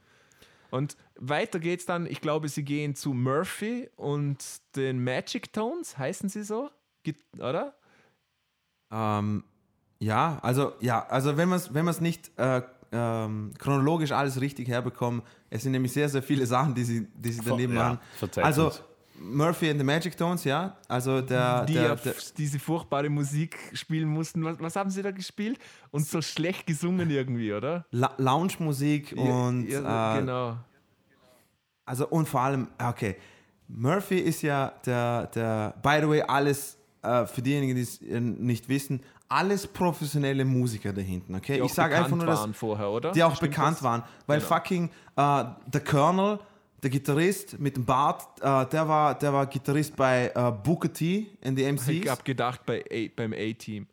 [0.69, 4.37] Und weiter geht's dann, ich glaube, sie gehen zu Murphy und
[4.75, 6.69] den Magic Tones, heißen sie so?
[7.37, 7.75] Oder?
[8.89, 9.43] Ähm,
[9.99, 14.67] ja, also ja, also wenn man es wenn man's nicht äh, ähm, chronologisch alles richtig
[14.67, 18.41] herbekommen, es sind nämlich sehr, sehr viele Sachen, die sie, die sie daneben ja, machen.
[18.41, 18.71] Also.
[19.23, 20.75] Murphy and the Magic Tones, ja.
[20.87, 24.43] Also der, Die der, ja der diese furchtbare Musik spielen mussten.
[24.43, 25.59] Was, was haben sie da gespielt?
[25.91, 27.85] Und so schlecht gesungen irgendwie, oder?
[27.91, 30.57] La Lounge-Musik und ja, äh, genau.
[31.85, 33.15] Also und vor allem, okay,
[33.67, 38.19] Murphy ist ja der, der by the way, alles, äh, für diejenigen, die es äh,
[38.19, 41.57] nicht wissen, alles professionelle Musiker da hinten, okay?
[41.59, 43.11] Die ich sage einfach nur, dass waren vorher, oder?
[43.13, 43.83] die auch Stimmt bekannt das?
[43.83, 44.49] waren, weil Genau.
[44.49, 46.39] fucking äh, der Colonel,
[46.83, 51.27] der Gitarrist mit dem Bart, äh, der, war, der war Gitarrist bei äh, Booker T
[51.41, 52.09] in the Ich MCs.
[52.09, 53.85] habe gedacht bei A, beim A-Team.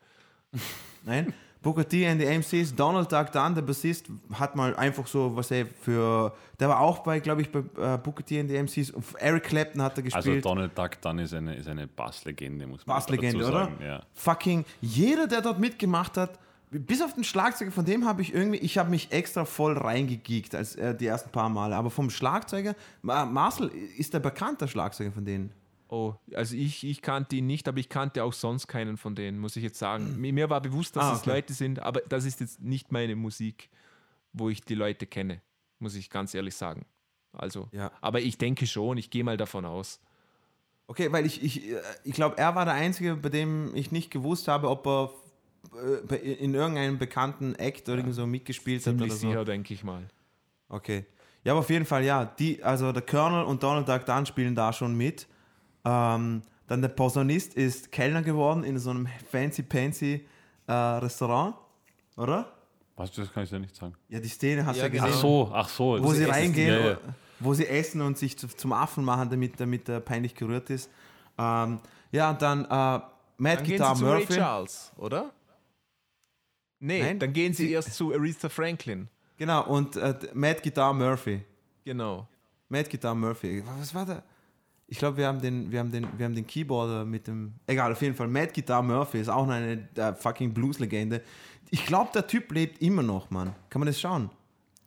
[1.05, 2.75] Nein, Booker T in the MCs.
[2.75, 7.01] Donald Duck Dunn, der Bassist, hat mal einfach so, was er für, der war auch
[7.01, 8.91] bei, glaube ich, bei äh, Booker T in the MCs.
[8.93, 10.45] Und Eric Clapton hat er Also gespielt.
[10.45, 13.65] Donald Duck dann ist eine, ist eine Basslegende, muss man Basslegende, dazu oder?
[13.65, 13.79] sagen.
[13.85, 14.03] Ja.
[14.15, 16.39] Fucking jeder, der dort mitgemacht hat,
[16.71, 20.55] bis auf den Schlagzeuger, von dem habe ich irgendwie, ich habe mich extra voll reingegeekt
[20.55, 21.77] als äh, die ersten paar Male.
[21.77, 25.53] Aber vom Schlagzeuger, Ma- Marcel, ist der bekannter Schlagzeuger von denen?
[25.89, 29.39] Oh, also ich, ich kannte ihn nicht, aber ich kannte auch sonst keinen von denen,
[29.39, 30.21] muss ich jetzt sagen.
[30.21, 31.31] Mir, mir war bewusst, dass Ah, es okay.
[31.31, 33.71] Leute sind, aber das ist jetzt nicht meine Musik,
[34.35, 35.41] wo ich die Leute kenne,
[35.79, 36.85] muss ich ganz ehrlich sagen.
[37.33, 37.91] Also, Ja.
[38.03, 40.01] aber ich denke schon, ich gehe mal davon aus.
[40.89, 44.11] Okay, weil ich, ich, äh, ich glaube, er war der Einzige, bei dem ich nicht
[44.11, 45.11] gewusst habe, ob er
[46.23, 49.17] in irgendeinem bekannten Act oder irgend so mitgespielt hat oder so.
[49.17, 50.03] sicher, denke ich mal.
[50.69, 51.05] Okay.
[51.45, 52.25] Ja, aber auf jeden Fall, ja.
[52.25, 55.27] Die, also der Colonel und Donald Duck Dunn spielen da schon mit.
[55.85, 60.27] Ähm, dann der Posaunist ist Kellner geworden in so einem fancy-pancy
[60.67, 61.55] äh, Restaurant,
[62.17, 62.53] oder?
[62.97, 63.95] Was, das kann ich ja nicht sagen.
[64.09, 65.09] Ja, die Szene hast du Ja, ja gesehen.
[65.15, 66.03] Ach so, ach so.
[66.05, 66.99] Wo sie reingehen, Ja, ja.
[67.41, 70.91] wo sie essen und sich zu, zum Affen machen, damit, damit er peinlich gerührt ist.
[71.39, 71.79] Ähm,
[72.11, 73.07] ja, und dann äh, Mad
[73.39, 74.35] Dann gehen Guitar zu Ray Murphy.
[74.35, 75.31] Charles, oder?
[76.81, 79.09] Nee, Nein, dann gehen sie sie- erst zu Aretha Franklin.
[79.37, 81.43] Genau, und äh, Mad Guitar Murphy.
[81.85, 82.27] Genau.
[82.69, 83.63] Mad Guitar Murphy.
[83.79, 84.23] Was war der?
[84.89, 87.55] Ich glaube, wir haben den, wir haben den, wir haben den Keyboarder mit dem.
[87.67, 88.27] Egal, auf jeden Fall.
[88.29, 91.23] Mad Guitar Murphy ist auch noch eine äh, fucking Blues-Legende.
[91.71, 93.55] Ich glaube, der Typ lebt immer noch, Mann.
[93.71, 94.31] Kann man das schauen?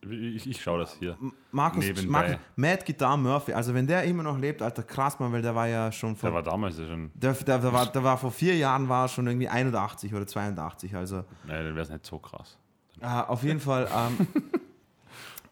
[0.09, 1.15] Ich, ich schaue das hier.
[1.51, 1.85] Markus.
[2.05, 3.53] Markus Mad Guitar Murphy.
[3.53, 6.29] Also wenn der immer noch lebt, Alter, krass, Mann, weil der war ja schon vor.
[6.29, 7.11] Der war damals ja schon.
[7.13, 10.95] Der, der, der, war, der war vor vier Jahren war schon irgendwie 81 oder 82.
[10.95, 12.57] Also Nein, dann wäre es nicht so krass.
[12.99, 13.87] äh, auf jeden Fall.
[13.95, 14.27] Ähm,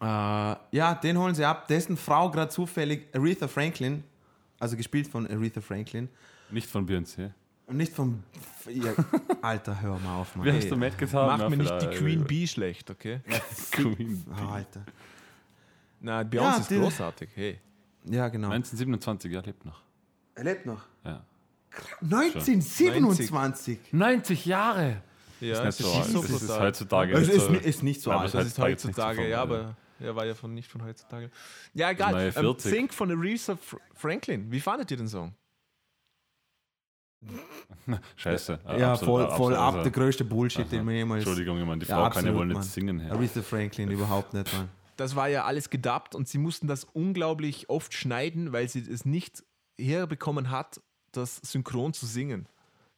[0.00, 1.68] äh, ja, den holen sie ab.
[1.68, 4.02] Dessen Frau gerade zufällig Aretha Franklin,
[4.58, 6.08] also gespielt von Aretha Franklin.
[6.50, 7.30] Nicht von Beyoncé.
[7.70, 8.24] Und nicht vom.
[8.68, 8.92] Ja,
[9.42, 10.44] Alter, hör mal auf, Mann.
[10.44, 11.38] Wie hast du Matt getan?
[11.38, 13.20] Mach mir nicht die Queen Bee schlecht, okay?
[13.70, 14.84] Queen Oh, Alter.
[16.00, 17.30] Na, Beyoncé Ja, ist großartig.
[17.34, 17.60] Hey.
[18.04, 18.50] Ja, genau.
[18.50, 19.82] 1927, ja, lebt noch.
[20.34, 20.82] Er lebt noch.
[21.04, 21.24] Ja.
[22.02, 23.92] 1927.
[23.92, 25.02] 90 Jahre!
[25.40, 26.24] Ja, Das ist nicht so alt.
[26.24, 26.60] Das ist brutal.
[26.60, 28.34] heutzutage Es ist, ist nicht so alt.
[28.34, 31.30] Das ist heutzutage ja, aber er war ja von, nicht von heutzutage.
[31.72, 32.20] Ja, egal.
[32.20, 32.72] Ähm, 40.
[32.72, 34.50] Think von Aretha Fr Franklin.
[34.50, 35.34] Wie fandet ihr den Song?
[38.16, 38.58] Scheiße.
[38.78, 40.70] Ja, Absolut, voll, voll absolut, ab also- der größte Bullshit, Aha.
[40.70, 41.20] den man jemals.
[41.24, 42.62] Entschuldigung, ich meine, die Ja, Frau kann ja absolut, wohl nicht Mann.
[42.64, 43.00] singen.
[43.00, 43.12] Her.
[43.12, 44.68] Aretha Franklin überhaupt nicht, Mann.
[44.96, 49.04] Das war ja alles gedubbt und sie mussten das unglaublich oft schneiden, weil sie es
[49.04, 49.42] nicht
[49.78, 50.80] herbekommen hat,
[51.12, 52.46] das synchron zu singen.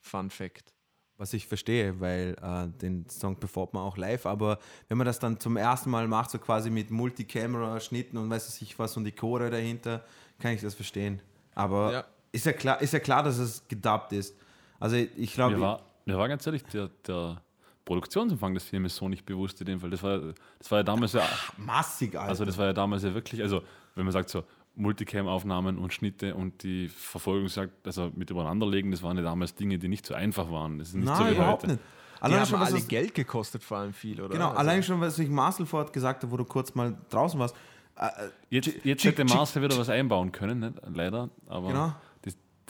[0.01, 0.75] Fun Fact.
[1.16, 4.59] Was ich verstehe, weil äh, den Song performt man auch live, aber
[4.89, 8.79] wenn man das dann zum ersten Mal macht, so quasi mit Multicamera-Schnitten und weiß ich
[8.79, 10.05] was und die Chore dahinter,
[10.41, 11.20] kann ich das verstehen.
[11.55, 12.05] Aber Ja.
[12.33, 14.37] Ist, ja klar, ist ja klar, dass es gedubbt ist.
[14.80, 17.41] Also ich glaube, Mir war, mir war ganz ehrlich, der, der
[17.85, 19.91] Produktionsumfang des Films so nicht bewusst in dem Fall.
[19.91, 20.18] Das war,
[20.59, 22.28] das war ja damals ja, massig, Alter.
[22.28, 23.62] also das war ja damals ja wirklich, also
[23.95, 29.16] wenn man sagt so Multicam-Aufnahmen und Schnitte und die Verfolgungsjagd, also mit übereinanderlegen, das waren
[29.16, 30.78] ja damals Dinge, die nicht so einfach waren.
[30.78, 31.72] Das ist nicht so Nein, wie überhaupt heute.
[31.74, 31.85] nicht.
[32.18, 34.30] Die Allein haben schon, was alle es- Geld gekostet, vor allem viel, oder?
[34.30, 37.39] Genau, Also- allein schon, was ich Marcel vorhat gesagt habe, wo du kurz mal draußen
[37.41, 37.55] warst.
[37.97, 38.11] Äh, äh,
[38.49, 40.74] Jetzt, jetzt hätte Marcel wieder was einbauen können, nicht?
[40.95, 41.95] leider, aber Genau.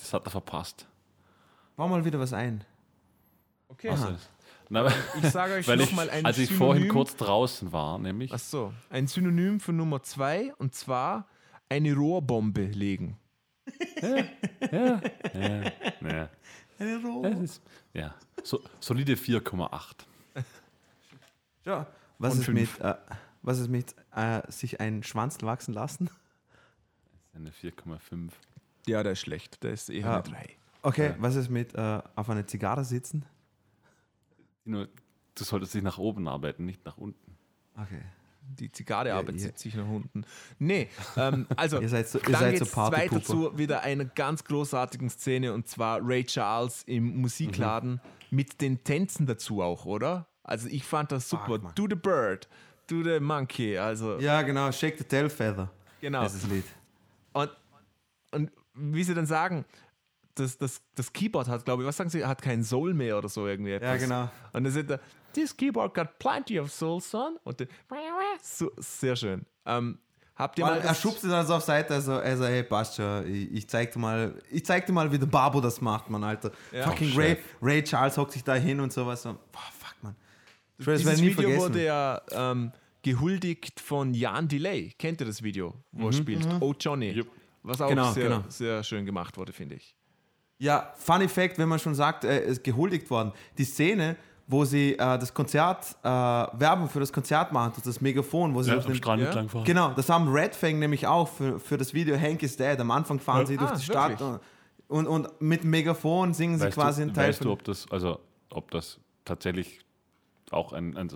[0.03, 0.87] Das, hat er verpasst.
[1.77, 2.65] bau mal wieder was ein.
[3.69, 3.93] Okay.
[3.95, 4.31] Ist?
[4.69, 4.91] Na,
[5.23, 6.59] Ich sage euch nochmal ein als ich Synonym.
[6.67, 11.27] vorhin kurz draußen war, nämlich Ach so, ein Synonym für Nummer zwei und zwar
[11.69, 13.19] eine Rohrbombe legen.
[14.01, 15.01] Ja,
[16.03, 16.29] ja.
[16.79, 17.63] Es ist,
[17.95, 18.15] ja.
[18.43, 19.95] So, solide 4,8.
[21.65, 21.87] Ja,
[22.19, 22.79] was Und ist fünf.
[22.79, 22.95] mit, äh,
[23.43, 26.11] was ist mit äh, sich ein Schwanz wachsen lassen?
[27.35, 28.31] Eine 4,5.
[28.87, 29.62] Ja, der ist schlecht.
[29.62, 30.14] Der ist eher Ja.
[30.14, 30.49] eine drei.
[30.83, 31.14] Okay, Ja.
[31.18, 33.24] was ist mit äh, auf einer Zigarre sitzen?
[34.64, 34.89] Nur,
[35.35, 37.37] du solltest dich nach oben arbeiten, nicht nach unten.
[37.76, 38.03] Okay.
[38.59, 40.24] Die Zigarre Ja, arbeitet sich nach unten.
[40.59, 44.05] Nee, ähm, also Ihr seid so, ihr dann seid so geht's weiter zu wieder einer
[44.05, 50.26] ganz großartigen Szene und zwar Ray Charles im Musikladen mit den Tänzen dazu auch, oder?
[50.43, 51.59] Also ich fand das super.
[51.61, 51.72] Man.
[51.76, 52.49] do the bird,
[52.89, 55.70] do the monkey, also Ja, genau, Shake the Tail Feather.
[56.01, 56.22] genau.
[56.22, 56.64] Das ist das Lied.
[57.33, 57.51] Und,
[58.33, 59.64] und wie sie dann sagen,
[60.35, 63.29] das, das, das Keyboard hat, glaube ich, was sagen sie, hat kein Soul mehr oder
[63.29, 63.70] so irgendwie.
[63.70, 64.03] Ja, etwas.
[64.03, 64.31] genau.
[64.53, 64.99] Und dann sind da,
[65.35, 67.37] this keyboard got plenty of soul, son.
[67.45, 67.68] Und dann,
[68.43, 69.45] so, sehr schön.
[69.66, 69.99] Ähm,
[70.35, 73.27] habt ihr Weil mal er schubst dann so auf Seite, also, also hey, passt schon,
[73.27, 76.25] ich, ich zeig dir mal, ich zeig dir mal, wie der Babo das macht, man,
[76.25, 76.51] Alter.
[76.73, 76.89] Ja.
[76.89, 77.37] Fucking Oh, Ray.
[77.61, 79.23] Ray Charles hockt sich da hin und sowas.
[79.23, 80.16] So, boah, fuck, man.
[80.79, 81.61] Ich das Dieses Video vergessen.
[81.61, 84.93] wurde ja ähm, gehuldigt von Jan Delay.
[84.99, 86.47] Kennt ihr das Video, wo er spielt?
[86.61, 87.11] Oh Johnny.
[87.11, 87.29] Jupp.
[87.63, 88.45] Was auch Genau, sehr, genau.
[88.49, 89.95] sehr schön gemacht wurde, finde ich.
[90.59, 93.33] Ja, Funny Fact, wenn man schon sagt, äh, ist gehuldigt worden.
[93.59, 98.01] Die Szene, wo sie äh, das Konzert, äh, Werbung für das Konzert machen, das, das
[98.01, 99.27] Megafon, wo sie Ja, den, Strand ja.
[99.29, 99.65] entlang fahren.
[99.65, 102.79] Genau, das haben Red Fang nämlich auch für, für das Video Hank is Dead.
[102.79, 103.47] Am Anfang fahren Ja.
[103.47, 104.41] sie durch Ah, die Stadt und,
[104.89, 107.65] und, und mit dem Megafon singen sie Weißt, quasi du, einen Teil weißt du, ob
[107.65, 109.81] das, also, ob das tatsächlich
[110.51, 111.09] auch ein, ein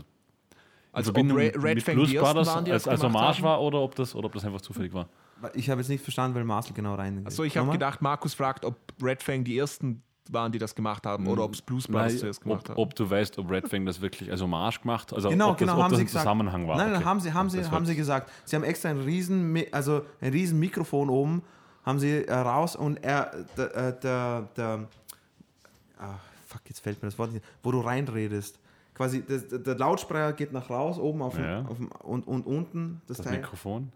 [0.92, 2.92] Also ob Verbindung Red, Red mit Fang Blues die ersten Brothers waren, die als, das
[2.92, 3.42] als Hommage haben?
[3.44, 5.08] war oder ob, das, oder ob das einfach zufällig war.
[5.54, 7.22] Ich habe jetzt nicht verstanden, weil Marcel genau rein.
[7.26, 11.06] Achso, ich habe gedacht, Markus fragt, ob Red Fang die ersten waren, die das gemacht
[11.06, 12.78] haben, oder ob es Blues Brothers Nein, zuerst gemacht ob, haben.
[12.82, 15.58] ob du weißt, ob Red Fang das wirklich als Hommage gemacht hat, also Genau, ob
[15.58, 16.22] genau, das, ob haben das sie ein gesagt.
[16.24, 16.76] Zusammenhang war.
[16.78, 17.04] Nein, nein, Okay.
[17.04, 18.30] haben sie, haben sie, haben sie gesagt.
[18.44, 21.42] Sie haben extra ein riesen, also ein riesen Mikrofon oben,
[21.84, 24.88] haben sie äh, raus und er, der, äh, der, der
[26.00, 26.14] ah,
[26.46, 28.58] fuck, jetzt fällt mir das Wort nicht, wo du reinredest.
[28.94, 31.64] Quasi, das, der Lautsprecher geht nach raus, oben auf, dem, Ja.
[31.66, 33.36] auf dem, und, und unten das, Das Teil.
[33.38, 33.92] Mikrofon?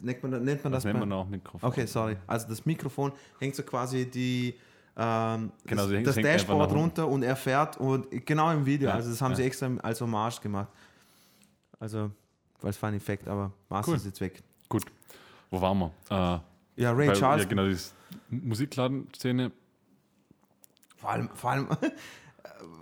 [0.00, 1.68] Nennt man, nennt man Das das, nennt man auch Mikrofon.
[1.68, 2.16] Okay, sorry.
[2.26, 4.54] Also das Mikrofon hängt so quasi die
[4.96, 8.88] ähm, Genau, das, das Dashboard runter und er fährt und genau im Video.
[8.88, 9.36] Ja, also das haben ja.
[9.36, 10.68] sie extra als Hommage gemacht.
[11.80, 12.10] Also
[12.62, 13.96] als Fun Effekt, aber Master Cool.
[13.96, 14.42] ist jetzt weg.
[14.68, 14.84] Gut.
[15.50, 15.92] Wo waren wir?
[16.10, 17.44] Äh, Ja, Ray weil, Charles.
[17.44, 17.90] Ja, genau, diese
[18.30, 19.50] Musikladen-Szene.
[20.96, 21.68] Vor allem, vor allem,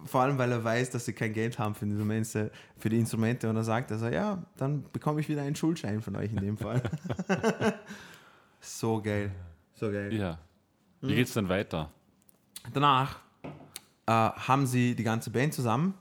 [0.04, 2.98] vor allem, weil er weiß, dass sie kein Geld haben für die Instrumente, für die
[2.98, 6.38] Instrumente und er sagt also, ja, dann bekomme ich wieder einen Schuldschein von euch in
[6.38, 6.82] dem Fall.
[8.60, 9.30] so geil.
[9.74, 10.12] So geil.
[10.12, 10.38] Ja.
[11.00, 11.90] Wie geht's dann weiter?
[12.72, 13.20] Danach
[14.06, 15.94] äh, haben sie die ganze Band zusammen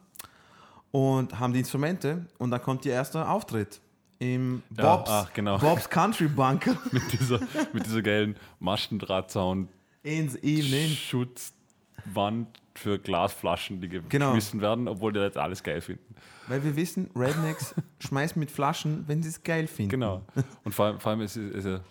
[0.92, 3.80] und haben die Instrumente und dann kommt ihr erster Auftritt
[4.20, 5.58] im Ja, Bobs, ach, genau.
[5.58, 7.40] Bobs Country Bunker mit, dieser,
[7.72, 9.70] mit dieser geilen Maschendrahtzaun,
[10.04, 10.90] ins Evening.
[10.90, 12.48] Schutzwand
[12.80, 14.28] für Glasflaschen, die Genau.
[14.34, 16.16] geschmissen werden, obwohl die jetzt alles geil finden.
[16.48, 19.92] Weil wir wissen, Rednecks schmeißen mit Flaschen, wenn sie es geil finden.
[19.92, 20.24] Genau.
[20.64, 21.82] Und vor allem, vor allem es, ist, es,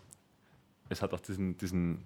[0.89, 2.05] es hat auch diesen, diesen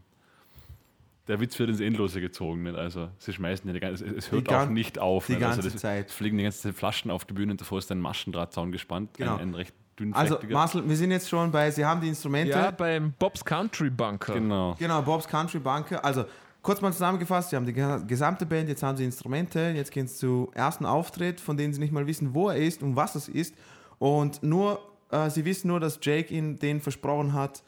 [1.28, 2.64] der Witz wird ins Endlose gezogen.
[2.64, 2.76] Nicht?
[2.76, 5.26] Also sie schmeißen ja die ganze, es, es hört auch nicht auf.
[5.26, 5.44] die nicht?
[5.44, 6.08] also ganze das, Zeit.
[6.08, 9.10] Es fliegen die ganzen Zeit Flaschen auf die Bühne und davor ist ein Maschendrahtzaun gespannt.
[9.16, 9.36] Genau.
[9.36, 9.74] Ein, ein recht
[10.12, 10.38] Also.
[10.48, 12.50] Marcel, wir sind jetzt schon bei, Sie haben die Instrumente.
[12.50, 14.34] Ja, beim Bob's Country Bunker.
[14.34, 14.74] genau.
[14.78, 16.04] Genau, Bob's Country Bunker.
[16.04, 16.24] Also,
[16.62, 20.06] kurz mal zusammengefasst, Sie haben die ge- gesamte Band, jetzt haben Sie Instrumente, jetzt gehen
[20.06, 23.14] Sie zu ersten Auftritt, von denen Sie nicht mal wissen, wo er ist und was
[23.14, 23.54] es ist.
[23.98, 27.62] Und nur, äh, Sie wissen nur, dass Jake Ihnen denen versprochen hat,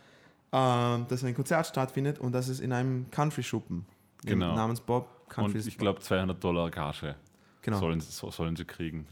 [0.53, 3.84] äh, dass ein Konzert stattfindet und das ist in einem Country-Schuppen.
[4.24, 4.55] Genau.
[4.55, 5.59] Namens Bob Country.
[5.59, 7.14] Und ich glaube 200 Dollar Gage
[7.61, 7.78] genau.
[7.78, 9.07] sollen, so, sollen sie kriegen.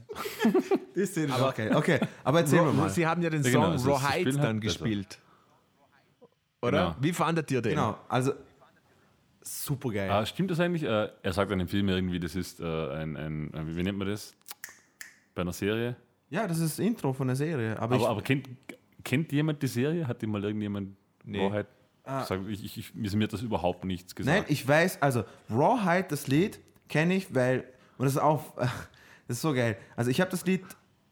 [0.95, 1.75] Ist auch geil.
[1.75, 2.89] Okay, aber erzähl mir Ro- mal.
[2.91, 4.79] Sie haben ja den Ja, Song genau, also spielen dann halt besser.
[4.85, 5.19] gespielt.
[6.63, 6.79] Oder?
[6.79, 6.97] Genau.
[7.01, 7.71] Wie fandet ihr den?
[7.71, 8.33] Genau, also
[9.43, 10.11] super geil.
[10.11, 10.83] Ah, stimmt das eigentlich?
[10.85, 13.99] Äh, er sagt in dem Film irgendwie, das ist äh, ein, ein, äh, wie nennt
[13.99, 14.35] man das?
[15.35, 15.97] Bei einer Serie?
[16.31, 17.79] Ja, das ist das Intro von der Serie.
[17.79, 18.49] Aber, Aber, aber kennt,
[19.05, 20.07] kennt jemand die Serie?
[20.07, 21.41] Hat die mal irgendjemand Nee.
[21.41, 21.67] Wahrheit?
[22.05, 22.49] gesagt?
[22.49, 24.37] Ich, ich, ich, mir hat das überhaupt nichts gesagt.
[24.37, 27.61] Nein, ich weiß, also Rawhide, das Lied, kenne ich, weil,
[27.97, 29.77] und das ist auch, das ist so geil.
[29.95, 30.65] Also ich habe das Lied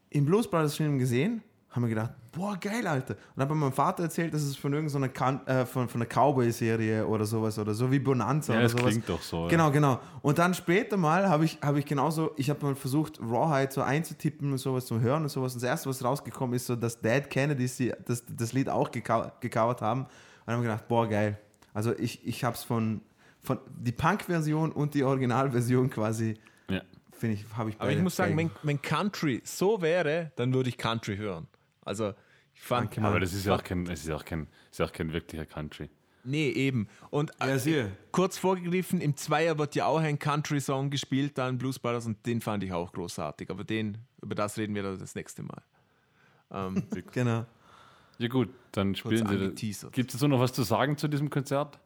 [0.09, 1.41] im Blues Brothers Film gesehen,
[1.71, 3.15] haben mir gedacht, boah, geil, Alter.
[3.33, 7.07] Und habe meinem Vater erzählt, dass es von irgendeiner kan äh, von, von einer Cowboy-Serie
[7.07, 8.85] oder sowas oder so wie Bonanza ja, oder es sowas.
[8.87, 9.47] klingt doch so.
[9.47, 9.99] Genau, genau.
[10.21, 13.81] Und dann später mal habe ich, hab ich genauso, ich habe mal versucht, Rawhide so
[13.81, 15.53] einzutippen und sowas zu hören und sowas.
[15.53, 18.91] Und das erste, was rausgekommen ist, so, dass Dad Kennedy sie, das, das Lied auch
[18.91, 20.01] gekau gecovert haben.
[20.01, 20.09] Und
[20.45, 21.39] dann habe ich gedacht, boah, geil.
[21.73, 22.99] Also ich, ich habe es von,
[23.41, 26.75] von, die Punk-Version und die Originalversion quasi, Ja.
[26.75, 26.81] Ja.
[27.13, 30.67] finde ich, habe ich Aber ich muss sagen, wenn, wenn Country so wäre, dann würde
[30.67, 31.47] ich Country hören.
[31.83, 32.13] Also
[32.53, 32.97] ich fand.
[32.99, 35.13] Aber das ist ja auch kein, es ist ja auch kein, ist ja auch kein
[35.13, 35.89] wirklicher Country.
[36.23, 36.87] Nee, eben.
[37.09, 37.91] Und äh, Ja, siehe.
[38.11, 42.41] kurz vorgegriffen, im Zweier wird ja auch ein Country-Song gespielt, dann Blues Brothers, und den
[42.41, 43.49] fand ich auch großartig.
[43.49, 45.63] Aber den, über das reden wir dann das nächste Mal.
[46.51, 47.45] Ähm, Genau.
[48.19, 49.33] Ja gut, dann spielen sie.
[49.33, 49.93] angeteasert.
[49.93, 51.79] Gibt es so noch was zu sagen zu diesem Konzert?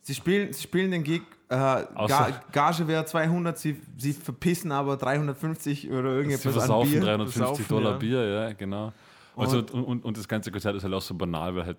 [0.00, 1.20] Sie spielen, sie spielen den Gig,
[1.50, 6.90] äh, Ga Gage wäre 200, sie, sie verpissen aber 350 oder Sie irgendetwas an versaufen
[6.92, 7.00] Bier.
[7.02, 7.98] 350 Versaufen, Dollar ja.
[7.98, 8.92] Bier, ja, genau.
[9.38, 11.78] Also, Und- und, und, das ganze Konzert ist halt auch so banal, weil halt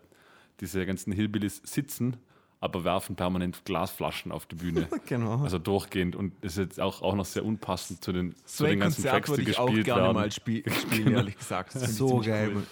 [0.60, 2.18] diese ganzen Hillbillies sitzen,
[2.62, 4.88] aber werfen permanent Glasflaschen auf die Bühne.
[5.05, 5.41] Genau.
[5.43, 8.70] Also durchgehend und das ist jetzt auch, auch noch sehr unpassend zu den, so zu
[8.70, 10.14] den ganzen Konzert Tracks, würde die ich auch gespielt gerne werden.
[10.16, 11.72] mal spiel spielen, ehrlich gesagt.
[11.72, 12.51] So geil.
[12.55, 12.64] cool.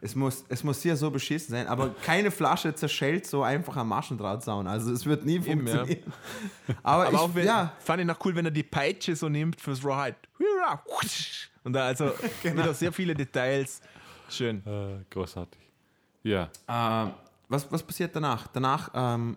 [0.00, 3.88] Es muss, es muss hier so beschissen sein, aber keine Flasche zerschellt so einfach am
[3.88, 4.68] Maschendrahtzaun.
[4.68, 5.78] Also es wird nie Eben, ja.
[5.78, 6.12] funktionieren.
[6.84, 9.28] Aber, Aber ich, auch wenn, ja, fand ich noch cool, wenn er die Peitsche so
[9.28, 10.14] nimmt fürs Rawhide.
[11.64, 12.12] Und da also
[12.44, 12.62] Genau.
[12.62, 13.80] wieder sehr viele Details.
[14.28, 14.62] Schön.
[14.66, 15.60] Äh, großartig.
[16.22, 17.12] Ja, ähm,
[17.48, 18.46] was, was passiert danach?
[18.48, 19.36] Danach, ähm,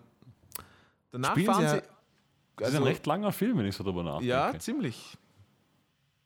[1.10, 1.82] Danach Spielen fahren sie sie.
[2.56, 4.26] das ist ein recht langer Film, wenn ich so drüber nachdenke.
[4.28, 5.16] Ja, ziemlich.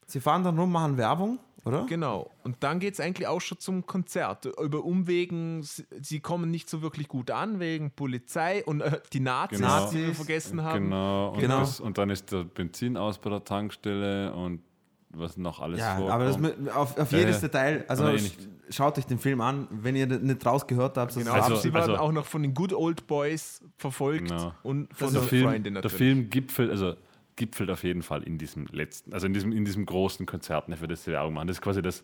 [0.07, 1.85] sie fahren dann rum, machen Werbung, oder?
[1.87, 2.31] Genau.
[2.45, 4.47] Und dann geht es eigentlich auch schon zum Konzert.
[4.61, 9.21] Über Umwegen, sie, sie kommen nicht so wirklich gut an, wegen Polizei und äh, die
[9.21, 9.91] Nazis, Genau.
[9.91, 10.85] die wir vergessen haben.
[10.85, 11.61] Genau, und, Genau.
[11.61, 14.63] Das, und dann ist der Benzin aus bei der Tankstelle und
[15.11, 16.13] was noch alles Ja, vorkommt.
[16.13, 17.49] aber das mit, auf, auf jedes ja.
[17.49, 18.21] Detail, also eh
[18.69, 21.13] schaut euch den Film an, wenn ihr nicht rausgehört habt.
[21.15, 21.33] das Genau.
[21.35, 24.53] Also- sie werden also- auch noch von den Good Old Boys verfolgt Genau.
[24.63, 25.97] und von der der Film, Freundin der natürlich.
[25.97, 26.95] Film gipfelt, also
[27.37, 30.77] gipfelt auf jeden Fall in diesem letzten, also in diesem, in diesem großen Konzert, ne,
[30.77, 31.47] für das sie Werbung machen.
[31.49, 32.03] Das ist quasi das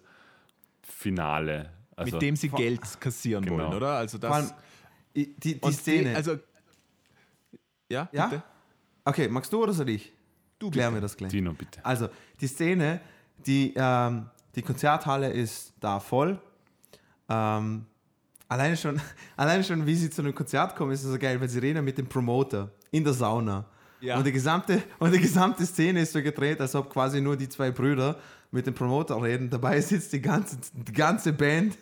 [0.82, 1.70] Finale.
[1.96, 3.58] Also, mit dem sie Geld kassieren Genau.
[3.64, 3.94] wollen, oder?
[3.96, 4.54] Also vor allem das.
[5.16, 6.16] die, die, die Szene.
[6.16, 6.36] also,
[7.88, 8.26] ja, ja?
[8.26, 8.42] bitte?
[9.04, 10.12] Okay, magst du oder soll ich?
[10.62, 10.94] Du Klär bitte.
[10.94, 11.32] mir das gleich.
[11.32, 11.84] Dino, bitte.
[11.84, 12.08] Also,
[12.40, 13.00] die Szene,
[13.44, 16.38] die, ähm, die Konzerthalle ist da voll.
[17.28, 17.84] Ähm,
[18.46, 19.00] alleine, schon,
[19.36, 21.98] alleine schon, wie sie zu einem Konzert kommen, ist so geil, weil sie reden mit
[21.98, 23.64] dem Promoter in der Sauna.
[24.00, 24.18] Ja.
[24.18, 27.48] Und, die gesamte, und die gesamte Szene ist so gedreht, als ob quasi nur die
[27.48, 28.16] zwei Brüder
[28.52, 29.50] mit dem Promoter reden.
[29.50, 31.76] Dabei sitzt die ganze, die ganze Band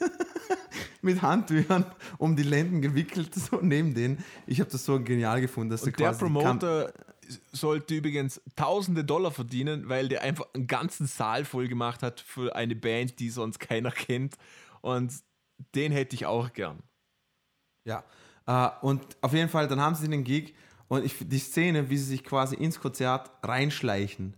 [1.02, 1.84] mit Handtüchern
[2.16, 4.24] um die Lenden gewickelt, so neben denen.
[4.46, 6.90] Ich habe das so genial gefunden, dass Und der Promoter
[7.52, 12.54] sollte übrigens tausende Dollar verdienen, weil der einfach einen ganzen Saal voll gemacht hat für
[12.54, 14.36] eine Band, die sonst keiner kennt.
[14.80, 15.12] Und
[15.74, 16.78] den hätte ich auch gern.
[17.84, 18.04] Ja,
[18.46, 20.54] äh, und auf jeden Fall, dann haben sie den Gig
[20.88, 24.34] und ich, die Szene, wie sie sich quasi ins Konzert reinschleichen,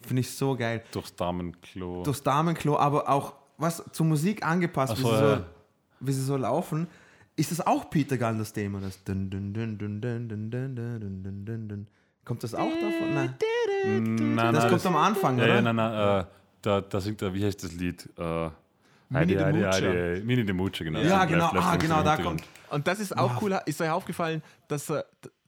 [0.00, 0.82] finde ich so geil.
[0.92, 2.02] Durchs Damenklo.
[2.02, 5.46] Durchs Damenklo, aber auch was zur Musik angepasst, Ach wie, so, sie so, ja.
[6.00, 6.88] wie sie so laufen.
[7.36, 8.80] Ist das auch Peter Gunn, das Thema?
[8.80, 11.86] Das dun, dun, dun, dun, dun, dun, dun, dun, dun, dun, dun.
[12.24, 13.14] Kommt das auch davon?
[13.14, 13.34] Nein.
[13.84, 15.54] Nein, nein, Das kommt am Anfang, ja, oder?
[15.56, 16.24] Ja, nein, nein, äh,
[16.62, 18.08] da, da singt er, wie heißt das Lied?
[18.16, 18.50] Äh,
[19.08, 19.44] Mini de.
[19.44, 21.00] Heidi, Heidi, Mini de Muccia, genau.
[21.00, 22.44] Ja, genau, ah, genau, da kommt.
[22.70, 23.58] Und das ist auch cool.
[23.66, 25.04] Ist euch aufgefallen, dass er,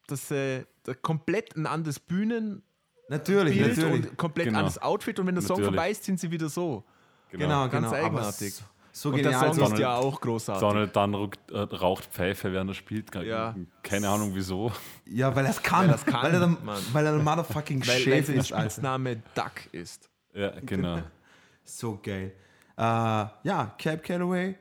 [0.06, 2.62] dass er da komplett ein anderes Bühnenbild
[3.08, 4.06] Natürlich, natürlich.
[4.10, 4.58] und komplett Genau.
[4.58, 5.18] anderes Outfit.
[5.18, 5.74] Und wenn der Song Natürlich.
[5.74, 6.84] vorbei ist, sind sie wieder so.
[7.30, 8.04] Genau, ganz genau.
[8.04, 8.54] eigenartig.
[8.96, 9.52] So Und der genial.
[9.54, 10.60] Song So, ist ja auch großartig.
[10.60, 13.10] Donald dann äh, raucht Pfeife, während er spielt.
[13.10, 13.54] Keine, Ja.
[13.82, 14.70] keine Ahnung wieso.
[15.04, 15.88] ja, weil er es kann.
[15.88, 16.56] Weil kann, weil, er der,
[16.92, 18.70] weil er der motherfucking weil, weil Chef ist, Alter.
[18.70, 20.08] Spitzname Duck ist.
[20.32, 20.98] Ja, genau.
[21.66, 22.34] So geil.
[22.76, 24.54] Äh, ja, Cap Calloway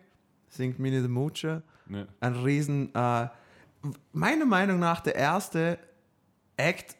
[0.48, 1.62] singt Minnie the Moocher.
[1.90, 2.06] Ja.
[2.22, 3.28] Ein riesen, äh,
[4.14, 5.78] meiner Meinung nach der erste
[6.58, 6.96] Act,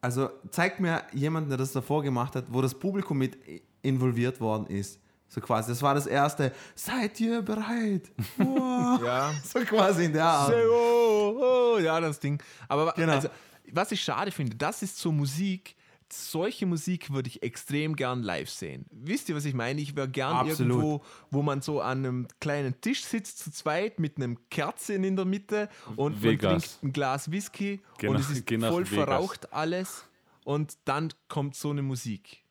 [0.00, 3.36] also zeigt mir jemanden, der das davor gemacht hat, wo das Publikum mit
[3.82, 5.00] involviert worden ist.
[5.28, 8.10] So quasi, das war das erste, seid ihr bereit?
[8.38, 9.02] Wow.
[9.02, 9.34] Ja.
[9.42, 10.54] so quasi in der Art.
[10.70, 12.40] Oh, oh, ja, das Ding.
[12.68, 13.12] Aber Genau.
[13.14, 13.28] also,
[13.72, 15.74] was ich schade finde, das ist so Musik,
[16.12, 18.84] solche Musik würde ich extrem gern live sehen.
[18.92, 19.80] Wisst ihr, was ich meine?
[19.80, 20.60] Ich wäre gern Absolut.
[20.76, 25.16] irgendwo, wo man so an einem kleinen Tisch sitzt, zu zweit, mit einem Kerzchen in
[25.16, 28.88] der Mitte und trinkt ein Glas Whisky Geh und es ist voll Vegas.
[28.88, 30.04] verraucht alles
[30.44, 32.43] und dann kommt so eine Musik.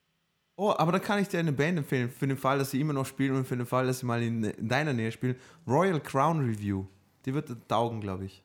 [0.56, 2.94] Oh, aber da kann ich dir eine Band empfehlen, für den Fall, dass sie immer
[2.94, 5.36] noch spielen und für den Fall, dass sie mal in, in deiner Nähe spielen.
[5.68, 6.86] Royal Crown Review.
[7.26, 8.44] Die wird taugen, glaube ich.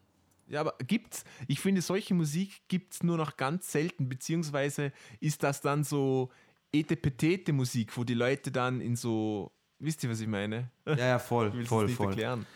[0.48, 5.42] Ja, aber gibt's, ich finde, solche Musik gibt es nur noch ganz selten, beziehungsweise ist
[5.42, 6.30] das dann so
[6.72, 10.70] etepetete Musik, wo die Leute dann in so, wisst ihr, was ich meine?
[10.86, 12.06] Ja, ja, voll, Ich voll, nicht voll.
[12.08, 12.46] erklären.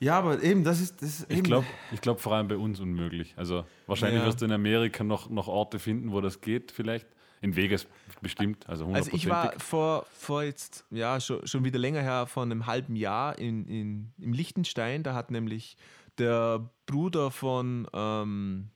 [0.00, 2.78] Ja, aber eben, das ist, das ist Ich glaube ich glaub vor allem bei uns
[2.80, 3.34] unmöglich.
[3.36, 4.26] Also wahrscheinlich Ja.
[4.26, 7.06] wirst du in Amerika noch, noch Orte finden, wo das geht, vielleicht.
[7.40, 7.86] In Vegas
[8.20, 12.42] bestimmt, also Also ich war vor, vor jetzt, ja, schon, schon wieder länger her, vor
[12.42, 15.76] einem halben Jahr in, in, im Liechtenstein, da hat nämlich
[16.18, 18.70] der Bruder von ähm,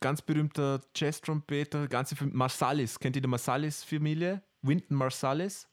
[0.00, 4.42] ganz berühmter Jazz-Trompeter, ganze Marsalis, kennt ihr die Marsalis-Familie?
[4.62, 5.68] Wynton Marsalis?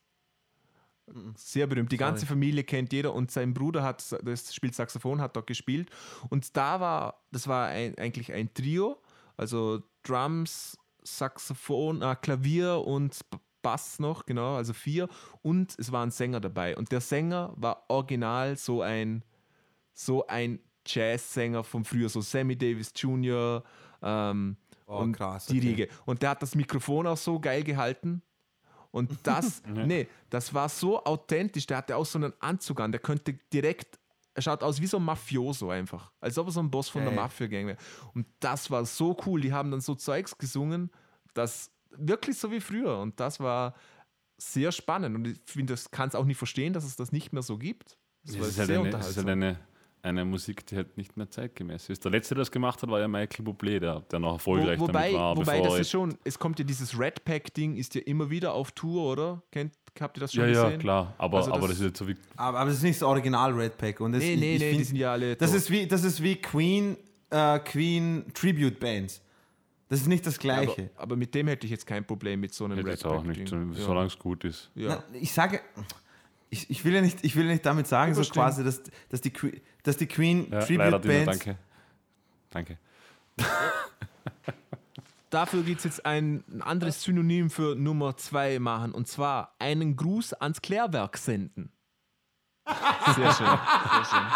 [1.36, 1.92] Sehr berühmt.
[1.92, 5.90] Die ganze Familie kennt jeder und sein Bruder hat, das spielt Saxophon, hat dort gespielt.
[6.30, 9.00] Und da war, das war ein, eigentlich ein Trio,
[9.38, 13.20] also Drums, Saxophon, äh, Klavier und
[13.62, 15.08] Bass noch, genau, also vier.
[15.42, 16.76] Und es war ein Sänger dabei.
[16.78, 19.24] Und der Sänger war original so ein,
[19.94, 23.64] so ein Jazzsänger von früher, so Sammy Davis Jr.
[24.02, 25.68] Ähm, Oh, und krass, die okay.
[25.68, 25.88] Riege.
[26.06, 28.22] Und der hat das Mikrofon auch so geil gehalten.
[28.92, 31.66] Und das, nee, das war so authentisch.
[31.66, 32.92] Der hatte auch so einen Anzug an.
[32.92, 34.00] Der könnte direkt,
[34.36, 36.12] er schaut aus wie so ein Mafioso einfach.
[36.20, 37.24] Als ob er so ein Boss von der Geil.
[37.24, 37.78] Mafia-Gang wäre.
[38.14, 39.42] Und das war so cool.
[39.42, 40.92] Die haben dann so Zeugs gesungen,
[41.34, 43.00] das wirklich so wie früher.
[43.00, 43.74] Und das war
[44.38, 45.16] sehr spannend.
[45.16, 47.58] Und ich finde, das kann es auch nicht verstehen, dass es das nicht mehr so
[47.58, 47.98] gibt.
[48.26, 49.60] Das war ist halt, eine, ist halt eine,
[50.02, 52.04] eine Musik, die halt nicht mehr zeitgemäß ist.
[52.04, 54.90] Der letzte, der das gemacht hat, war ja Michael Bublé, der, der noch erfolgreich Wo,
[54.90, 55.38] wobei, damit war.
[55.38, 58.74] wobei das ist schon, es kommt ja dieses Red Pack-Ding, ist ja immer wieder auf
[58.74, 59.44] Tour, oder?
[59.52, 60.72] Kennt, habt ihr das schon ja, gesehen?
[60.72, 61.14] ja, klar.
[61.18, 62.16] Aber, Also aber das- das ist jetzt so wie.
[62.36, 64.00] aber, aber das ist nicht das Original Red Pack.
[64.02, 65.36] Und das, Nee, ich, nee, ich nee, find, die sind ja alle.
[65.36, 65.60] das, tot.
[65.60, 66.98] ist wie, das ist wie Queen,
[67.30, 69.22] äh, Queen Tribute Bands.
[69.88, 70.90] Das ist nicht das Gleiche.
[70.96, 73.06] aber, aber mit dem hätte ich jetzt kein Problem mit so einem Hätte Red jetzt
[73.06, 74.72] auch nicht, so, solange es gut ist.
[74.74, 75.04] Ja.
[75.12, 75.62] Na, ich sage,
[76.50, 79.22] ich, ich, will ja nicht, ich will ja nicht damit sagen, so quasi, dass, dass,
[79.22, 79.32] die,
[79.84, 81.40] dass die Queen Ja, Tribute leider, Dino, Bands.
[81.46, 81.58] danke.
[82.50, 82.78] Danke.
[85.36, 90.32] Dafür gibt es jetzt ein, anderes Synonym für Nummer zwei machen und zwar einen Gruß
[90.32, 91.74] ans Klärwerk senden.
[93.16, 93.46] Sehr schön.
[93.46, 94.28] Sehr schön.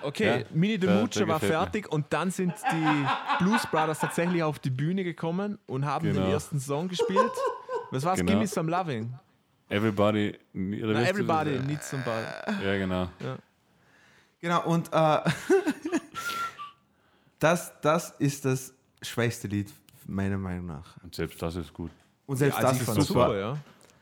[0.00, 1.58] Okay, Ja, Mini Moocher der war gefällt mir.
[1.58, 3.06] fertig und dann sind die
[3.44, 6.30] Blues Brothers tatsächlich auf die Bühne gekommen und haben den Genau.
[6.30, 7.32] ersten Song gespielt.
[7.90, 8.18] Was war's?
[8.18, 8.32] Genau.
[8.32, 9.12] Gimme Some Loving.
[9.68, 10.38] Everybody.
[10.54, 12.24] Na, everybody needs somebody.
[12.64, 13.08] Ja, genau.
[14.40, 15.18] Genau, und äh,
[17.44, 18.72] das, das ist das
[19.02, 19.70] schwächste Lied,
[20.06, 20.96] meiner Meinung nach.
[21.02, 21.90] Und selbst das ist gut.
[22.26, 23.26] Und selbst Also das ist super.
[23.26, 23.58] super, ja.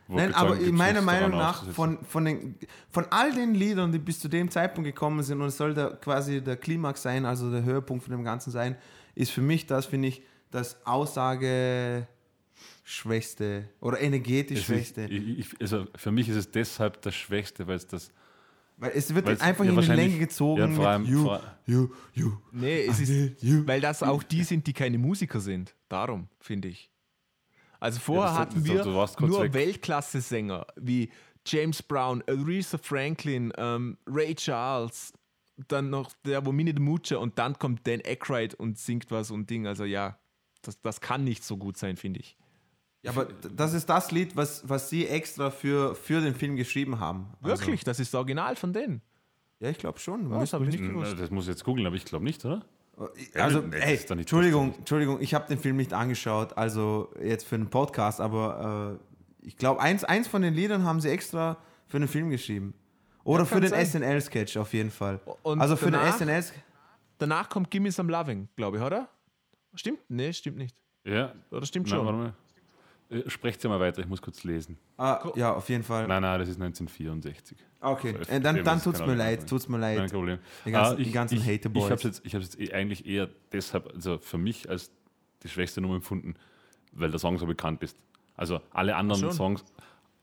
[0.08, 2.54] Nein, aber meiner Meinung nach, von, von, den,
[2.90, 5.96] von all den Liedern, die bis zu dem Zeitpunkt gekommen sind, und es soll der,
[5.96, 8.76] quasi der Klimax sein, also der Höhepunkt von dem Ganzen sein,
[9.14, 12.06] ist für mich das, finde ich, das Aussage
[12.84, 15.02] schwächste oder energetisch Es ist, schwächste.
[15.06, 18.12] ich, ich, also für mich ist es deshalb das Schwächste, weil es das.
[18.82, 20.60] Weil es wird einfach ja, in die Länge gezogen.
[20.60, 22.32] ja, vor allem- mit you, you, you.
[22.50, 23.62] Nee, es ist, you.
[23.66, 25.74] weil das auch die sind, die keine Musiker sind.
[25.88, 26.90] Darum, finde ich.
[27.78, 29.52] Also vorher das- hatten wir kurz nur.
[29.54, 31.10] Weltklasse-Sänger wie
[31.46, 35.12] James Brown, Aretha Franklin, ähm, Ray Charles,
[35.68, 39.30] dann noch der, wo Minnie the Moocher und dann kommt Dan Aykroyd und singt was
[39.30, 39.66] und Ding.
[39.68, 40.18] Also ja,
[40.62, 42.36] das, das kann nicht so gut sein, finde ich.
[43.02, 47.00] Ja, aber das ist das Lied, was, was sie extra für, für den Film geschrieben
[47.00, 47.32] haben.
[47.42, 49.02] Also, Wirklich, das ist das Original von denen.
[49.58, 50.32] Ja, ich glaube schon.
[50.32, 51.18] Oh, das habe ich nicht gewusst.
[51.18, 52.64] Das muss ich jetzt googeln, aber ich glaube nicht, oder?
[53.34, 57.56] Also, Nee, das ey, Entschuldigung, Entschuldigung, ich habe den Film nicht angeschaut, also jetzt für
[57.56, 58.98] einen Podcast, aber
[59.42, 61.56] äh, ich glaube, eins, eins von den Liedern haben sie extra
[61.88, 62.74] für den Film geschrieben.
[63.24, 63.72] Oder Ja, für den.
[63.72, 65.20] SNL-Sketch auf jeden Fall.
[65.42, 66.18] Und also für danach?
[66.18, 66.44] den SNL.
[67.18, 69.08] Danach kommt Gimme Some Loving, glaube ich, oder?
[69.74, 70.00] Stimmt?
[70.08, 70.76] Nee, stimmt nicht.
[71.04, 71.32] Ja.
[71.50, 72.06] Oder stimmt Nein, schon?
[72.06, 72.34] warte mal.
[73.28, 74.78] Sprecht sie mal weiter, ich muss kurz lesen.
[74.96, 76.06] Ah, ja, auf jeden Fall.
[76.08, 77.56] Nein, nein, das ist 1964.
[77.80, 80.12] Okay, äh, dann, dann tut's keine mir leid, tut's mir Kein leid.
[80.12, 80.38] Problem.
[80.64, 81.84] Die ganzen- Ah, die ganzen ich, Hater-Boys.
[81.84, 84.90] Ich habe es jetzt, ich hab's jetzt eh eigentlich eher deshalb, also für mich als
[85.42, 86.34] die schwächste Nummer empfunden,
[86.92, 87.96] weil der Song so bekannt ist.
[88.36, 89.32] Also alle anderen Schon?
[89.32, 89.64] Songs,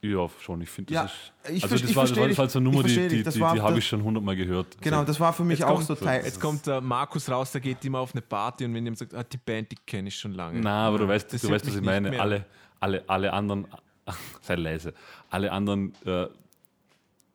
[0.02, 0.62] ja, schon.
[0.62, 1.58] Ich finde, Ja, das ist.
[1.58, 3.44] ich also das ich war, das war, war so eine Nummer, die, die, die, die
[3.44, 4.82] habe ich schon hundertmal gehört.
[4.82, 6.24] Genau, das war für mich auch kommt- so Teil.
[6.24, 9.14] Jetzt kommt der Markus raus, der geht immer auf eine Party und wenn jemand sagt,
[9.14, 10.62] ah, die Band, die kenne ich schon lange.
[10.62, 12.10] Na, aber du weißt, Das du weißt was ich meine.
[12.12, 12.22] mehr.
[12.22, 12.46] Alle,
[12.80, 13.68] alle, alle anderen,
[14.42, 14.94] sei leise,
[15.30, 16.28] alle anderen, äh,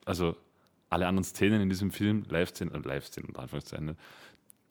[0.04, 0.36] also
[0.90, 3.96] alle anderen Szenen in diesem Film, Live-Szenen, äh, Live-Szenen Anführungszeichen, ne,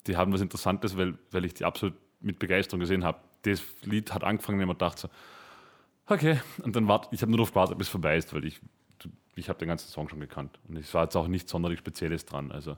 [0.08, 3.20] die haben was Interessantes, weil, weil ich die absolut mit Begeisterung gesehen habe.
[3.44, 5.10] Das Lied hat angefangen und ich dachte so,
[6.08, 8.60] okay, und dann wart, ich habe nur darauf gewartet, bis es vorbei ist, weil ich,
[9.36, 10.60] ich habe den ganzen Song schon gekannt.
[10.68, 12.52] Und es war jetzt auch nichts sonderlich Spezielles dran.
[12.52, 12.78] Also.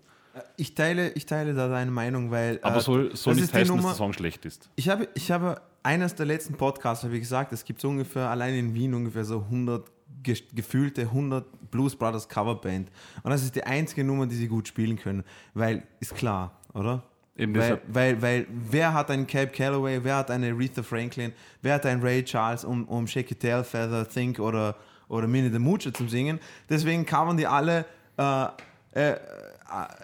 [0.57, 2.59] Ich teile, ich teile da deine Meinung, weil.
[2.61, 4.69] Aber äh, soll, soll das nicht heißen, dass der Song schlecht ist.
[4.75, 8.29] Ich habe, ich habe eines der letzten Podcasts, habe ich gesagt, es gibt so ungefähr,
[8.29, 9.89] allein in Wien ungefähr so 100
[10.23, 12.89] ge gefühlte 100 Blues Brothers Coverband.
[13.23, 15.23] Und das ist die einzige Nummer, die sie gut spielen können,
[15.53, 17.03] weil, ist klar, oder?
[17.37, 21.75] Eben Weil, weil, weil, wer hat einen Cape Calloway, wer hat eine Aretha Franklin, wer
[21.75, 24.77] hat einen Ray Charles, um, um Shake It Tail Feather, Think oder,
[25.09, 26.39] oder Minnie the Moocher zu singen.
[26.69, 27.85] Deswegen covern die alle
[28.17, 28.45] äh,
[28.93, 29.17] äh,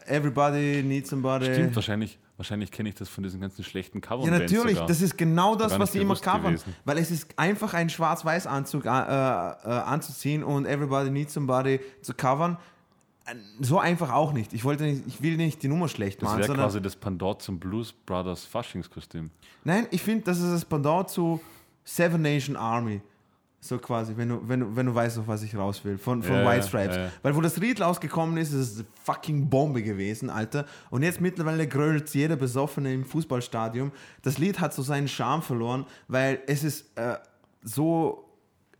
[0.07, 1.45] Everybody Needs Somebody.
[1.45, 4.25] stimmt, wahrscheinlich, wahrscheinlich kenne ich das von diesen ganzen schlechten Cover.
[4.25, 4.87] Ja, natürlich, sogar.
[4.87, 6.53] das ist genau das, was die immer covern.
[6.53, 6.75] gewesen.
[6.85, 12.57] Weil es ist einfach ein Schwarz-Weiß-Anzug äh, äh, anzuziehen und Everybody Needs Somebody zu covern.
[13.25, 14.53] Äh, So einfach auch nicht.
[14.53, 16.95] Ich, wollte nicht, ich will nicht die Nummer schlecht Das machen, wäre sondern quasi das
[16.95, 19.29] Pendant zum Blues Brothers Faschingskostüm.
[19.63, 21.39] Nein, ich finde, das ist das Pendant zu
[21.83, 23.01] Seven Nation Army.
[23.63, 25.99] So quasi, wenn du, wenn du, wenn du weißt, auf was ich raus will.
[25.99, 26.95] Von, von Ja, White Stripes.
[26.95, 27.11] ja, ja.
[27.21, 30.65] Weil wo das Lied rausgekommen ist, ist es eine fucking Bombe gewesen, Alter.
[30.89, 33.91] Und jetzt mittlerweile grölt jeder Besoffene im Fußballstadion.
[34.23, 37.17] Das Lied hat so seinen Charme verloren, weil es ist äh,
[37.63, 38.27] so.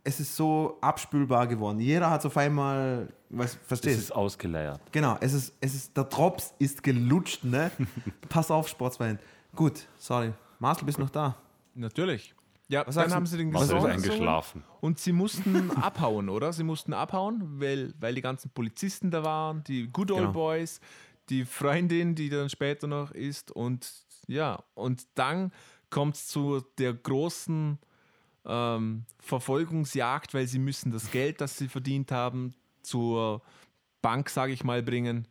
[0.04, 1.78] Es ist so abspülbar geworden.
[1.78, 4.80] Jeder hat auf einmal, was, verstehst ist ausgeleiert.
[4.90, 7.70] Genau, es ist, es ist, der Drops ist gelutscht, ne?
[8.28, 9.20] Pass auf, Sportswein.
[9.54, 10.32] Gut, sorry.
[10.58, 11.36] Marcel, bist noch da?
[11.76, 12.34] Natürlich.
[12.72, 14.64] Ja, Was dann haben sie den Marcel ist Song eingeschlafen.
[14.80, 16.54] Und sie mussten abhauen, oder?
[16.54, 20.32] Sie mussten abhauen, weil, weil die ganzen Polizisten da waren, die Good Old Genau.
[20.32, 20.80] Boys,
[21.28, 23.50] die Freundin, die dann später noch ist.
[23.50, 23.92] Und
[24.26, 25.52] ja, und dann
[25.90, 27.78] kommt es zu der großen
[28.46, 33.42] ähm, Verfolgungsjagd, weil sie müssen das Geld, das sie verdient haben, zur
[34.00, 35.28] Bank, sage ich mal, bringen.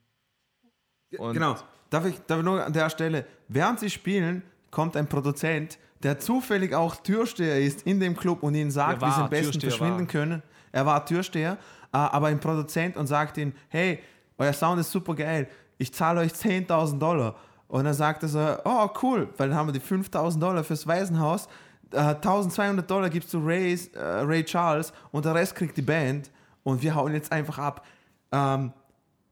[1.18, 1.56] Und genau.
[1.90, 6.20] Darf ich, darf ich nur an der Stelle, während sie spielen, kommt ein Produzent, der
[6.20, 9.72] zufällig auch Türsteher ist in dem Club und ihnen sagt, wie sie am besten Türsteher,
[9.72, 10.08] verschwinden war.
[10.08, 10.44] können.
[10.72, 11.54] Er war Türsteher,
[11.94, 14.00] äh, aber ein Produzent und sagt ihnen, hey,
[14.38, 15.48] euer Sound ist super geil,
[15.78, 17.36] ich zahle euch 10.000 Dollar.
[17.68, 20.86] Und dann sagt er so, oh cool, weil dann haben wir die 5.000 Dollar fürs
[20.88, 21.48] Waisenhaus,
[21.92, 26.32] äh, 1.200 Dollar gibst du Ray, äh, Ray Charles und der Rest kriegt die Band
[26.64, 27.86] und wir hauen jetzt einfach ab.
[28.32, 28.72] Ähm,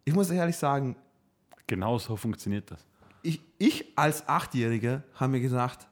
[0.05, 0.95] ich muss ehrlich sagen,
[1.67, 2.85] Genau so funktioniert das.
[3.21, 5.87] ich, ich als Achtjähriger habe mir gesagt,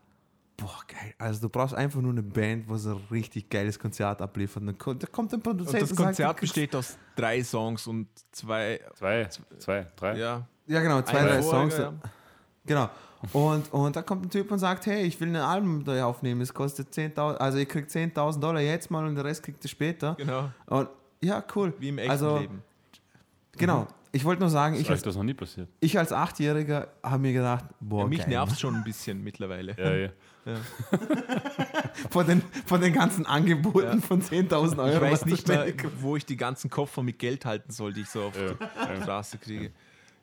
[0.57, 4.21] boah, geil, also du brauchst einfach nur eine Band, wo so ein richtig geiles Konzert
[4.21, 4.61] abliefert.
[4.61, 7.43] Und dann kommt, da kommt ein Produzent Und das sagt, Konzert kriegst- besteht aus drei
[7.43, 9.29] Songs und zwei, Zwei,
[9.59, 10.17] zwei, drei.
[10.17, 11.77] ja, Ja, genau, zwei, Ein drei Vorher, Songs.
[11.77, 11.93] ja.
[12.65, 12.89] Genau.
[13.33, 16.41] Und, und da kommt ein Typ und sagt, hey, ich will ein Album da aufnehmen,
[16.41, 19.69] es kostet 10.000, also ihr kriegt 10.000 Dollar jetzt mal und den Rest kriegt ihr
[19.69, 20.15] später.
[20.15, 20.51] genau.
[20.67, 20.89] Und
[21.21, 21.73] ja, cool.
[21.79, 22.61] Wie im echten also, Leben.
[23.53, 23.87] Genau.
[24.11, 25.67] Ich wollte nur sagen, Ist ich als, das noch nie passiert?
[25.79, 29.75] ich als Achtjähriger habe mir gedacht, boah, Ja, mich geil, nervt schon ein bisschen mittlerweile.
[29.77, 30.09] Ja, ja.
[32.09, 34.01] von den, von den ganzen Angeboten Ja.
[34.01, 34.93] von 10.000 Euro.
[34.95, 35.65] Ich weiß nicht mehr,
[35.99, 38.53] wo ich die ganzen Koffer mit Geld halten soll, die ich so auf Ja,
[38.95, 39.71] die Straße kriege.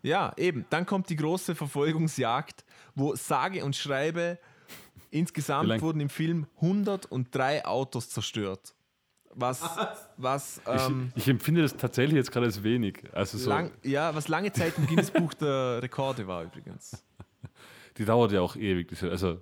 [0.02, 0.66] Ja, eben.
[0.70, 2.64] Dann kommt die große Verfolgungsjagd,
[2.94, 4.38] wo sage und schreibe,
[5.10, 8.74] insgesamt wurden im Film 103 Autos zerstört.
[9.36, 9.62] Was,
[10.16, 13.02] was, ähm, Ich, ich empfinde das tatsächlich jetzt gerade als wenig.
[13.12, 17.02] Also so, lang, ja, was lange Zeit im Guinness-Buch der Rekorde war übrigens.
[17.96, 19.38] die dauert ja auch ewig, also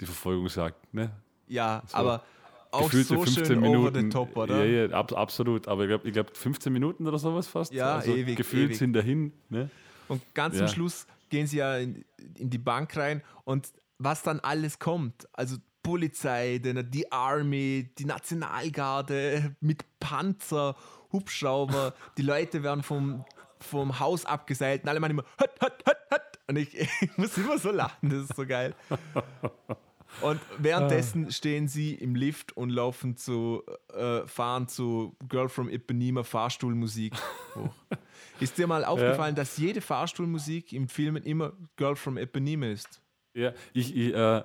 [0.00, 0.94] die Verfolgungsjagd.
[0.94, 1.10] Ne?
[1.46, 2.22] Ja, aber
[2.70, 4.64] auch so schön over the top, oder?
[4.64, 5.68] Ja, ja, ab, absolut.
[5.68, 7.72] Aber ich glaube, ich glaub 15 Minuten oder sowas fast.
[7.72, 8.78] Ja, also ewig, Gefühlt ewig.
[8.78, 9.32] sind dahin.
[9.48, 9.70] Ne?
[10.08, 10.66] Und ganz Ja.
[10.66, 12.04] zum Schluss gehen sie ja in,
[12.36, 19.54] in die Bank rein und was dann alles kommt, also Polizei, die, Army, die Nationalgarde
[19.60, 20.76] mit Panzer,
[21.12, 23.24] Hubschrauber, die Leute werden vom,
[23.60, 26.20] vom Haus abgeseilt und alle meinen immer hut, hut, hut, hut.
[26.48, 28.74] Und ich, ich muss immer so lachen, das ist so geil.
[30.20, 33.62] Und währenddessen stehen sie im Lift und laufen zu,
[33.92, 37.14] äh, fahren zu Girl from Ipanema Fahrstuhlmusik
[37.54, 37.74] hoch.
[38.40, 43.00] Ist dir mal aufgefallen, dass jede Fahrstuhlmusik im Filmen immer Girl from Ipanema ist?
[43.34, 44.42] Ja, ich, ich äh,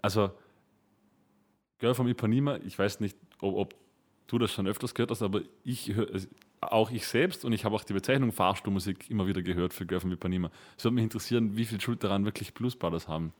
[0.00, 0.30] also
[1.78, 3.74] Girl from Ipanema, ich weiß nicht, ob, ob
[4.28, 6.08] du das schon öfters gehört hast, aber ich höre,
[6.60, 10.00] auch ich selbst und ich habe auch die Bezeichnung Fahrstuhlmusik immer wieder gehört für Girl
[10.00, 10.50] von Ipanema.
[10.76, 13.32] Es würde mich interessieren, wie viel Schuld daran wirklich Blues Brothers haben.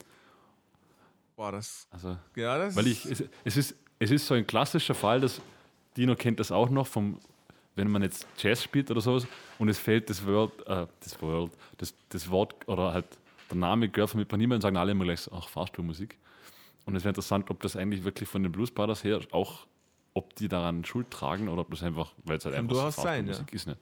[1.37, 1.87] Boah, das.
[1.91, 5.41] Also, Ja, das weil ich, es, es, ist, es ist so ein klassischer Fall, dass
[5.97, 7.19] Dino kennt das auch noch, vom,
[7.75, 9.27] wenn man jetzt Jazz spielt oder sowas
[9.59, 13.07] und es fällt das Wort, äh, das Wort, das, das Wort oder halt
[13.51, 16.19] der Name Girl von Ipanema und sagen alle immer gleich so, ach, Fahrstuhlmusik.
[16.85, 19.67] Und es wäre interessant, ob das eigentlich wirklich von den Blues Brothers her auch,
[20.15, 22.97] ob die daran Schuld tragen oder ob das einfach, weil es halt Kann einfach durchaus
[22.97, 23.67] sein, Fahrstuhlmusik ist.
[23.67, 23.79] Nicht.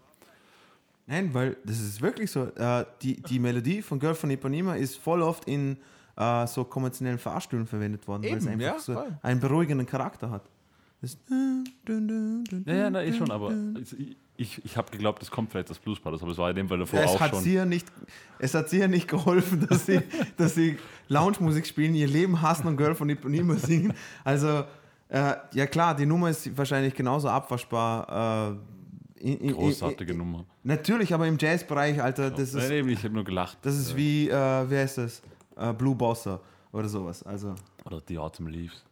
[1.06, 2.44] Nein, weil das ist wirklich so.
[2.44, 5.76] Äh, die, die Melodie von Girl von Ipanema ist voll oft in
[6.16, 9.18] äh, so konventionellen Fahrstühlen verwendet worden, weil es einfach ja, so voll.
[9.22, 10.42] einen beruhigenden Charakter hat.
[11.00, 11.16] Das
[12.66, 15.78] Ja, ja, na, eh schon, aber ich, ich, ich habe geglaubt, das kommt vielleicht aus
[15.78, 17.42] Blues Brothers, aber es war in dem Fall davor Ja, es, auch hat schon.
[17.42, 17.86] sie ja nicht,
[18.38, 20.02] es hat sie ja nicht geholfen, dass sie,
[20.36, 20.78] dass sie
[21.08, 23.94] Lounge-Musik spielen, ihr Leben hassen und Girl von Ipanema singen.
[24.24, 24.64] Also,
[25.08, 28.56] äh, ja klar, die Nummer ist wahrscheinlich genauso abwaschbar.
[29.18, 30.44] Äh, in, in, Großartige in, Nummer.
[30.62, 33.58] Natürlich, aber im Jazzbereich, Alter, das Nein, ist, eben, ich habe nur gelacht.
[33.62, 35.22] das ist wie, äh, wer ist das?
[35.56, 36.40] Äh, Blue Bossa
[36.72, 37.22] oder sowas.
[37.22, 37.54] Also,
[37.84, 38.84] Oder The Autumn Leaves.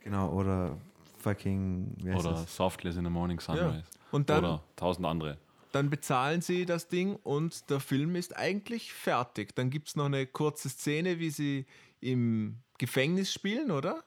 [0.00, 0.76] genau, oder
[1.18, 2.60] fucking, Oder as
[2.96, 3.84] in the Morning Sunrise.
[4.10, 5.38] Und dann- Oder tausend andere.
[5.72, 9.54] Dann bezahlen sie das Ding und der Film ist eigentlich fertig.
[9.54, 11.64] Dann gibt es noch eine kurze Szene, wie sie
[12.00, 14.04] im Gefängnis spielen, oder?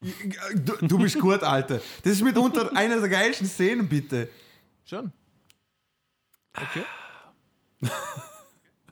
[0.00, 1.80] Du, du bist gut, Alter.
[2.02, 4.28] Das ist mitunter einer der geilsten Szenen, bitte.
[4.84, 5.12] Schon.
[6.56, 6.84] Okay.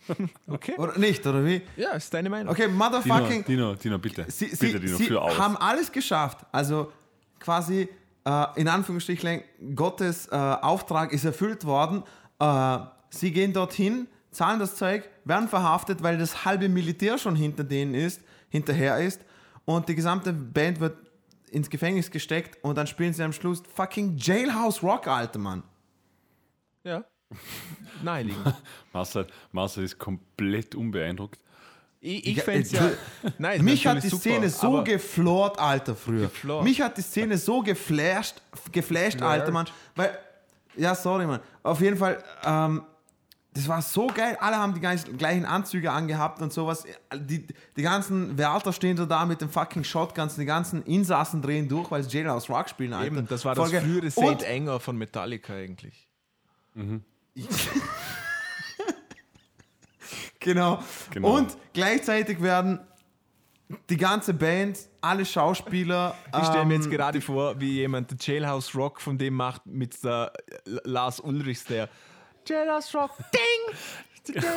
[0.48, 0.74] okay.
[0.76, 1.62] Oder nicht, oder wie?
[1.76, 2.52] Ja, ist deine Meinung.
[2.52, 3.44] Okay, Dino, motherfucking.
[3.44, 4.26] Dino, Dino, bitte.
[4.28, 5.38] Sie, bitte, sie, Dino, sie für aus.
[5.38, 6.38] haben alles geschafft.
[6.52, 6.92] Also
[7.38, 7.88] quasi
[8.24, 9.42] äh, in Anführungsstrichen,
[9.74, 12.02] Gottes äh, Auftrag ist erfüllt worden.
[12.38, 12.78] Äh,
[13.10, 17.94] sie gehen dorthin, zahlen das Zeug, werden verhaftet, weil das halbe Militär schon hinter denen
[17.94, 19.20] ist, hinterher ist.
[19.64, 20.96] Und die gesamte Band wird
[21.50, 25.62] ins Gefängnis gesteckt und dann spielen sie am Schluss fucking Jailhouse Rock, alter Mann.
[26.82, 27.04] Ja.
[28.02, 28.54] Naheliegend.
[28.92, 31.38] Marcel, Marcel ist komplett unbeeindruckt.
[32.00, 32.90] Ich, ich Ja, fände es ja.
[33.38, 36.22] Nein, Mich hat die natürlich Szene super, so geflort, Alter, früher.
[36.28, 36.62] Geflort.
[36.64, 38.42] Mich hat die Szene so geflasht,
[38.72, 39.66] geflasht, Alter, Mann.
[39.96, 40.18] Weil,
[40.76, 41.40] ja, sorry, Mann.
[41.62, 42.82] Auf jeden Fall, ähm,
[43.54, 44.36] das war so geil.
[44.40, 46.84] Alle haben die gleich- gleichen Anzüge angehabt und sowas.
[47.14, 47.46] Die,
[47.76, 50.34] die ganzen Wärter stehen so da mit den fucking Shotguns.
[50.34, 53.06] Die ganzen Insassen drehen durch, weil sie Jailhouse Rock spielen, Alter.
[53.06, 53.80] Eben, das war das geil.
[53.82, 56.06] frühere Saint Enger von Metallica eigentlich.
[60.40, 60.82] Genau.
[61.10, 61.36] Genau.
[61.36, 62.80] Und gleichzeitig werden
[63.88, 66.14] die ganze Band, alle Schauspieler.
[66.38, 69.64] Ich stelle mir jetzt ähm, gerade vor, wie jemand den Jailhouse Rock von dem macht
[69.64, 70.32] mit der
[70.66, 71.88] L- Lars Ulrichs, der
[72.46, 74.50] Jailhouse Rock, ding, ding, ding,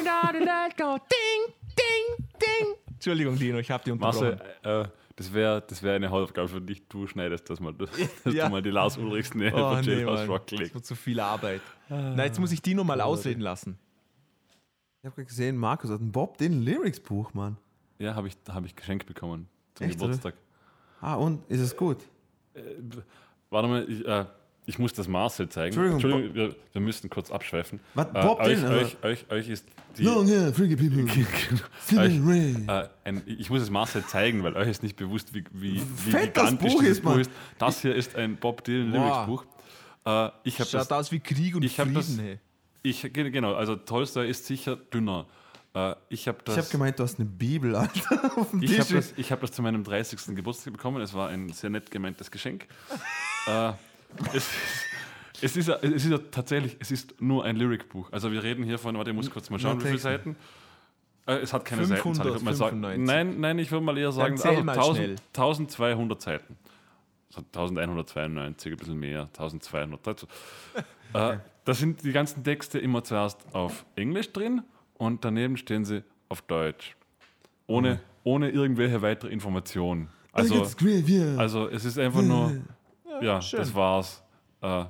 [1.77, 2.75] ding, ding.
[2.91, 4.39] Entschuldigung, Dino, ich habe die unterbrochen.
[4.63, 4.87] Marcel, äh,
[5.17, 6.87] das wäre das wär eine Hausaufgabe für dich.
[6.87, 7.89] Du schneidest das mal, dass
[8.33, 8.45] Ja.
[8.45, 10.27] du mal die Lars Ulrichs Nähe Oh, nee, Mann.
[10.27, 10.73] Rock Das legst.
[10.73, 11.61] wird zu viel Arbeit.
[11.89, 13.77] Na, jetzt muss ich Dino mal ausreden lassen.
[15.01, 17.57] Ich habe gesehen, Markus hat ein Bob Dylan Lyrics Buch, Mann.
[17.99, 20.07] Ja, habe ich, hab ich geschenkt bekommen zum Echt, oder?
[20.07, 20.35] Geburtstag.
[21.01, 21.97] Ah, und ist es gut?
[23.49, 24.25] Warte mal, ich, äh,
[24.67, 25.75] ich muss das Marcel zeigen.
[25.91, 27.79] Entschuldigung, wir, wir müssen kurz abschweifen.
[27.95, 29.65] Was, Äh, Bob euch, Dylan, also- euch, euch, euch ist
[29.97, 30.05] die.
[30.05, 31.03] hair, freaky people.
[31.99, 32.67] euch, Ring.
[32.67, 36.11] äh, ein, ich muss es Marcel zeigen, weil euch ist nicht bewusst, wie, wie, wie
[36.11, 37.27] Fett das gigantisch Buch ist, Mann.
[37.57, 38.99] Das hier ist ein Bob Dylan Wow.
[38.99, 39.45] Lyrics Buch.
[40.05, 41.95] Äh, ich habe das Schaut aus wie Krieg und ich hab Frieden.
[41.95, 42.39] das- hey.
[42.83, 45.25] Ich, ge- genau, also Tolstoy ist sicher dünner.
[45.73, 48.95] Äh, ich habe habe gemeint, du hast eine Bibel, Alter, auf dem ich hab Tisch.
[48.95, 50.35] das, ich hab das zu meinem 30.
[50.35, 51.01] Geburtstag bekommen.
[51.01, 52.67] Es war ein sehr nett gemeintes Geschenk.
[53.47, 53.71] äh,
[54.33, 54.49] es,
[55.41, 58.11] es, ist, ja- es ist tatsächlich, es ist nur ein Lyricbuch.
[58.11, 59.99] Also wir reden hier von, warte, ich muss kurz mal schauen, wie viele.
[59.99, 60.35] Seiten.
[61.25, 62.27] Äh, es hat keine 500, Seitenzahl.
[62.27, 63.05] Ich würd mal sagen, 95.
[63.05, 64.35] nein, nein, ich würde mal eher sagen,
[64.65, 65.15] mal 1000, schnell.
[65.35, 66.57] 1200 Seiten.
[67.29, 70.07] So 1192, ein bisschen mehr, 1200.
[70.07, 70.27] Also,
[71.13, 74.63] äh, da sind die ganzen Texte immer zuerst auf Englisch drin
[74.93, 76.95] und daneben stehen sie auf Deutsch.
[77.67, 80.07] Ohne, ohne irgendwelche weitere Informationen.
[80.31, 80.63] Also,
[81.37, 82.61] also es ist einfach nur,
[83.21, 83.59] ja, schön.
[83.59, 84.23] das war's.
[84.61, 84.85] Äh,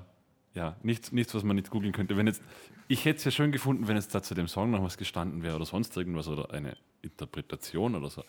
[0.54, 2.18] ja, nichts, nichts, was man nicht googeln könnte.
[2.18, 2.41] Wenn jetzt,
[2.88, 5.44] ich hätte es ja schön gefunden, wenn jetzt da zu dem Song noch was gestanden
[5.44, 8.24] wäre oder sonst irgendwas oder eine Interpretation oder so.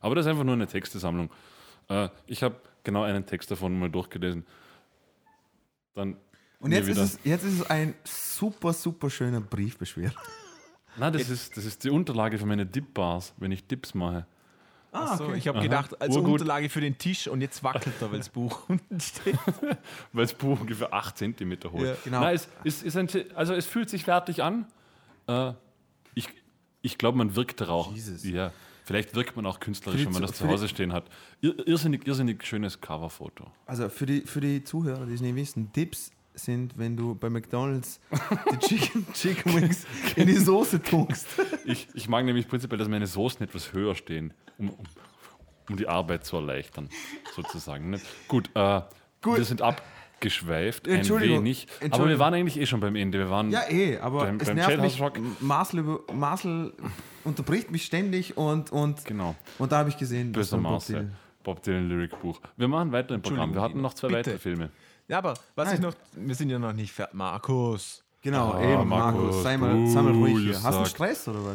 [0.00, 1.30] Aber das ist einfach nur eine Textesammlung.
[1.88, 4.46] Äh, ich habe genau einen Text davon mal durchgelesen.
[5.94, 6.16] Dann
[6.58, 10.14] Und jetzt ist, es, jetzt ist es ein super, super schöner Briefbeschwerer.
[10.96, 14.26] Nein, das ist, das ist die Unterlage für meine Dip-Bars, wenn ich Dips mache.
[14.94, 16.40] Ach so, ich habe gedacht, als Urgut.
[16.40, 19.36] Unterlage für den Tisch und jetzt wackelt er, weil das Buch unten steht.
[20.12, 21.86] weil das Buch ungefähr 8 cm hoch ist.
[21.86, 22.20] Ja, genau.
[22.20, 24.66] Nein, es, es, ist ein, also es fühlt sich fertig an.
[25.26, 25.52] Äh,
[26.14, 26.28] ich
[26.82, 27.92] ich glaube, man wirkt darauf.
[27.92, 28.24] Jesus.
[28.24, 28.52] Ja.
[28.84, 31.06] Vielleicht wirkt man auch künstlerisch, die wenn man das zu die- Hause stehen hat.
[31.40, 33.50] Ir irrsinnig, irrsinnig schönes Coverfoto.
[33.66, 37.30] Also für die, für die Zuhörer, die es nicht wissen, Dips sind, wenn du bei
[37.30, 38.00] McDonalds
[38.52, 41.26] die Chicken, Chicken Wings in die Soße tunkst.
[41.64, 44.76] Ich, ich mag nämlich prinzipiell, dass meine Soßen etwas höher stehen, um, um,
[45.70, 46.88] um die Arbeit zu erleichtern,
[47.34, 47.90] sozusagen.
[47.90, 48.00] Ne?
[48.28, 48.80] Gut, äh,
[49.22, 49.36] Gut.
[49.38, 51.66] wir sind abgeschweift, ein Entschuldigung, wenig.
[51.90, 53.18] Aber wir waren eigentlich eh schon beim Ende.
[53.18, 55.00] Wir waren Ja, eh, aber Beim- es beim nervt mich.
[55.40, 56.72] Marcel, Marcel
[57.24, 59.34] unterbricht mich ständig und, und, genau.
[59.58, 60.96] und da habe ich gesehen, dass Böser Bob Marcel.
[60.96, 61.10] Dylan-
[61.42, 62.40] Bob Dylan Lyric Buch.
[62.56, 63.54] Wir machen weiter im Programm.
[63.54, 64.18] Wir hatten noch zwei Bitte.
[64.20, 64.70] weitere Filme.
[65.08, 65.74] Ja, aber was Nein.
[65.76, 67.14] ich noch, wir sind ja noch nicht fertig.
[67.14, 68.02] Markus.
[68.22, 70.62] Genau, Ah, eben, Markus, Markus, sei mal, sei mal buh, ruhig hier.
[70.62, 70.84] Hast du.
[70.86, 71.54] Stress oder was?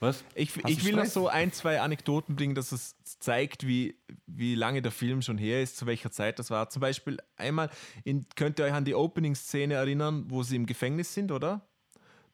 [0.00, 0.24] Was?
[0.34, 4.82] Ich, ich will noch so ein, zwei Anekdoten bringen, dass es zeigt, wie, wie lange
[4.82, 6.68] der Film schon her ist, zu welcher Zeit das war.
[6.68, 7.70] Zum Beispiel einmal,
[8.04, 11.62] in, könnt ihr euch an die Opening-Szene erinnern, wo sie im Gefängnis sind, oder?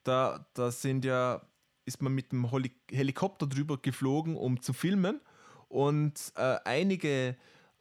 [0.03, 1.43] Da, da sind ja,
[1.85, 2.51] ist man mit dem
[2.91, 5.21] Helikopter drüber geflogen, um zu filmen.
[5.69, 7.37] Und äh, einige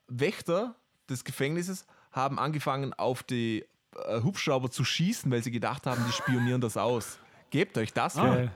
[0.07, 0.75] Wächter
[1.09, 3.65] des Gefängnisses haben angefangen, auf die
[4.05, 7.17] äh, Hubschrauber zu schießen, weil sie gedacht haben, die spionieren das aus.
[7.49, 8.51] Gebt euch das mal.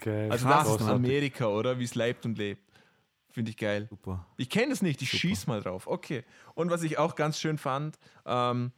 [0.00, 0.30] Geil.
[0.30, 0.88] Also Krass, das ist.
[0.88, 1.78] Amerika, oder?
[1.78, 2.70] Wie es lebt und lebt.
[3.30, 3.86] Finde ich geil.
[3.88, 4.26] Super.
[4.36, 5.86] Ich kenne es nicht, ich schieß mal drauf.
[5.86, 6.24] Okay.
[6.54, 8.72] Und was ich auch ganz schön fand, ähm,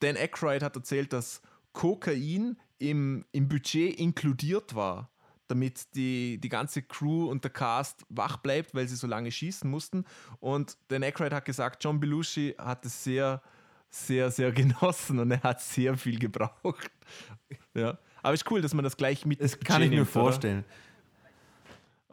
[0.00, 1.42] Dan Aykroyd hat erzählt, dass
[1.72, 5.10] Kokain im, im Budget inkludiert war,
[5.46, 9.70] damit die, die ganze Crew und der Cast wach bleibt, weil sie so lange schießen
[9.70, 10.04] mussten.
[10.40, 13.42] Und Dan Aykroyd hat gesagt, John Belushi hat es sehr,
[13.90, 16.90] sehr, sehr genossen und er hat sehr viel gebraucht.
[17.74, 17.98] Ja.
[18.22, 20.64] Aber ist cool, dass man das gleich mit Das kann ich mir nimmt, vorstellen.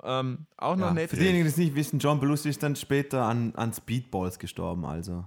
[0.04, 0.94] Ähm, auch noch Ja.
[0.94, 1.10] nett.
[1.10, 4.86] Für diejenigen, die es nicht wissen, John Belushi ist dann später an, an Speedballs gestorben,
[4.86, 5.26] also.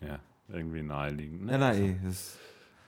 [0.00, 1.46] Ja, irgendwie naheliegend.
[1.46, 1.52] ne?
[1.52, 2.08] Ja, nein, eh.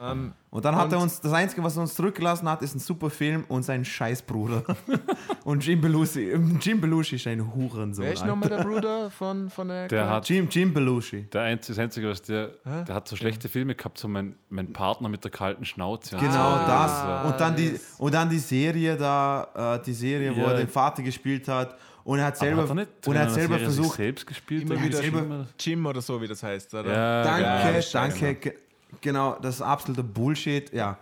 [0.00, 2.62] Das Ähm, und dann hat Und- er uns, das Einzige, was er uns zurückgelassen hat,
[2.62, 4.62] ist ein super Film und sein Scheißbruder.
[5.44, 8.04] und Jim Belushi, Jim Belushi ist ein Hurensohn.
[8.06, 11.24] wer ist nochmal der Bruder von, von der Der hat Jim, Jim Belushi.
[11.32, 14.72] Der einzige, das Einzige, was der, der hat so schlechte Filme gehabt, so mein, mein
[14.72, 16.16] Partner mit der kalten Schnauze.
[16.16, 16.66] und Genau so.
[16.66, 17.26] das.
[17.32, 20.52] Und dann, die, und dann die Serie da, äh, die Serie, wo Ja.
[20.52, 21.76] er den Vater gespielt hat.
[22.02, 23.96] Und er hat selber, hat er nicht und er hat selber Serie sich versucht.
[23.98, 24.62] selbst gespielt.
[24.62, 26.90] Immer wieder Jim oder so, wie das heißt, oder?
[26.90, 28.54] Ja, Danke, ja, danke.
[29.00, 30.72] Genau, das ist absoluter Bullshit.
[30.72, 30.98] Ja.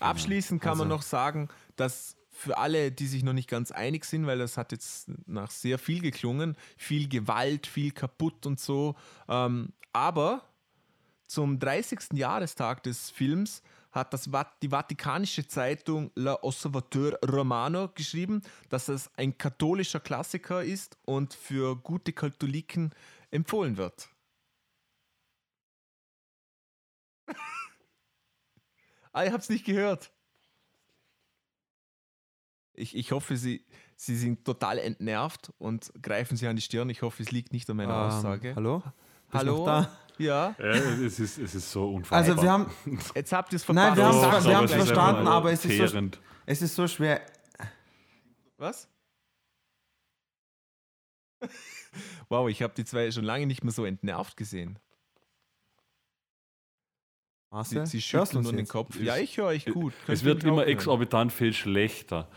[0.00, 4.04] Abschließend kann man Also- noch sagen, dass für alle, die sich noch nicht ganz einig
[4.04, 8.96] sind, weil das hat jetzt nach sehr viel geklungen, viel Gewalt, viel kaputt und so.
[9.28, 10.42] Ähm, aber
[11.26, 12.18] zum 30.
[12.18, 13.62] Jahrestag des Films
[13.92, 14.28] hat das,
[14.60, 21.76] die vatikanische Zeitung La Osservateur Romano geschrieben, dass es ein katholischer Klassiker ist und für
[21.76, 22.92] gute Katholiken
[23.30, 24.08] empfohlen wird.
[29.14, 30.12] Ah, ihr habt es nicht gehört.
[32.74, 33.64] Ich, ich hoffe, Sie,
[33.96, 36.90] Sie sind total entnervt und greifen sich an die Stirn.
[36.90, 38.48] Ich hoffe, es liegt nicht an meiner Aussage.
[38.50, 38.78] Ähm, hallo?
[38.80, 38.92] Bist
[39.32, 39.58] Hallo?
[39.58, 39.98] noch da?
[40.18, 42.18] Ja, Ja, es ist, es ist so unfassbar.
[42.18, 42.70] Also wir haben,
[43.14, 43.96] jetzt habt ihr es verpasst.
[43.96, 46.10] Nein, wir Ich haben's gleich verstanden, aber es ist so-
[46.46, 47.20] es ist so schwer.
[48.58, 48.88] Was?
[52.28, 54.78] Wow, ich habe die zwei schon lange nicht mehr so entnervt gesehen.
[57.54, 58.66] Marcel, Sie, sie schütteln nur den?
[58.66, 58.98] Kopf.
[58.98, 59.92] Ja, ich höre euch gut.
[60.06, 60.68] Könnt Es wird immer hören?
[60.70, 62.28] exorbitant viel schlechter.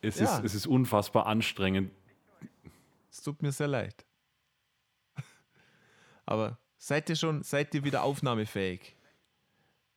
[0.00, 0.36] Es, Ja.
[0.38, 1.92] ist, es ist unfassbar anstrengend.
[3.08, 4.04] Es tut mir sehr leid.
[6.26, 8.96] Aber seid ihr schon, seid ihr wieder aufnahmefähig?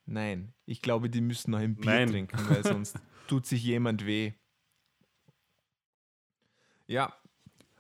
[0.05, 2.09] Nein, ich glaube, die müssen noch ein Bier Nein.
[2.09, 2.97] trinken, weil sonst
[3.27, 4.33] tut sich jemand weh.
[6.85, 7.15] Ja,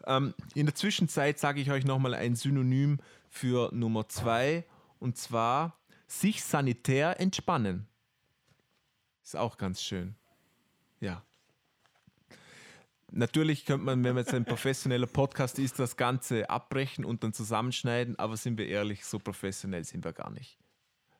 [0.05, 2.99] ähm, in der Zwischenzeit sage ich euch nochmal ein Synonym
[3.29, 4.65] für Nummer zwei
[4.97, 5.77] und zwar
[6.11, 7.87] sich sanitär entspannen.
[9.23, 10.15] Ist auch ganz schön.
[10.99, 11.23] Ja.
[13.13, 17.33] Natürlich könnte man, wenn man jetzt ein professioneller Podcast ist, das Ganze abbrechen und dann
[17.33, 20.57] zusammenschneiden, aber sind wir ehrlich, so professionell sind wir gar nicht.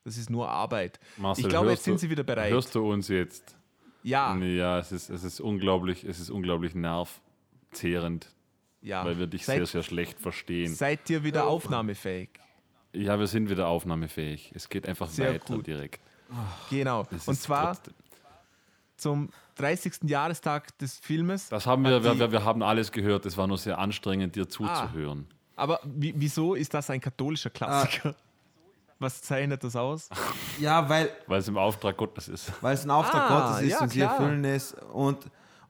[0.03, 0.99] Das ist nur Arbeit.
[1.17, 2.51] Marcel, ich glaube, jetzt sind du- Sie wieder bereit.
[2.51, 3.55] Hörst du uns jetzt?
[4.03, 8.33] ja, Ja, es ist, es ist unglaublich, es ist unglaublich nervzehrend,
[8.81, 9.05] ja.
[9.05, 10.73] weil wir dich seid, sehr, sehr schlecht verstehen.
[10.73, 12.29] seid ihr wieder aufnahmefähig?
[12.93, 14.51] Ja, wir sind wieder aufnahmefähig.
[14.53, 15.67] Es geht einfach Sehr weiter gut.
[15.67, 16.01] direkt.
[16.69, 17.05] Genau.
[17.15, 17.93] Es Und zwar trotzdem-
[18.97, 20.09] zum 30.
[20.09, 21.49] Jahrestag des Filmes.
[21.49, 23.25] Das haben wir, wir, wir, wir haben alles gehört.
[23.25, 25.27] Es war nur sehr anstrengend, dir zuzuhören.
[25.55, 28.15] Aber wie, wieso ist das ein katholischer Klassiker?
[28.99, 30.09] Was zeichnet das aus?
[30.59, 32.51] Ja, weil, Weil es im Auftrag Gottes ist.
[32.61, 34.11] weil es ein Auftrag Ah, Gottes ist ja, und sie klar.
[34.19, 35.17] erfüllen es und,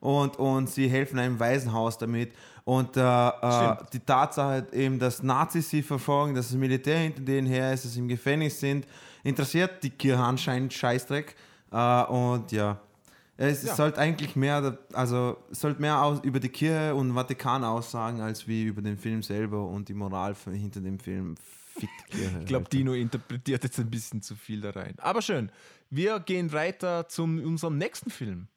[0.02, 2.34] und, und sie helfen einem Waisenhaus damit.
[2.65, 7.48] Und äh, äh, die Tatsache eben, dass Nazis sie verfolgen, dass das Militär hinter denen
[7.48, 8.86] her ist, dass sie im Gefängnis sind,
[9.23, 11.36] interessiert die Kirche anscheinend Scheißdreck.
[11.72, 12.80] Äh, und ja,
[13.38, 13.73] Es Ja.
[13.76, 18.65] sollte eigentlich mehr, also sollte mehr aus, über die Kirche und Vatikan aussagen, als wie
[18.65, 21.36] über den Film selber und die Moral hinter dem Film.
[22.10, 22.38] Kirche.
[22.41, 22.69] Ich glaube.
[22.69, 24.94] Dino interpretiert jetzt ein bisschen zu viel da rein.
[24.99, 25.52] Aber schön.
[25.90, 28.48] Wir gehen weiter zu unserem nächsten Film.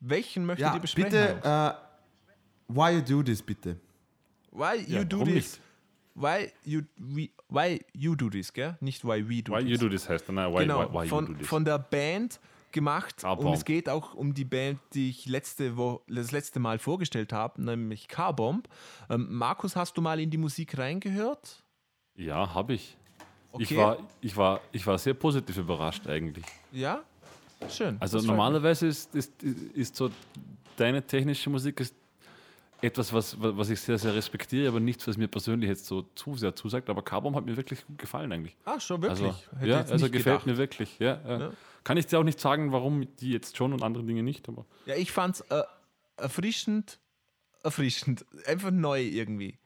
[0.00, 1.10] Welchen möchtet Ja, ihr besprechen?
[1.10, 1.76] bitte, Alex?
[1.76, 3.76] äh, why you do this, bitte.
[4.50, 5.52] why you Ja, do warum this?
[5.52, 5.60] nicht?
[6.14, 8.76] Why you, we, why you do this, gell?
[8.80, 9.70] Nicht why we do Why this.
[9.70, 11.46] you do this heißt dann, nein, why, genau, why, why you do von, this.
[11.48, 12.40] von der Band
[12.72, 13.18] gemacht.
[13.18, 13.48] Carbomb.
[13.48, 17.32] Und es geht auch um die Band, die ich letzte Wo das letzte Mal vorgestellt
[17.32, 18.68] habe, nämlich Carbomb.
[19.08, 21.62] Ähm, Markus, hast du mal in die Musik reingehört?
[22.16, 22.96] ja, habe ich.
[23.58, 23.76] Ich, Okay.
[23.78, 26.44] war, ich, war, ich war sehr positiv überrascht eigentlich.
[26.70, 27.02] Ja?
[27.68, 27.96] Schön.
[28.00, 29.32] Also normalerweise ist, ist,
[29.74, 30.10] ist so
[30.76, 31.94] deine technische Musik ist
[32.82, 36.34] etwas, was, was ich sehr, sehr respektiere, aber nichts, was mir persönlich jetzt so zu
[36.36, 36.88] sehr zusagt.
[36.88, 38.56] Aber Carbon hat mir wirklich gut gefallen eigentlich.
[38.64, 39.20] Ah, schon wirklich.
[39.28, 40.46] Also, Hätte ja, also nicht gefällt gedacht.
[40.46, 40.98] mir wirklich.
[40.98, 41.50] Ja, äh, Ja.
[41.84, 44.48] Kann ich dir auch nicht sagen, warum die jetzt schon und andere Dinge nicht.
[44.48, 45.62] Aber Ja, ich fand's äh,
[46.16, 46.98] erfrischend,
[47.62, 49.58] erfrischend, einfach neu irgendwie.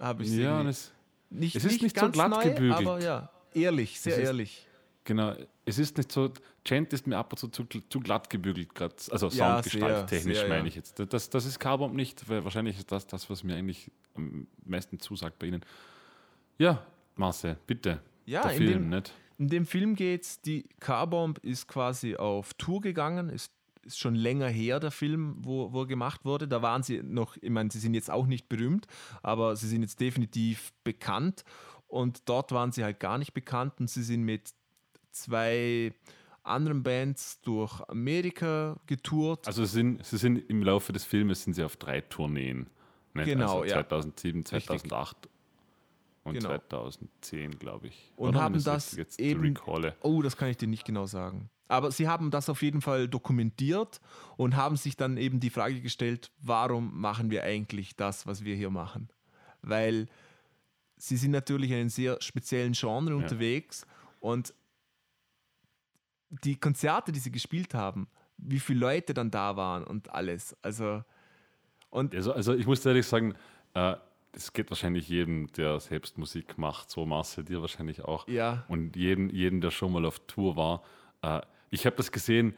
[0.00, 0.70] Habe ich ja, irgendwie.
[0.70, 0.92] es,
[1.30, 2.74] nicht, es ist nicht so ganz glatt neu, gebügelt.
[2.74, 4.67] aber ja, ehrlich, sehr Es ist- ehrlich.
[5.08, 6.30] Genau, es ist nicht so,
[6.64, 8.94] Chant ist mir ab und zu zu, zu glatt gebügelt, gerade.
[9.10, 10.66] Also Ja, Soundgestalt sehr, technisch sehr, meine ja.
[10.66, 11.02] ich jetzt.
[11.12, 15.00] Das, das ist Carbon nicht, weil wahrscheinlich ist das das, was mir eigentlich am meisten
[15.00, 15.64] zusagt bei Ihnen.
[16.58, 16.84] Ja,
[17.16, 18.00] Marcel, bitte.
[18.26, 19.12] Ja, der in Film, dem- nicht?
[19.38, 23.52] In dem Film geht's, die Carbomb ist quasi auf Tour gegangen, ist,
[23.84, 26.48] ist schon länger her, der Film, wo, wo er gemacht wurde.
[26.48, 28.86] Da waren sie noch, ich meine, sie sind jetzt auch nicht berühmt,
[29.22, 31.44] aber sie sind jetzt definitiv bekannt.
[31.86, 34.52] Und dort waren sie halt gar nicht bekannt und sie sind mit
[35.22, 35.92] zwei
[36.42, 39.46] anderen Bands durch Amerika getourt.
[39.46, 42.68] Also sie sind, sie sind im Laufe des Filmes sind sie auf drei Tourneen.
[43.14, 43.26] Nicht?
[43.26, 43.74] Genau, also ja.
[43.86, 45.28] 2007, 2008
[46.24, 46.48] und Genau.
[46.48, 48.12] 2010, glaube ich.
[48.16, 48.40] Und Oder?
[48.42, 49.94] haben das richtig jetzt eben- recalle.
[50.02, 51.50] Oh, das kann ich dir nicht genau sagen.
[51.70, 54.00] Aber sie haben das auf jeden Fall dokumentiert
[54.38, 58.56] und haben sich dann eben die Frage gestellt, warum machen wir eigentlich das, was wir
[58.56, 59.08] hier machen?
[59.60, 60.06] Weil
[60.96, 63.86] sie sind natürlich in einem sehr speziellen Genre unterwegs
[64.20, 64.54] und
[66.30, 70.56] die Konzerte, die sie gespielt haben, wie viele Leute dann da waren und alles.
[70.62, 71.02] Also,
[71.90, 73.34] und Also, also ich muss ehrlich sagen,
[73.74, 73.96] äh,
[74.32, 78.28] das geht wahrscheinlich jedem, der selbst Musik macht, so Marcel, dir wahrscheinlich auch.
[78.28, 80.82] ja, Und jeden, jeden, der schon mal auf Tour war.
[81.22, 81.40] Äh,
[81.70, 82.54] ich habe das gesehen,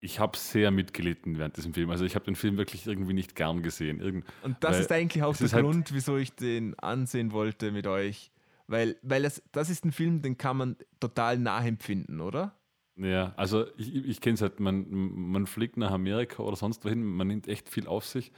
[0.00, 1.90] ich habe sehr mitgelitten während diesem Film.
[1.90, 4.00] Also ich habe den Film wirklich irgendwie nicht gern gesehen.
[4.00, 7.86] Irgend, Und das ist eigentlich auch der halt- Grund, wieso ich den ansehen wollte mit
[7.86, 8.30] euch.
[8.68, 12.54] Weil, weil es, das ist ein Film, den kann man total nachempfinden, oder?
[12.96, 17.02] Ja, also ich, ich kenne es halt, man, man fliegt nach Amerika oder sonst wohin,
[17.02, 18.30] man nimmt echt viel auf sich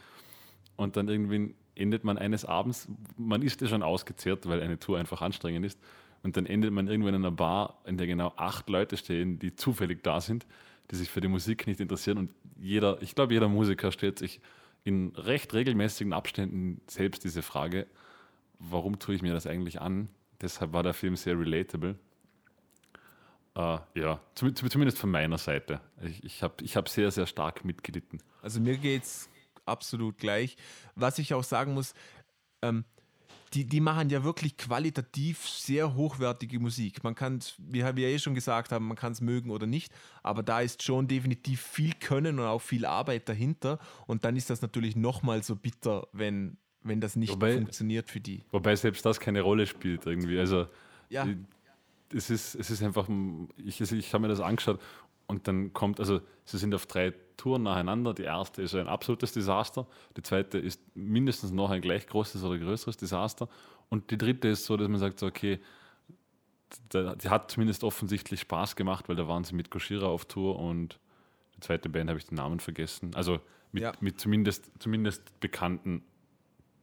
[0.77, 4.98] und dann irgendwie endet man eines Abends, man ist ja schon ausgezehrt, weil eine Tour
[4.98, 5.81] einfach anstrengend ist
[6.23, 9.57] und dann endet man irgendwo in einer Bar, in der genau acht Leute stehen, die
[9.57, 10.47] zufällig da sind,
[10.90, 12.31] die sich für die Musik nicht interessieren und
[12.61, 14.40] jeder, ich glaube, jeder Musiker stellt sich
[14.85, 17.86] in recht regelmäßigen Abständen selbst diese Frage,
[18.59, 20.09] warum tue ich mir das eigentlich an?
[20.40, 21.98] Deshalb war der Film sehr relatable.
[23.54, 25.80] Äh, ja, zum, zum- zumindest von meiner Seite.
[26.02, 28.22] Ich, ich habe ich hab sehr, sehr stark mitgelitten.
[28.42, 29.28] Also mir geht es
[29.66, 30.56] absolut gleich.
[30.94, 31.94] Was ich auch sagen muss,
[32.62, 32.84] ähm,
[33.52, 37.02] die, die machen ja wirklich qualitativ sehr hochwertige Musik.
[37.02, 39.92] Man kann, wie wir eh schon gesagt haben, man kann es mögen oder nicht,
[40.22, 43.80] aber da ist schon definitiv viel Können und auch viel Arbeit dahinter.
[44.06, 48.20] Und dann ist das natürlich nochmal so bitter, wenn, wenn das nicht Wobei- funktioniert für
[48.20, 48.43] die.
[48.51, 50.39] Wobei selbst das keine Rolle spielt irgendwie.
[50.39, 50.66] Also
[51.09, 51.27] Ja.
[52.12, 53.09] es ist, es ist einfach,
[53.59, 54.81] ich, ich habe mir das angeschaut
[55.27, 58.15] und dann kommt, also sie sind auf drei Touren nacheinander.
[58.15, 59.86] Die erste ist ein absolutes Desaster,
[60.16, 63.48] die zweite ist mindestens noch ein gleich großes oder größeres Desaster
[63.89, 65.61] und die dritte ist so, dass man sagt, so, okay,
[66.93, 70.98] die hat zumindest offensichtlich Spaß gemacht, weil da waren sie mit Goshira auf Tour und
[71.57, 73.11] die zweite Band habe ich den Namen vergessen.
[73.15, 73.40] Also
[73.73, 73.93] mit, Ja.
[74.01, 76.02] mit zumindest, zumindest bekannten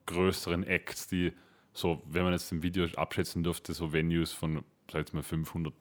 [0.07, 1.33] größeren Acts, die
[1.73, 5.73] so, wenn man jetzt im Video abschätzen durfte, so Venues von, sag jetzt mal, 500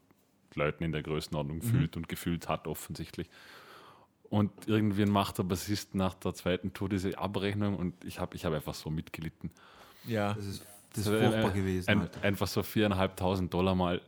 [0.54, 3.28] Leuten in der Größenordnung fühlt und gefühlt hat, offensichtlich.
[4.28, 8.44] Und irgendwann macht der Bassist nach der zweiten Tour diese Abrechnung und ich habe ich
[8.44, 9.50] hab einfach so mitgelitten.
[10.04, 10.34] Ja.
[10.34, 11.88] Das ist, das ist Also, furchtbar äh, gewesen.
[11.90, 14.02] Ein, einfach so viereinhalbtausend Dollar mal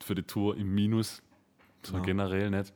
[0.00, 1.22] für die Tour im Minus,
[1.82, 2.02] so Ja.
[2.02, 2.72] generell nicht.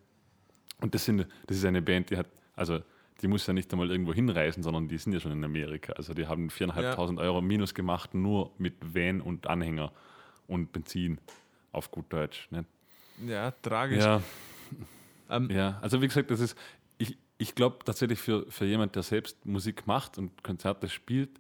[0.81, 2.81] Und das, sind, das ist eine Band, die hat, also
[3.23, 5.93] die muss ja nicht einmal irgendwo hinreisen, sondern die sind ja schon in Amerika.
[5.95, 9.93] Also die haben viereinhalbtausend Euro Minus gemacht, nur mit Van und Anhänger
[10.47, 11.19] und Benzin,
[11.73, 12.49] auf gut Deutsch.
[12.51, 12.67] Nicht?
[13.27, 14.05] Ja, tragisch.
[14.05, 14.23] Ja,
[15.29, 16.57] Ähm, ja, also wie gesagt, das ist,
[16.99, 21.31] ich, ich glaube tatsächlich für, für jemand, der selbst Musik macht und Konzerte spielt,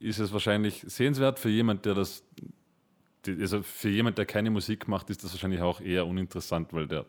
[0.00, 1.38] ist es wahrscheinlich sehenswert.
[1.38, 2.22] Für jemand, der das,
[3.26, 7.06] also für jemand, der keine Musik macht, ist das wahrscheinlich auch eher uninteressant, weil der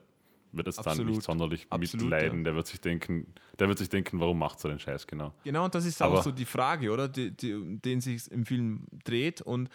[0.56, 2.40] wird jetzt dann nicht sonderlich Absolut, mitleiden.
[2.40, 2.44] ja.
[2.46, 5.34] Der wird sich denken, der wird sich denken, warum macht er den Scheiß genau?
[5.44, 7.08] Genau, und das ist Aber- auch so die Frage, oder?
[7.08, 9.42] Die, die, den sich im Film dreht.
[9.42, 9.70] Und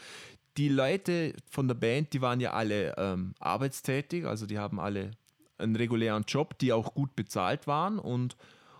[0.56, 5.12] die Leute von der Band, die waren ja alle ähm, arbeitstätig, also die haben alle
[5.58, 7.98] einen regulären Job, die auch gut bezahlt waren.
[7.98, 8.36] Und,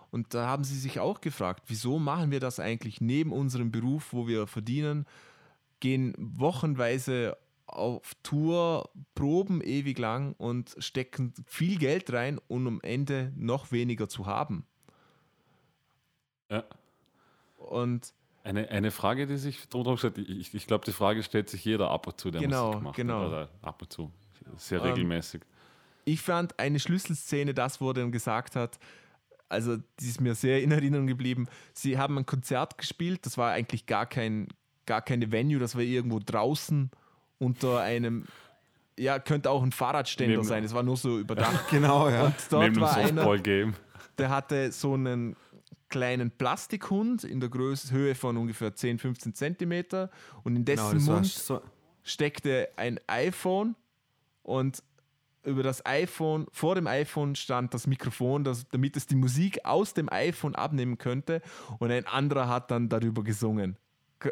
[0.09, 4.13] und da haben sie sich auch gefragt, wieso machen wir das eigentlich neben unserem Beruf,
[4.13, 5.05] wo wir verdienen,
[5.79, 7.37] gehen wochenweise
[7.73, 14.07] auf Tour, proben ewig lang und stecken viel Geld rein, um am Ende noch weniger
[14.09, 14.65] zu haben.
[16.49, 16.63] Ja.
[17.57, 21.63] Und Eine, eine Frage, die sich drum stellt, ich, ich glaube, die Frage stellt sich
[21.63, 22.95] jeder ab und zu, der Genau, Musik macht.
[22.95, 23.27] genau.
[23.27, 24.11] Oder ab und zu.
[24.57, 25.41] Sehr Ähm, regelmäßig.
[26.05, 28.79] ich fand eine Schlüsselszene, das, er dann gesagt hat,
[29.47, 31.47] also die ist mir sehr in Erinnerung geblieben.
[31.73, 34.47] Sie haben ein Konzert gespielt, das war eigentlich gar, kein,
[34.85, 36.89] gar keine Venue, das war irgendwo draußen
[37.41, 38.25] unter einem,
[38.97, 41.67] ja, könnte auch ein Fahrradständer Neben- sein, das war nur so überdacht.
[41.71, 42.25] Genau, ja.
[42.25, 43.73] Und dort Neben war einer, Softball-Game.
[44.17, 45.35] der hatte so einen
[45.89, 50.09] kleinen Plastikhund in der Größe, Höhe von ungefähr 10, 15 Zentimeter
[50.43, 51.61] und in dessen genau Mund so,
[52.03, 53.75] steckte ein iPhone
[54.43, 54.83] und
[55.43, 59.95] über das iPhone, vor dem iPhone stand das Mikrofon, das, damit es die Musik aus
[59.95, 61.41] dem iPhone abnehmen könnte
[61.79, 63.77] und ein anderer hat dann darüber gesungen.
[64.19, 64.31] K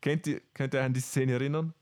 [0.00, 1.74] kennt ihr, könnt ihr an die Szene erinnern?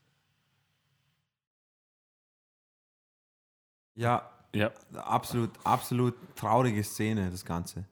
[3.95, 7.83] Ja, Ja, absolut, absolut traurige Szene, das Ganze.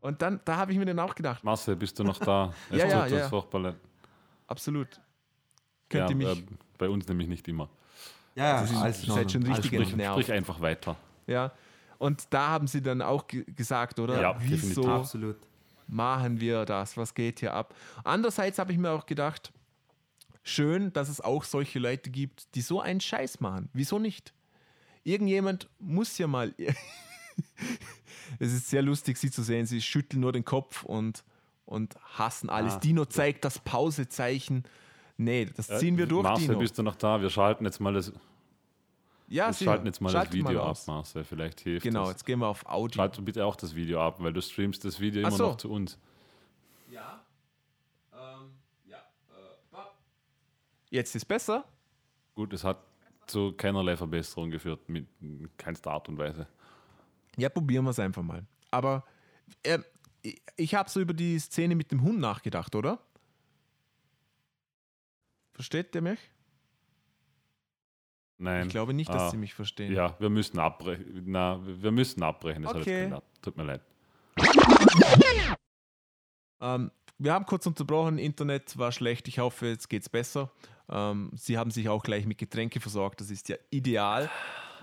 [0.00, 2.52] Und dann, da habe ich mir dann auch gedacht, Marcel, bist du noch da?
[2.70, 3.28] Es Ja, tut ja, ja.
[3.28, 3.76] furchtbar leid.
[4.46, 4.88] absolut.
[5.88, 6.46] Könnt Ja, ihr mich, äh,
[6.78, 7.68] bei uns nämlich nicht immer.
[8.34, 9.66] Ja, Das ist- alles in ihr seid schon richtig.
[9.66, 10.96] Sprich, sprich einfach weiter.
[11.26, 11.52] ja.
[11.98, 14.20] Und da haben sie dann auch ge gesagt, oder?
[14.20, 14.86] Ja, Wieso definitiv.
[14.86, 15.36] Absolut.
[15.88, 16.94] machen wir das?
[16.98, 17.74] Was geht hier ab?
[18.04, 19.50] Andererseits habe ich mir auch gedacht,
[20.42, 23.70] schön, dass es auch solche Leute gibt, die so einen Scheiß machen.
[23.72, 24.34] Wieso nicht?
[25.06, 26.52] Irgendjemand muss ja mal.
[28.40, 29.64] es ist sehr lustig, sie zu sehen.
[29.64, 31.22] Sie schütteln nur den Kopf und,
[31.64, 32.74] und hassen alles.
[32.74, 32.78] Ah.
[32.80, 34.64] Dino zeigt das Pausezeichen.
[35.16, 36.58] Nee, das ziehen wir durch, Marcel, Dino.
[36.58, 37.20] bist du noch da?
[37.22, 38.12] Wir schalten jetzt mal das,
[39.28, 39.70] ja, wir sicher.
[39.70, 40.88] schalten jetzt mal das Video ab, aus.
[40.88, 41.22] Marcel.
[41.22, 42.10] Vielleicht hilft Genau, das.
[42.14, 42.96] jetzt gehen wir auf Audio.
[42.96, 45.46] Schalt bitte auch das Video ab, weil du streamst das Video Ach immer so.
[45.50, 45.98] noch zu uns.
[46.90, 47.24] Ja.
[48.12, 48.50] Ähm,
[48.86, 48.98] ja.
[50.90, 51.64] Jetzt ist besser.
[52.34, 52.78] Gut, es hat
[53.26, 55.06] zu keinerlei Verbesserung geführt, mit
[55.56, 56.46] keinster Art und Weise.
[57.36, 58.46] Ja, probieren wir es einfach mal.
[58.70, 59.04] Aber
[59.62, 59.78] äh,
[60.56, 62.98] ich, habe so über die Szene mit dem Hund nachgedacht, oder?
[65.52, 66.18] Versteht ihr mich?
[68.38, 68.66] Nein.
[68.66, 69.94] Ich glaube nicht, dass Ah, sie mich verstehen.
[69.94, 71.22] Ja, wir müssen abbrechen.
[71.24, 72.64] Na, wir müssen abbrechen.
[72.64, 73.14] Das Okay.
[73.40, 73.80] Tut mir leid.
[76.60, 79.28] Ähm, wir haben kurz unterbrochen, Internet war schlecht.
[79.28, 80.50] Ich hoffe, jetzt geht's besser.
[80.88, 83.20] Ähm, sie haben sich auch gleich mit Getränke versorgt.
[83.20, 84.30] Das ist ja ideal.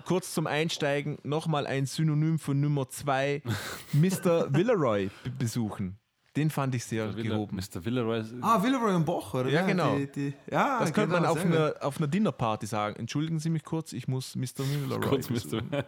[0.04, 3.42] Kurz zum Einsteigen nochmal ein Synonym für Nummer zwei,
[3.92, 4.52] Mr.
[4.54, 5.98] Villeroy be- besuchen.
[6.36, 7.56] Den fand ich sehr Villa, gehoben.
[7.56, 7.84] Mr.
[7.84, 8.22] Villeroy.
[8.42, 9.48] Ah, Villeroy und Boch, oder?
[9.48, 9.96] Ja, genau.
[9.96, 12.96] Die, die, ja, Das könnte genau, man auf einer, auf einer Dinnerparty sagen.
[12.96, 14.58] Entschuldigen Sie mich kurz, ich muss Mr.
[14.58, 15.68] Villeroy Kurz besuchen.
[15.70, 15.84] Mr.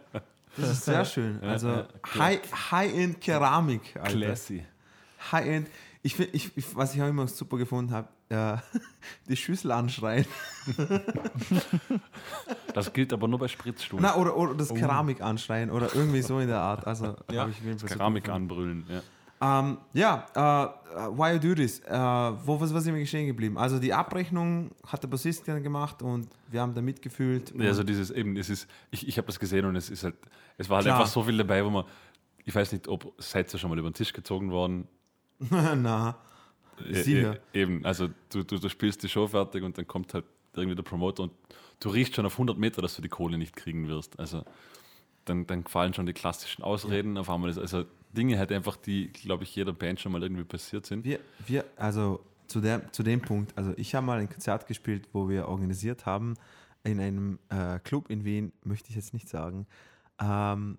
[0.55, 1.39] Das ist sehr schön.
[1.43, 4.17] Also ja, High- High-End Keramik, Alter.
[4.17, 4.65] Classy.
[5.31, 5.67] High-End.
[6.03, 8.57] Ich, find- ich, ich, was ich auch immer super gefunden habe, äh,
[9.29, 10.25] die Schüssel anschreien.
[12.73, 13.99] Das gilt aber nur bei Spritzstuhl.
[14.01, 16.85] Na, oder, oder das Keramik anschreien oder irgendwie so in der Art.
[16.85, 18.85] Also Ja, ich super Keramik anbrüllen.
[18.87, 19.01] Ja.
[19.39, 21.79] Ähm, ja, äh, Why You Do This.
[21.79, 23.57] Äh, wo, was, was ist mir stehen geblieben?
[23.57, 27.53] Also die Abrechnung hat der Bassist dann gemacht und wir haben da mitgefühlt.
[27.55, 30.15] Ja, also dieses eben, es ist, ich, ich habe das gesehen und es ist halt,
[30.57, 30.99] es war halt Klar.
[30.99, 31.85] einfach so viel dabei, wo man,
[32.45, 34.87] ich weiß nicht, ob seid ihr schon mal über den Tisch gezogen worden.
[35.49, 36.17] Na,
[36.89, 37.37] Sicher.
[37.53, 40.75] äh, eben, also du, du, du spielst die Show fertig und dann kommt halt irgendwie
[40.75, 41.31] der Promoter und
[41.79, 44.19] du riechst schon auf 100 Meter, dass du die Kohle nicht kriegen wirst.
[44.19, 44.43] Also
[45.25, 47.57] dann, dann fallen schon die klassischen Ausreden auf einmal.
[47.57, 51.03] Also Dinge halt einfach, die, glaube ich, jeder Band schon mal irgendwie passiert sind.
[51.03, 55.07] wir, wir, also zu, der, zu dem Punkt, also ich habe mal ein Konzert gespielt,
[55.13, 56.35] wo wir organisiert haben
[56.83, 59.67] in einem äh, Club in Wien, möchte ich jetzt nicht sagen,
[60.21, 60.77] ähm,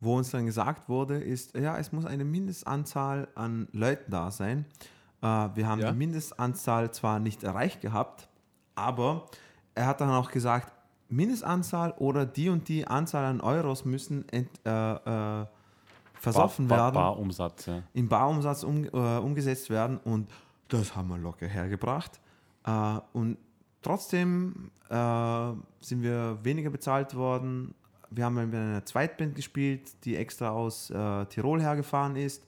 [0.00, 4.64] wo uns dann gesagt wurde, ist, ja, es muss eine Mindestanzahl an Leuten da sein.
[5.22, 5.90] Äh, wir haben Ja.
[5.90, 8.28] die Mindestanzahl zwar nicht erreicht gehabt,
[8.74, 9.26] aber
[9.74, 10.72] er hat dann auch gesagt,
[11.08, 14.70] Mindestanzahl oder die und die Anzahl an Euros müssen ent, äh,
[15.42, 15.46] äh,
[16.14, 17.82] versoffen Bar, werden Bar, Barumsatz, ja.
[17.94, 18.88] im Barumsatz um, äh,
[19.18, 20.28] umgesetzt werden und
[20.68, 22.20] das haben wir locker hergebracht.
[22.64, 23.38] Äh, und
[23.80, 27.74] trotzdem äh, sind wir weniger bezahlt worden.
[28.10, 32.42] Wir haben in einer Zweitband gespielt, die extra aus äh, Tirol hergefahren ist.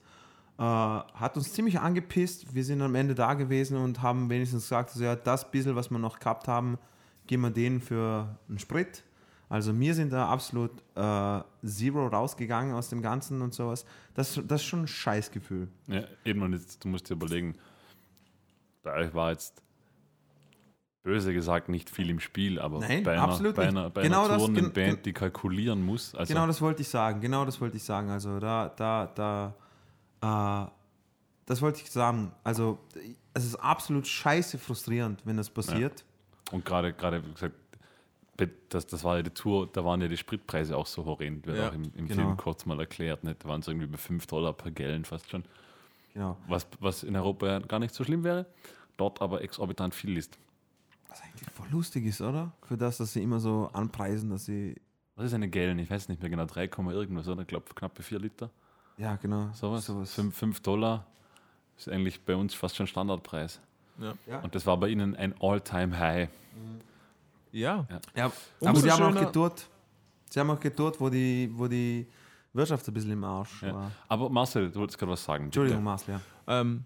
[0.57, 2.53] Äh, hat uns ziemlich angepisst.
[2.53, 5.89] Wir sind am Ende da gewesen und haben wenigstens gesagt, also, ja, das bisschen, was
[5.89, 6.77] wir noch gehabt haben,
[7.27, 9.03] geben wir denen für einen Sprit.
[9.49, 13.85] Also mir sind da absolut äh, Zero rausgegangen aus dem Ganzen und sowas.
[14.13, 15.67] Das, das ist schon ein Scheißgefühl.
[15.87, 17.55] Ja, eben, und jetzt, du musst dir überlegen,
[18.81, 19.61] bei euch war jetzt
[21.03, 23.59] böse gesagt nicht viel im Spiel, aber Nein, bei einer, bei nicht.
[23.59, 26.13] einer, bei Genau einer das- gen- Band, die kalkulieren muss.
[26.15, 27.21] Also, Genau das wollte ich sagen.
[27.21, 28.09] Genau das wollte ich sagen.
[28.09, 29.07] Also da, da,
[30.21, 30.71] da, äh,
[31.45, 32.31] das wollte ich sagen.
[32.43, 32.77] Also
[33.33, 36.03] es ist absolut scheiße frustrierend, wenn das passiert.
[36.51, 37.55] Und gerade, gerade wie gesagt,
[38.69, 41.57] das, das war ja die Tour, da waren ja die Spritpreise auch so horrend, wird
[41.57, 42.23] Ja, auch im, im genau.
[42.23, 43.23] Film kurz mal erklärt.
[43.23, 43.35] Ne?
[43.37, 45.43] Da waren es irgendwie bei 5 Dollar per Gallon fast schon.
[46.13, 46.37] Genau.
[46.47, 48.45] Was, was in Europa ja gar nicht so schlimm wäre,
[48.97, 50.37] dort aber exorbitant viel ist.
[51.11, 52.51] Was eigentlich voll lustig ist, oder?
[52.63, 54.75] Für das, dass sie immer so anpreisen, dass sie.
[55.15, 55.77] Was ist eine Gallon?
[55.77, 57.41] Ich weiß nicht mehr genau, 3, Komma irgendwas, oder?
[57.41, 58.49] Ich glaube, knappe 4 Liter.
[58.97, 59.49] Ja, genau.
[59.53, 59.85] Sowas.
[59.85, 60.13] sowas.
[60.13, 61.05] 5, 5 Dollar
[61.77, 63.59] ist eigentlich bei uns fast schon Standardpreis.
[64.25, 64.39] Ja.
[64.39, 66.29] Und das war bei ihnen ein All-Time-High.
[67.51, 67.85] Ja.
[68.15, 69.67] Ja, Umso aber sie haben auch getourt.
[70.29, 72.07] Sie haben auch getourt, wo die, wo die
[72.53, 73.73] Wirtschaft ein bisschen im Arsch Ja.
[73.75, 73.91] war.
[74.07, 75.45] Aber Marcel, du wolltest gerade was sagen.
[75.45, 75.59] bitte.
[75.59, 76.61] Entschuldigung, Marcel, ja.
[76.61, 76.85] Ähm,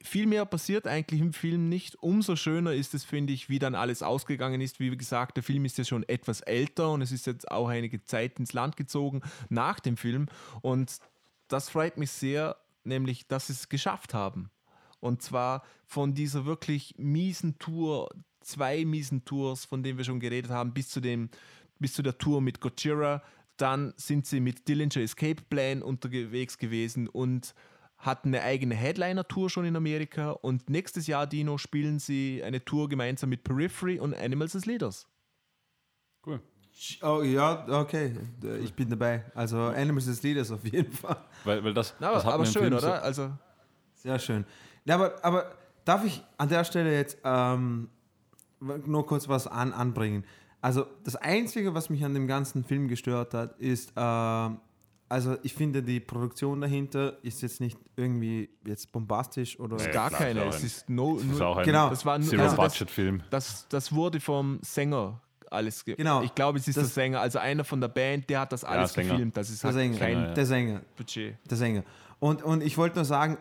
[0.00, 1.96] viel mehr passiert eigentlich im Film nicht.
[2.02, 4.80] Umso schöner ist es, finde ich, wie dann alles ausgegangen ist.
[4.80, 8.02] Wie gesagt, der Film ist ja schon etwas älter und es ist jetzt auch einige
[8.02, 10.26] Zeit ins Land gezogen nach dem Film.
[10.62, 10.98] Und
[11.48, 14.50] das freut mich sehr, nämlich, dass sie es geschafft haben.
[15.00, 18.08] Und zwar von dieser wirklich miesen Tour,
[18.40, 21.28] zwei miesen Tours, von denen wir schon geredet haben, bis zu, dem,
[21.78, 23.22] bis zu der Tour mit Gojira.
[23.56, 27.54] Dann sind sie mit Dillinger Escape Plan unterwegs gewesen und
[28.02, 30.30] hatten eine eigene Headliner-Tour schon in Amerika.
[30.30, 35.06] Und nächstes Jahr, Dino, spielen sie eine Tour gemeinsam mit Periphery und Animals as Leaders.
[36.26, 36.40] Cool.
[37.02, 38.16] Oh ja, okay.
[38.60, 39.24] Ich bin dabei.
[39.34, 41.16] Also Animals as Leaders auf jeden Fall.
[41.44, 43.02] Weil, weil das, Na, das aber hat aber schön, Film oder?
[43.02, 43.30] Also,
[43.94, 44.44] Sehr schön.
[44.84, 45.52] Ja, aber, aber
[45.84, 47.88] darf ich an der Stelle jetzt ähm,
[48.60, 50.24] nur kurz was an, anbringen?
[50.60, 54.58] Also das Einzige, was mich an dem ganzen Film gestört hat, ist, ähm,
[55.12, 59.76] also ich finde die Produktion dahinter ist jetzt nicht irgendwie jetzt bombastisch oder...
[59.76, 59.90] Nee.
[59.92, 60.40] gar keine.
[60.40, 60.48] klar.
[60.54, 61.16] Es ist no.
[61.18, 61.90] Das ist auch ein Genau.
[61.90, 63.22] das war nur, also das, Zero-Budget-Film.
[63.30, 65.20] das, das wurde vom Sänger
[65.50, 66.22] alles ge Genau.
[66.22, 68.64] Ich glaube, es ist Das- der Sänger, also einer von der Band, der hat das
[68.64, 69.10] alles Sänger.
[69.12, 69.36] gefilmt.
[69.36, 70.34] Das ist Der halt Sänger, kein Sänger, ja.
[70.34, 70.80] der Sänger.
[70.96, 71.36] Budget.
[71.50, 71.82] Der Sänger.
[72.18, 73.36] Und, und ich wollte nur sagen,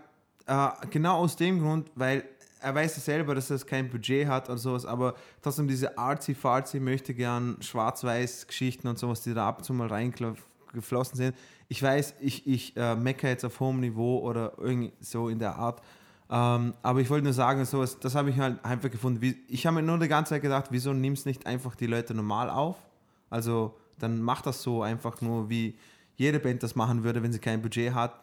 [0.48, 2.26] äh, genau aus dem Grund, weil
[2.60, 6.80] er weiß ja selber, dass er kein Budget hat und sowas, aber trotzdem diese artsy-fartsy
[6.82, 11.36] möchte gern schwarz-weiß Geschichten und sowas, die da ab und zu mal reingeflossen sind.
[11.72, 15.56] Ich weiß, ich, ich äh, mecker jetzt auf hohem Niveau oder irgendwie so in der
[15.56, 15.82] Art.
[16.30, 19.22] Ähm, aber ich wollte nur sagen, sowas, das habe ich halt einfach gefunden.
[19.22, 22.14] Wie, ich habe mir nur die ganze Zeit gedacht, wieso nimmst nicht einfach die Leute
[22.14, 22.76] normal auf?
[23.30, 25.78] Also dann mach das so einfach nur, wie
[26.18, 28.20] jede Band das machen würde, wenn sie kein Budget hat.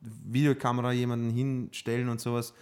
[0.00, 2.54] Videokamera jemanden hinstellen und sowas.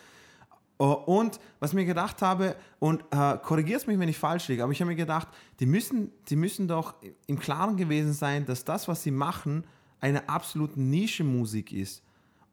[0.79, 4.63] Oh, Und was ich mir gedacht habe, und äh, korrigiert mich, wenn ich falsch liege,
[4.63, 5.29] aber ich habe mir gedacht,
[5.61, 6.95] die müssen, die müssen doch
[7.27, 9.65] im Klaren gewesen sein, dass das, was sie machen,
[10.01, 12.03] eine absolut Nische-Musik ist.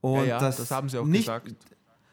[0.02, 1.56] Und Ja, ja, dass das haben sie auch nicht, gesagt.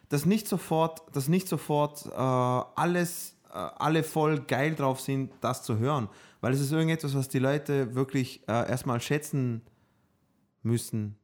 [0.08, 5.62] Dass nicht sofort, dass nicht sofort äh, alles, äh, alle voll geil drauf sind, das
[5.62, 6.08] zu hören.
[6.40, 9.62] Weil es ist irgendetwas, was die Leute wirklich äh, erstmal schätzen
[10.62, 11.16] müssen.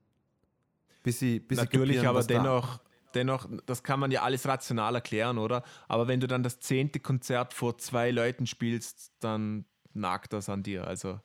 [1.02, 2.80] Bis sie, bis sie Natürlich, kapieren, aber dennoch,
[3.14, 5.62] dennoch, das kann man ja alles rational erklären, oder?
[5.88, 9.64] Aber wenn du dann das zehnte Konzert vor zwei Leuten spielst, dann
[9.94, 10.86] nagt das an dir.
[10.86, 11.20] Also,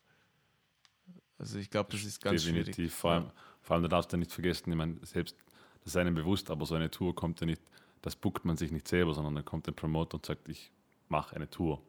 [1.42, 2.76] also ich glaube, das ist ganz Definitiv.
[2.76, 2.92] schwierig.
[2.94, 3.26] Vor allem,
[3.62, 5.36] vor allem, du darfst ja nicht vergessen, ich meine, selbst,
[5.84, 7.62] das ist einem bewusst, aber so eine Tour kommt ja nicht,
[8.02, 10.72] das buckt man sich nicht selber, sondern da kommt ein Promoter und sagt, ich
[11.10, 11.82] mache eine Tour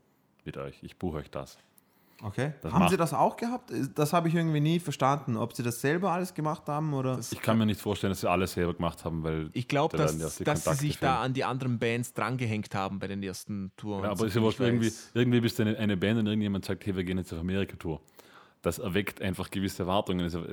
[0.44, 1.58] mit euch, ich buche euch das.
[2.22, 2.52] Okay.
[2.62, 3.72] Das haben Sie das auch gehabt?
[3.96, 5.36] Das habe ich irgendwie nie verstanden.
[5.36, 7.18] Ob Sie das selber alles gemacht haben oder.
[7.18, 10.04] Ich kann mir nicht vorstellen, dass sie alles selber gemacht haben, weil Ich glaube, da
[10.04, 11.10] dass, dass sie sich fehlen.
[11.12, 14.04] da an die anderen Bands drangehängt haben bei den ersten Touren.
[14.04, 16.86] Ja, aber so ist ja irgendwie, irgendwie bist du eine, eine Band und irgendjemand sagt,
[16.86, 18.00] hey, wir gehen jetzt auf Amerika-Tour.
[18.62, 20.20] Das erweckt einfach gewisse Erwartungen.
[20.22, 20.44] Also,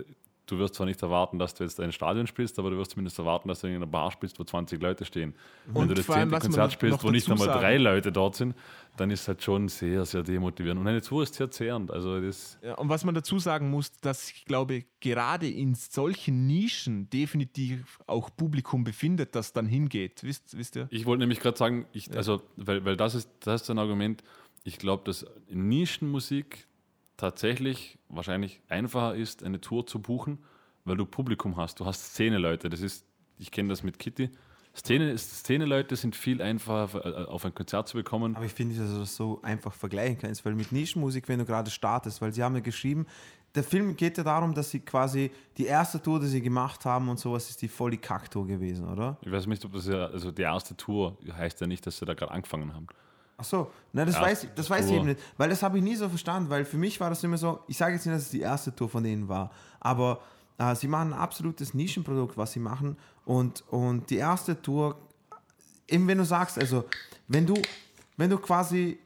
[0.48, 3.20] du wirst zwar nicht erwarten, dass du jetzt ein Stadion spielst, aber du wirst zumindest
[3.20, 5.36] erwarten, dass du in einer Bar spielst, wo 20 Leute stehen.
[5.68, 8.56] Und wenn du das zehnte Konzert spielst, wo nicht einmal sagen- drei Leute dort sind,
[8.98, 10.82] dann ist es halt schon sehr, sehr demotivierend.
[10.82, 11.92] Und eine Tour ist sehr zehrend.
[11.92, 16.48] Also das, Ja, und was man dazu sagen muss, dass ich glaube, gerade in solchen
[16.48, 20.24] Nischen definitiv auch Publikum befindet, das dann hingeht.
[20.24, 20.88] Wisst, wisst ihr?
[20.90, 24.24] ich wollte nämlich gerade sagen, ich, also, weil, weil das ist, das ist ein Argument,
[24.64, 26.68] ich glaube, dass Nischenmusik
[27.20, 30.40] tatsächlich wahrscheinlich einfacher ist, eine Tour zu buchen,
[30.86, 31.80] weil du Publikum hast.
[31.80, 32.70] Du hast Szene-Leute.
[32.70, 33.06] Das ist,
[33.38, 34.30] ich kenne das mit Kitty.
[34.76, 38.36] Szene, Szene-Leute sind viel einfacher äh, auf ein Konzert zu bekommen.
[38.36, 41.46] Aber ich finde, dass du das so einfach vergleichen kannst, weil mit Nischenmusik, wenn du
[41.46, 43.06] gerade startest, weil sie haben ja geschrieben,
[43.56, 47.10] der Film geht ja darum, dass sie quasi die erste Tour, die sie gemacht haben
[47.10, 49.18] und sowas, ist die voll die Kacktour gewesen, oder?
[49.22, 52.06] Ich weiß nicht, ob das ja, also die erste Tour heißt ja nicht, dass sie
[52.06, 52.88] da gerade angefangen haben.
[53.40, 55.84] Ach so, na, das, weiß, ich- das weiß ich eben nicht, weil das habe ich
[55.84, 58.24] nie so verstanden, weil für mich war das immer so, ich sage jetzt nicht, dass
[58.24, 60.20] es die erste Tour von denen war, aber
[60.58, 64.98] äh, sie machen ein absolutes Nischenprodukt, was sie machen und, und die erste Tour,
[65.88, 66.84] eben wenn du sagst, also
[67.28, 67.54] wenn du,
[68.18, 69.00] wenn du quasi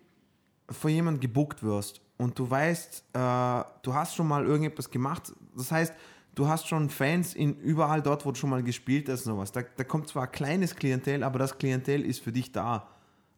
[0.69, 5.72] von jemandem gebuckt wirst und du weißt, äh, du hast schon mal irgendetwas gemacht, das
[5.72, 5.93] heißt,
[6.35, 9.51] du hast schon Fans in überall dort, wo du schon mal gespielt hast sowas.
[9.51, 12.88] Da, da kommt zwar ein kleines Klientel, aber das Klientel ist für dich da.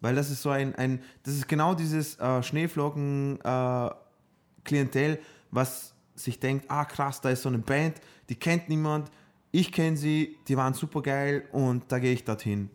[0.01, 5.19] Weil das ist so ein, ein das ist genau dieses äh, Schneeflocken-Klientel,
[5.51, 7.99] was sich denkt, ah krass, da ist so eine Band,
[8.29, 9.11] die kennt niemand,
[9.51, 12.69] ich kenne sie, die waren super geil und da gehe ich dorthin.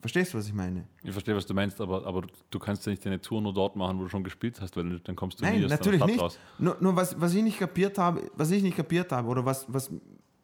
[0.00, 0.84] Verstehst du, was ich meine?
[1.04, 3.76] Ich verstehe, was du meinst, aber, aber du kannst ja nicht deine Tour nur dort
[3.76, 5.98] machen, wo du schon gespielt hast, weil dann kommst du nie Nein, aus deiner natürlich
[5.98, 6.20] Stadt nicht.
[6.20, 6.38] raus.
[6.58, 9.72] Nur, nur was, was ich nicht kapiert habe, was ich nicht kapiert habe oder was,
[9.72, 9.92] was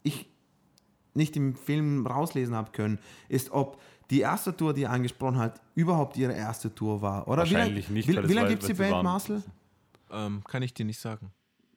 [0.04, 0.28] ich
[1.14, 5.60] nicht im Film rauslesen habe können, ist, ob die erste Tour, die er angesprochen hat,
[5.74, 7.28] überhaupt ihre erste Tour war.
[7.28, 9.42] Oder Wahrscheinlich wie, nicht, Wie, wie lange gibt es die Band, waren- Marcel?
[10.10, 11.30] Ähm, kann ich dir nicht sagen.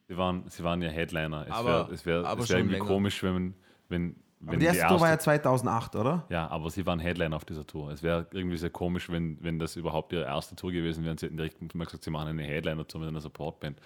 [0.07, 1.45] Sie waren, sie waren ja Headliner.
[1.47, 2.85] Es Aber- wäre es wär, aber es wär irgendwie länger.
[2.87, 3.53] komisch, wenn, man-
[3.89, 6.25] wenn, wenn Aber die erste Tour war ja 2008, oder?
[6.29, 7.91] Ja, aber sie waren Headliner auf dieser Tour.
[7.91, 11.11] Es wäre irgendwie sehr komisch, wenn, wenn das überhaupt ihre erste Tour gewesen wäre.
[11.11, 13.79] und Sie hätten direkt mal gesagt, sie machen eine Headliner-Tour mit einer Supportband.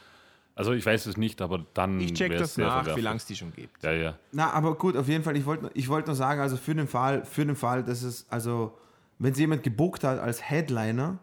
[0.55, 3.25] Also ich weiß es nicht, aber dann Ich check das sehr nach, wie lange es
[3.25, 3.83] die schon gibt.
[3.83, 4.15] Ja, ja.
[4.31, 6.87] Na, aber gut, auf jeden Fall, ich wollte ich wollt nur sagen, also für den
[6.87, 8.77] Fall, für den Fall, dass es, also,
[9.19, 11.19] wenn sie jemand gebuckt hat als Headliner,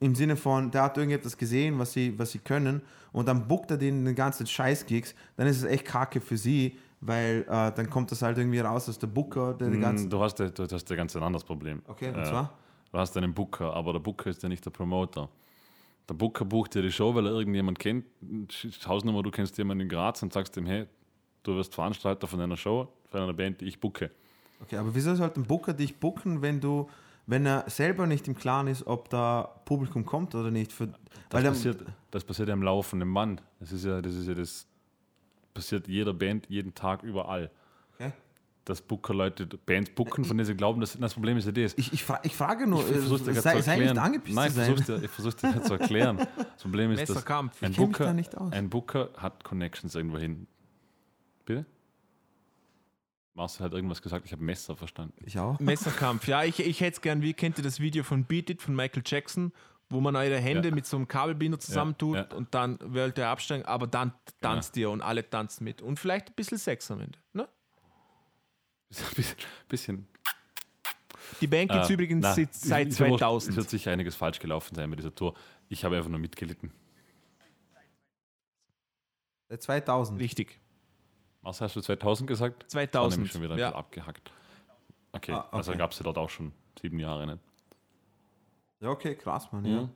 [0.00, 2.82] im Sinne von, der hat irgendetwas gesehen, was sie, was sie können,
[3.12, 6.76] und dann buckt er den, den ganzen Scheiß-Gigs, dann ist es echt kacke für sie,
[7.00, 10.10] weil äh, dann kommt das halt irgendwie raus, dass der Booker, der den Mm, ganzen.
[10.10, 11.80] Du hast, ja- du hast ja ganz ein anderes Problem.
[11.86, 12.52] Okay, und Äh, zwar?
[12.90, 15.28] Du hast einen Booker, aber der Booker ist ja nicht der Promoter.
[16.08, 18.04] Der Booker bucht dir die Show, weil er irgendjemand kennt.
[18.86, 20.86] Hausnummer, du kennst jemanden in Graz und sagst ihm, hey,
[21.42, 24.10] du wirst Veranstalter von einer Show, von einer Band, die ich booke.
[24.62, 26.88] Okay, aber wieso sollte ein Booker dich booken, wenn du,
[27.26, 30.72] wenn er selber nicht im Klaren ist, ob da Publikum kommt oder nicht?
[30.72, 30.88] Für,
[31.30, 33.42] Das, passiert, das passiert ja im laufenden Band.
[33.60, 34.66] Das ist ja, das ist ja das
[35.54, 37.50] passiert jeder Band jeden Tag überall.
[38.66, 41.74] Dass Booker Leute Bands booken, von denen sie glauben, dass das Problem ist ja das.
[41.76, 44.50] ich, ich, fra ich frage nur, Ich versuch's dir äh, sei, sei nicht angepisst Nein,
[44.50, 44.76] zu ich sein.
[44.76, 46.16] versuch's dir, ich versuch's dir zu erklären.
[46.16, 47.62] Das Problem ist, dass Messerkampf.
[47.62, 48.52] ein Booker, da nicht aus.
[48.52, 50.46] ein Booker hat Connections irgendwo hin.
[51.44, 51.66] Bitte?
[53.34, 55.14] Marcel hat irgendwas gesagt, ich habe Messer verstanden.
[55.26, 55.58] Ich auch.
[55.58, 56.26] Messerkampf.
[56.28, 58.74] Ja, ich, ich hätte es gern, wie kennt ihr das Video von Beat It von
[58.76, 59.52] Michael Jackson,
[59.90, 60.74] wo man eure Hände Ja.
[60.74, 62.26] mit so einem Kabelbinder zusammentut ja.
[62.36, 65.82] und dann wollt ihr absteigen, aber dann tanzt ihr und alle tanzen mit.
[65.82, 67.18] Und vielleicht ein bisschen Sex am Ende.
[67.32, 67.48] Ne?
[69.68, 70.06] Bisschen,
[71.40, 73.14] Die Band gibt es äh, übrigens na, seit, ist- seit ist ja wurscht.
[73.22, 73.56] Es 2000.
[73.56, 75.34] wird sicher einiges falsch gelaufen sein bei dieser Tour.
[75.68, 76.72] Ich habe einfach nur mitgelitten.
[79.48, 80.20] Seit 2000.
[80.20, 80.60] Richtig.
[81.42, 82.62] Was hast du 2000 gesagt?
[82.64, 83.16] War 2000.
[83.18, 83.74] nämlich schon wieder ja.
[83.74, 84.32] abgehackt.
[85.12, 85.78] Okay, Ah, also okay.
[85.78, 87.26] gab es ja dort auch schon sieben Jahre.
[87.26, 87.38] Nicht?
[88.80, 89.62] Ja, okay, krass, Mann.
[89.62, 89.68] Mhm.
[89.68, 89.88] Ja.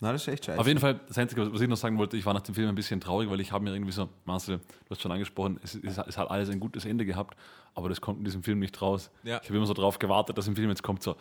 [0.00, 0.60] Na, das ist echt scheiße.
[0.60, 2.68] Auf jeden Fall, das Einzige, was ich noch sagen wollte, ich war nach dem Film
[2.68, 5.74] ein bisschen traurig, weil ich habe mir irgendwie so, Marcel, du hast schon angesprochen, es,
[5.74, 7.36] es, es hat alles ein gutes Ende gehabt,
[7.74, 9.10] aber das kommt in diesem Film nicht raus.
[9.24, 9.40] Ja.
[9.42, 11.16] Ich habe immer so drauf gewartet, dass im Film jetzt kommt so,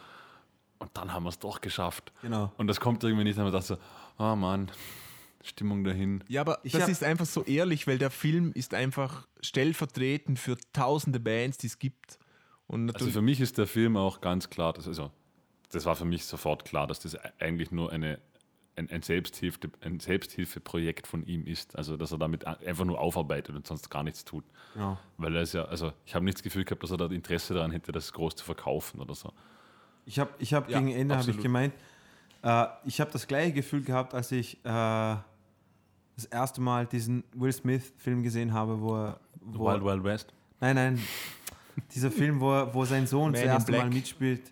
[0.79, 2.11] und dann haben wir es doch geschafft.
[2.21, 2.51] Genau.
[2.57, 4.71] Und das kommt irgendwie nicht, dann haben wir gedacht so, oh Mann,
[5.43, 6.23] Stimmung dahin.
[6.27, 10.57] Ja, aber Ich das ist einfach so ehrlich, weil der Film ist einfach stellvertretend für
[10.73, 12.19] tausende Bands, die es gibt.
[12.67, 15.11] Und Also für mich ist der Film auch ganz klar, dass, also,
[15.71, 18.19] das war für mich sofort klar, dass das eigentlich nur eine,
[18.77, 21.75] ein, ein, Selbsthilfe, ein Selbsthilfeprojekt von ihm ist.
[21.75, 24.43] Also, dass er damit einfach nur aufarbeitet und sonst gar nichts tut.
[24.73, 24.97] Genau.
[25.17, 27.53] Weil er ist ja, also ich habe nicht das Gefühl gehabt, dass er da Interesse
[27.55, 29.33] daran hätte, das groß zu verkaufen oder so.
[30.05, 31.73] Ich habe ich hab Ja, gegen Ende hab ich gemeint,
[32.43, 35.15] äh, ich habe das gleiche Gefühl gehabt, als ich äh,
[36.15, 39.19] das erste Mal diesen Will Smith-Film gesehen habe, wo er.
[39.41, 40.33] Wo Wild Wild West.
[40.59, 41.01] Nein, nein.
[41.93, 44.51] Dieser Film, wo, er- wo sein Sohn Man das in erste Mal mitspielt.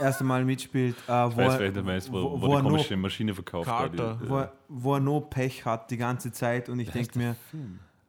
[0.00, 2.46] Erste Mal mitspielt, äh, wo, Ich weiß, er, wer der weiß, wo, wo, wo, wo,
[2.46, 4.20] die er nur, komische Maschine verkauft Carter.
[4.20, 4.30] wird.
[4.30, 7.36] wo, er, wo er nur Pech hat die ganze Zeit und ich denke mir,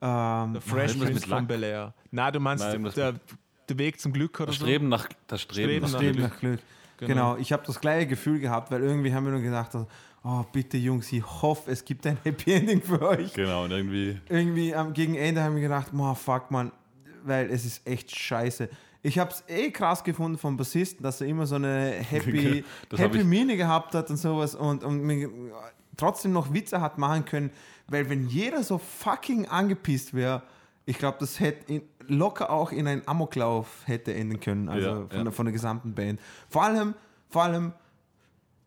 [0.01, 1.47] ähm, der Fresh Prince mit von.
[1.47, 1.93] Bel Air.
[2.11, 3.15] Na, du meinst Nein, der,
[3.67, 4.65] der Weg zum Glück oder Das so?
[4.65, 6.59] Streben nach, das Streben, Streben nach nach Glück.
[6.99, 7.09] Glück.
[7.09, 9.71] Genau, ich habe das gleiche Gefühl gehabt, weil irgendwie haben wir nur gedacht,
[10.23, 13.33] oh bitte Jungs, ich hoffe, es gibt ein Happy Ending für euch.
[13.33, 16.71] Genau, und irgendwie Irgendwie am gegen Ende haben wir gedacht, oh fuck man,
[17.23, 18.69] weil es ist echt scheiße.
[19.03, 22.63] Ich habe es eh krass gefunden vom Bassisten, dass er immer so eine happy,
[22.95, 25.29] happy Miene gehabt hat und sowas und, und
[25.95, 27.51] trotzdem noch Witze hat machen können,
[27.87, 30.43] weil wenn jeder so fucking angepisst wäre,
[30.85, 35.17] ich glaube, das hätte locker auch in einen Amoklauf hätte enden können, also Ja, von,
[35.17, 35.23] ja.
[35.23, 36.21] Der, von der gesamten Band.
[36.49, 36.93] Vor allem,
[37.29, 37.73] vor allem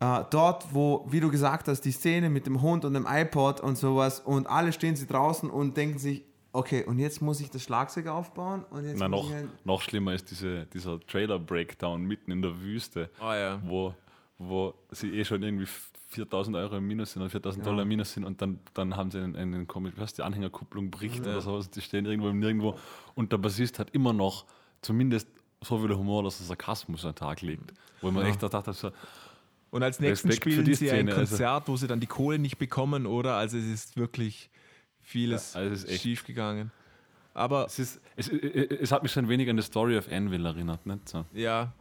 [0.00, 3.60] äh, dort, wo, wie du gesagt hast, die Szene mit dem Hund und dem iPod
[3.60, 7.50] und sowas und alle stehen sie draußen und denken sich, okay, und jetzt muss ich
[7.50, 12.02] das Schlagzeug aufbauen und jetzt Na, noch, ich ein, noch schlimmer ist diese, dieser Trailer-Breakdown
[12.02, 13.62] mitten in der Wüste, Ah, ja.
[13.64, 13.94] wo,
[14.38, 15.66] wo sie eh schon irgendwie
[16.08, 19.10] 4000 Euro im Minus sind oder 4000 Dollar im Minus sind und dann, dann haben
[19.10, 22.76] sie einen, einen komisch, was die Anhängerkupplung bricht oder so, die stehen irgendwo im Nirgendwo
[23.14, 24.44] und der Bassist hat immer noch
[24.82, 25.28] zumindest
[25.62, 27.72] so viel Humor, dass er Sarkasmus an den Tag legt.
[28.00, 28.90] Wo man echt gedacht hat, so,
[29.70, 31.30] Und als für spielen die sie ein Szene, also.
[31.30, 33.34] Konzert, wo sie dann die Kohle nicht bekommen, oder?
[33.36, 34.49] Also es ist wirklich
[35.10, 36.70] vieles Ja, also schief gegangen.
[37.34, 40.44] Aber es, ist, es, es hat mich schon ein wenig an die Story of Anvil
[40.46, 40.84] erinnert.
[40.86, 41.24] Nicht so.
[41.32, 41.72] ja.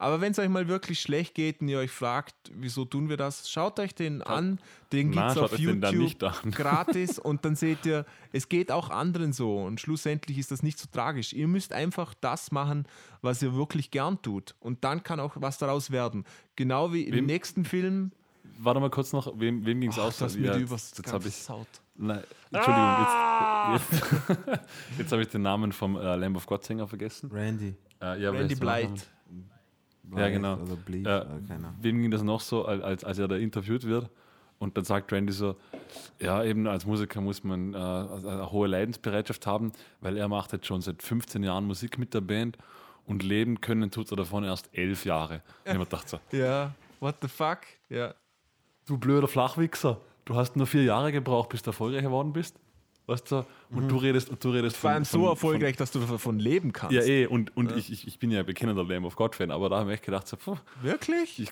[0.00, 3.16] Aber wenn es euch mal wirklich schlecht geht und ihr euch fragt, wieso tun wir
[3.16, 4.60] das, schaut euch den an.
[4.92, 6.22] Den gibt es auf YouTube
[6.52, 10.78] gratis und dann seht ihr, es geht auch anderen so und schlussendlich ist das nicht
[10.78, 11.32] so tragisch.
[11.32, 12.86] Ihr müsst einfach das machen,
[13.22, 16.24] was ihr wirklich gern tut und dann kann auch was daraus werden.
[16.54, 18.12] Genau wie im Wem- nächsten Film.
[18.60, 20.20] Warte mal kurz noch, wem, wem ging es aus?
[20.20, 21.66] hast mir Ja, übers jetzt habe ich, Saut.
[21.98, 22.96] Nein, Entschuldigung,
[23.74, 24.02] jetzt,
[24.46, 24.60] jetzt,
[24.98, 27.30] jetzt habe ich den Namen vom äh, Lamb of God Sänger vergessen.
[27.32, 27.74] Randy.
[28.00, 28.88] Äh, ja, Randy Nachname?
[28.88, 29.02] Blythe.
[30.16, 30.54] Ja, genau.
[30.56, 31.26] Oder Bleach, Äh,
[31.82, 34.08] wem ging das noch so, als, als- als er da interviewt wird?
[34.58, 35.56] Und dann sagt Randy so,
[36.18, 39.70] ja, eben als Musiker muss man äh, eine hohe Leidensbereitschaft haben,
[40.00, 42.56] weil er macht jetzt schon seit 15 Jahren Musik mit der Band
[43.06, 45.42] und leben können tut er davon erst elf Jahre.
[45.64, 47.58] Und ich mir gedacht so, Ja, what the fuck?
[47.88, 48.14] Ja.
[48.86, 52.56] du blöder Flachwichser, du hast nur vier Jahre gebraucht, bis du erfolgreich geworden bist.
[53.06, 53.46] Weißt du?
[53.70, 56.72] Und du redest, und du redest Vor allem so von- erfolgreich, dass du davon leben
[56.74, 56.94] kannst.
[56.94, 59.78] Ja, eh, und, und Ich, ich, ich bin ja bekennender Lamb of God-Fan, aber da
[59.78, 61.40] habe ich echt gedacht, so, puh, Wirklich?
[61.40, 61.50] ich,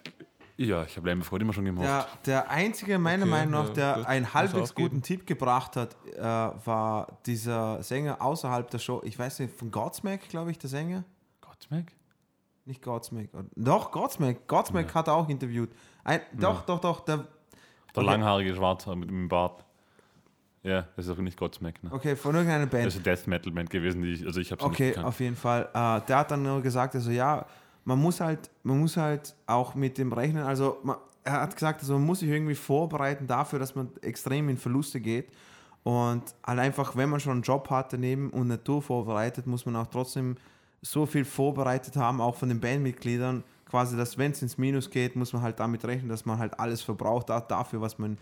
[0.59, 1.87] ja, ich habe Lamb of God immer schon gemocht.
[1.87, 4.07] Der, der einzige, meiner Okay, Meinung nach, ja, der gut.
[4.07, 9.01] einen halbwegs guten Tipp gebracht hat, äh, war dieser Sänger außerhalb der Show.
[9.05, 11.05] Ich weiß nicht, von Godsmack, glaube ich, der Sänger.
[11.41, 11.93] Godsmack?
[12.67, 13.31] Nicht Godsmack.
[13.55, 14.47] Doch, Godsmack.
[14.47, 15.71] Godsmack hat er auch interviewt.
[16.05, 17.01] Ein, doch, doch, doch.
[17.07, 17.27] Der,
[17.97, 18.13] Der Okay.
[18.13, 19.65] langhaarige Schwarze mit dem Bart.
[20.63, 21.83] Ja, das ist aber nicht Godsmack.
[21.85, 21.91] Ne?
[21.93, 22.87] okay, von irgendeiner Band.
[22.87, 25.21] Das ist eine Death Metal Band gewesen, die ich, also ich habe Okay, nicht auf
[25.21, 25.63] jeden Fall.
[25.73, 27.47] Äh, der hat dann nur gesagt, also ja,
[27.85, 30.43] man muss halt, man muss halt auch mit dem rechnen.
[30.43, 34.49] Also man, er hat gesagt, also man muss sich irgendwie vorbereiten dafür, dass man extrem
[34.49, 35.29] in Verluste geht.
[35.85, 39.67] Und halt einfach, wenn man schon einen Job hat daneben und eine Tour vorbereitet, muss
[39.67, 40.37] man auch trotzdem
[40.83, 45.17] so viel vorbereitet haben, auch von den Bandmitgliedern, quasi, dass wenn es ins Minus geht,
[45.17, 48.19] muss man halt damit rechnen, dass man halt alles verbraucht hat dafür, was man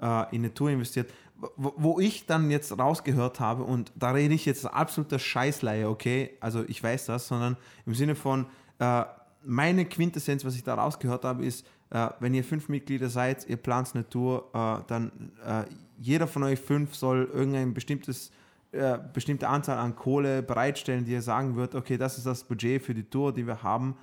[0.00, 1.12] äh, in eine Tour investiert.
[1.56, 6.30] Wo, wo ich dann jetzt rausgehört habe, und da rede ich jetzt absoluter Scheißleihe, okay,
[6.40, 8.46] also ich weiß das, sondern im Sinne von,
[8.78, 9.04] äh,
[9.44, 13.56] meine Quintessenz, was ich da rausgehört habe, ist, äh, wenn ihr fünf Mitglieder seid, ihr
[13.56, 15.64] plant eine Tour, äh, dann äh,
[15.98, 18.30] jeder von euch fünf soll irgendein bestimmtes
[18.72, 22.82] äh, bestimmte Anzahl an Kohle bereitstellen, die ihr sagen wird, okay, das ist das Budget
[22.82, 23.96] für die Tour, die wir haben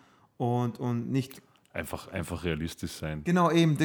[0.44, 1.42] und, und nicht
[1.76, 3.24] Einfach, einfach realistisch sein.
[3.24, 3.76] Genau, eben.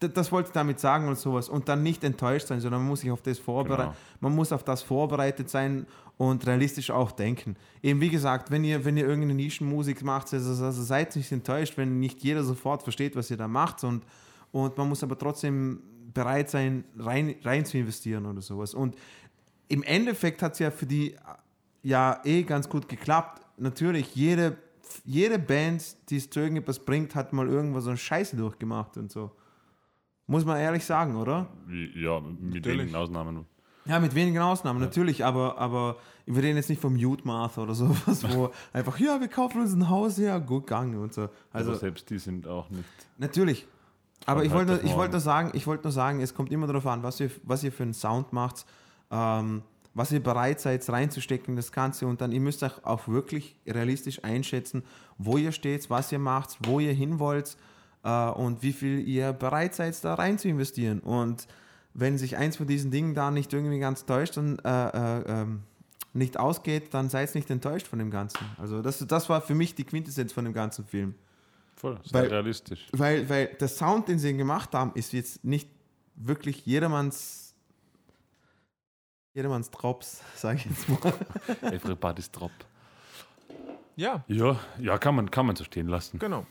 [0.00, 1.50] Das wollte ich damit sagen und sowas.
[1.50, 3.90] Und dann nicht enttäuscht sein, sondern man muss sich auf das vorbereiten.
[3.90, 3.96] Genau.
[4.20, 7.56] Man muss auf das vorbereitet sein und realistisch auch denken.
[7.82, 11.76] Eben wie gesagt, wenn ihr, wenn ihr irgendeine Nischenmusik macht, also, also seid nicht enttäuscht,
[11.76, 13.84] wenn nicht jeder sofort versteht, was ihr da macht.
[13.84, 14.04] Und,
[14.50, 15.82] und man muss aber trotzdem
[16.14, 18.72] bereit sein, rein, rein zu investieren oder sowas.
[18.72, 18.96] Und
[19.68, 21.14] im Endeffekt hat es ja für die
[21.82, 23.42] ja eh ganz gut geklappt.
[23.58, 24.56] Natürlich, jede,
[25.08, 29.10] jede Band, die es zu irgendetwas bringt, hat mal irgendwo so eine Scheiße durchgemacht und
[29.10, 29.30] so.
[30.26, 31.46] Muss man ehrlich sagen, oder?
[31.94, 32.66] Ja, mit Natürlich.
[32.80, 33.46] wenigen Ausnahmen.
[33.86, 38.22] Ja, mit wenigen Ausnahmen, natürlich, aber, aber wir reden jetzt nicht vom Youthmath oder sowas,
[38.34, 41.22] wo einfach, ja, wir kaufen uns ein Haus, ja, gut gegangen und so.
[41.52, 42.84] Also Also, selbst die sind auch nicht.
[43.16, 43.66] natürlich.
[44.26, 46.66] Aber ich wollte, auf ich wollte nur sagen, ich wollte nur sagen, es kommt immer
[46.66, 48.66] darauf an, was ihr, was ihr für einen Sound macht,
[49.10, 49.62] ähm,
[49.94, 53.56] was ihr bereit seid reinzustecken, in das Ganze und dann, ihr müsst euch auch wirklich
[53.66, 54.82] realistisch einschätzen,
[55.16, 57.56] wo ihr steht, was ihr macht, wo ihr hin wollt
[58.04, 61.00] äh, und wie viel ihr bereit seid, da rein zu investieren.
[61.00, 61.46] Und
[61.94, 65.62] wenn sich eins von diesen Dingen da nicht irgendwie ganz täuscht und äh, äh, ähm,
[66.12, 68.38] nicht ausgeht, dann seid nicht enttäuscht von dem Ganzen.
[68.56, 71.14] Also das, das war für mich die Quintessenz von dem ganzen Film.
[71.76, 72.86] Voll, sehr Weil- realistisch.
[72.92, 75.68] Weil, weil der Sound, den sie gemacht haben, ist jetzt nicht
[76.16, 77.47] wirklich jedermanns
[79.34, 81.12] jedermanns Drops, sage ich jetzt mal.
[81.72, 82.50] Everybody's Drop.
[83.96, 86.18] Ja, Ja, ja kann, man, kann man so stehen lassen.
[86.18, 86.46] genau.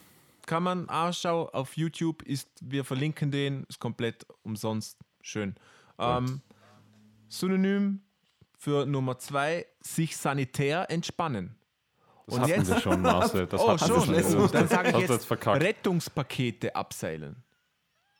[0.45, 4.97] Kann man Ausschau auf YouTube ist, wir verlinken den, ist komplett umsonst.
[5.21, 5.55] Schön.
[5.99, 6.39] Ähm,
[7.27, 8.01] Synonym
[8.57, 11.57] für Nummer zwei, sich sanitär entspannen.
[12.27, 13.47] Das Und hatten jetzt- wir schon, Marcel.
[13.47, 14.05] Das oh, schon.
[14.05, 14.51] schon.
[14.51, 15.47] Dann sage ich hast du jetzt.
[15.47, 17.43] Rettungspakete abseilen.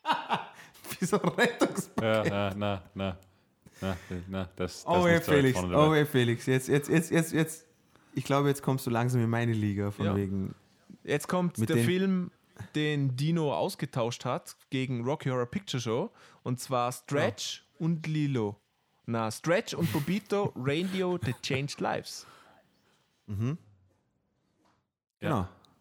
[0.98, 1.90] Wie so ein Rettungs...
[2.00, 3.18] Ja, ja, na, na,
[3.80, 3.96] na,
[4.28, 7.10] na, das, das Oh, ist hey so Felix, vorne oh, hey Felix, jetzt, jetzt, jetzt,
[7.10, 7.66] jetzt, jetzt,
[8.14, 10.16] ich glaube, jetzt kommst du langsam in meine Liga, von Ja.
[10.16, 10.54] wegen...
[11.04, 12.30] Jetzt kommt Mit der Film,
[12.74, 16.10] den Dino ausgetauscht hat gegen Rocky Horror Picture Show.
[16.42, 18.56] Und zwar Stretch und Lilo.
[19.06, 22.26] Na, Stretch und Bobito, Radio That Changed Lives.
[23.26, 23.56] Genau.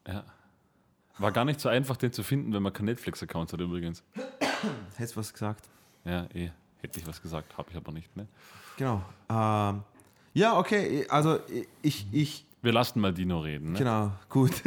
[0.07, 0.23] Ja.
[1.17, 4.03] War gar nicht so einfach, den zu finden, wenn man keinen Netflix-Account hat übrigens.
[4.95, 5.67] Hättest du was gesagt?
[6.05, 6.51] Ja, eh.
[6.81, 8.15] Hätte ich was gesagt, habe ich aber nicht.
[8.15, 8.27] Ne?
[8.77, 9.01] Genau.
[9.29, 9.83] Ähm,
[10.33, 11.05] ja, okay.
[11.09, 11.39] Also
[11.81, 13.71] ich, ich, Wir lassen mal Dino reden.
[13.71, 13.77] Ne?
[13.79, 14.61] Genau, gut.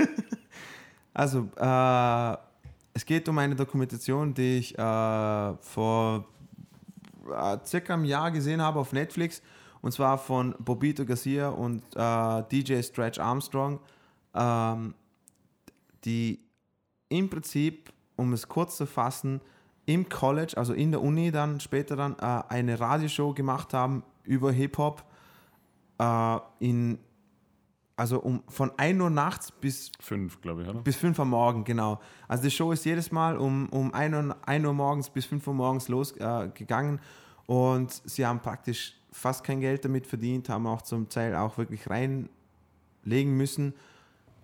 [1.15, 2.37] also, äh,
[2.93, 6.24] es geht um eine Dokumentation, die ich äh, vor
[7.31, 9.43] äh, circa einem Jahr gesehen habe auf Netflix.
[9.81, 13.81] Und zwar von Bobito Garcia und äh, DJ Stretch Armstrong,
[14.35, 14.95] ähm,
[16.05, 16.41] die
[17.09, 19.41] im Prinzip, um es kurz zu fassen,
[19.86, 24.52] im College, also in der Uni dann später dann äh, eine Radioshow gemacht haben über
[24.52, 25.05] Hip-Hop
[25.98, 26.98] äh, in
[28.01, 30.81] also um, von 1 Uhr nachts bis, Fünf, glaube ich, oder?
[30.81, 32.01] bis 5 Uhr morgens, genau.
[32.28, 35.47] Also die Show ist jedes Mal um, um 1, Uhr, 1 Uhr morgens bis 5
[35.47, 40.81] Uhr morgens losgegangen äh, und sie haben praktisch fast kein Geld damit verdient, haben auch
[40.81, 43.74] zum Teil auch wirklich reinlegen müssen.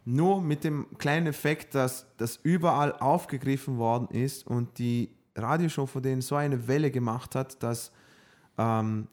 [0.05, 6.03] Nur mit dem kleinen Effekt, dass das überall aufgegriffen worden ist und die Radioshow von
[6.03, 7.93] denen so eine Welle gemacht hat, dass
[8.59, 9.09] ähm,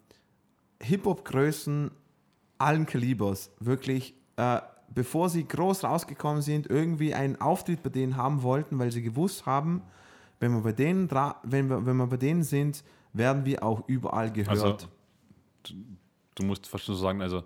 [0.81, 1.91] Hip-Hop-Größen
[2.57, 4.61] allen Kalibers wirklich, äh,
[4.93, 9.45] bevor sie groß rausgekommen sind, irgendwie einen Auftritt bei denen haben wollten, weil sie gewusst
[9.45, 9.81] haben,
[10.39, 11.09] wenn wir bei denen,
[11.43, 12.83] wenn wir, wenn wir bei denen sind,
[13.13, 14.49] werden wir auch überall gehört.
[14.49, 14.77] Also,
[15.63, 15.73] du,
[16.35, 17.43] du musst fast so sagen, also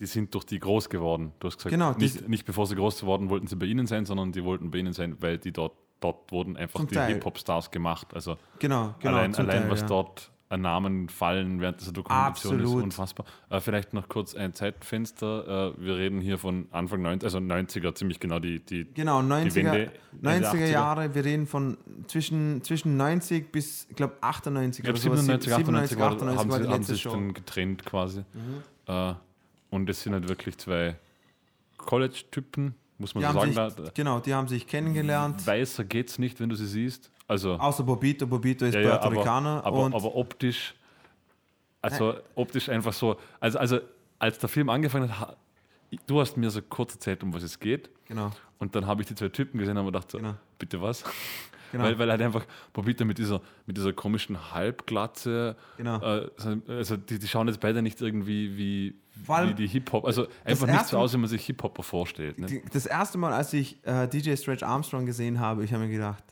[0.00, 1.32] die sind durch die groß geworden.
[1.38, 4.04] Du hast gesagt, Genau, nicht, nicht bevor sie groß geworden wollten sie bei ihnen sein,
[4.06, 6.98] sondern die wollten bei ihnen sein, weil die dort, dort wurden einfach Zum die.
[6.98, 8.08] Hip-Hop-Stars gemacht.
[8.14, 9.16] Also genau, genau.
[9.16, 9.86] allein, allein Teil, was ja.
[9.86, 12.78] dort an Namen fallen während dieser Dokumentation Absolut.
[12.78, 13.26] ist unfassbar.
[13.48, 15.74] Äh, vielleicht noch kurz ein Zeitfenster.
[15.76, 19.54] Äh, wir reden hier von Anfang 90, also 90er, ziemlich genau die, die Genau, 90er,
[19.54, 20.66] Wende, Ende 90er 80er.
[20.66, 25.24] Jahre, wir reden von zwischen, zwischen 90 bis, ich glaube, 98 Ich glaube, oder sowas.
[25.24, 27.10] 97, 98 war, 98 haben, war die sie, haben sich Show.
[27.10, 28.24] dann getrennt quasi.
[28.86, 29.14] Äh,
[29.70, 30.96] und es sind halt wirklich zwei
[31.78, 33.70] College-Typen, muss man Die so sagen.
[33.74, 35.46] sich, Da, genau, die haben sich kennengelernt.
[35.46, 37.10] weißer geht es nicht, wenn du sie siehst.
[37.26, 38.26] Also, Außer Bobito.
[38.26, 39.64] Bobito ist ja, ja, Puerto aber, Ricaner.
[39.64, 40.74] aber, und aber optisch,
[41.82, 43.78] also optisch einfach so, also, also
[44.18, 45.36] als der Film angefangen hat, ha-
[46.06, 47.90] du hast mir so kurz erzählt, um was es geht.
[48.06, 50.34] genau, Und dann habe ich die zwei Typen gesehen und habe gedacht, so, Genau.
[50.58, 51.04] bitte was?
[51.72, 51.84] genau.
[51.84, 56.00] Weil, weil halt einfach Bobita mit dieser, mit dieser komischen Halbglatze, Genau.
[56.00, 56.30] äh,
[56.68, 60.26] also die, die schauen jetzt beide nicht irgendwie wie, Vor allem wie die Hip-Hop, also
[60.44, 62.38] einfach nicht so aus, wie man sich Hip-Hopper vorstellt.
[62.38, 62.46] Ne?
[62.46, 65.90] Die- das erste Mal, als ich äh, DJ Stretch Armstrong gesehen habe, ich habe mir
[65.90, 66.24] gedacht,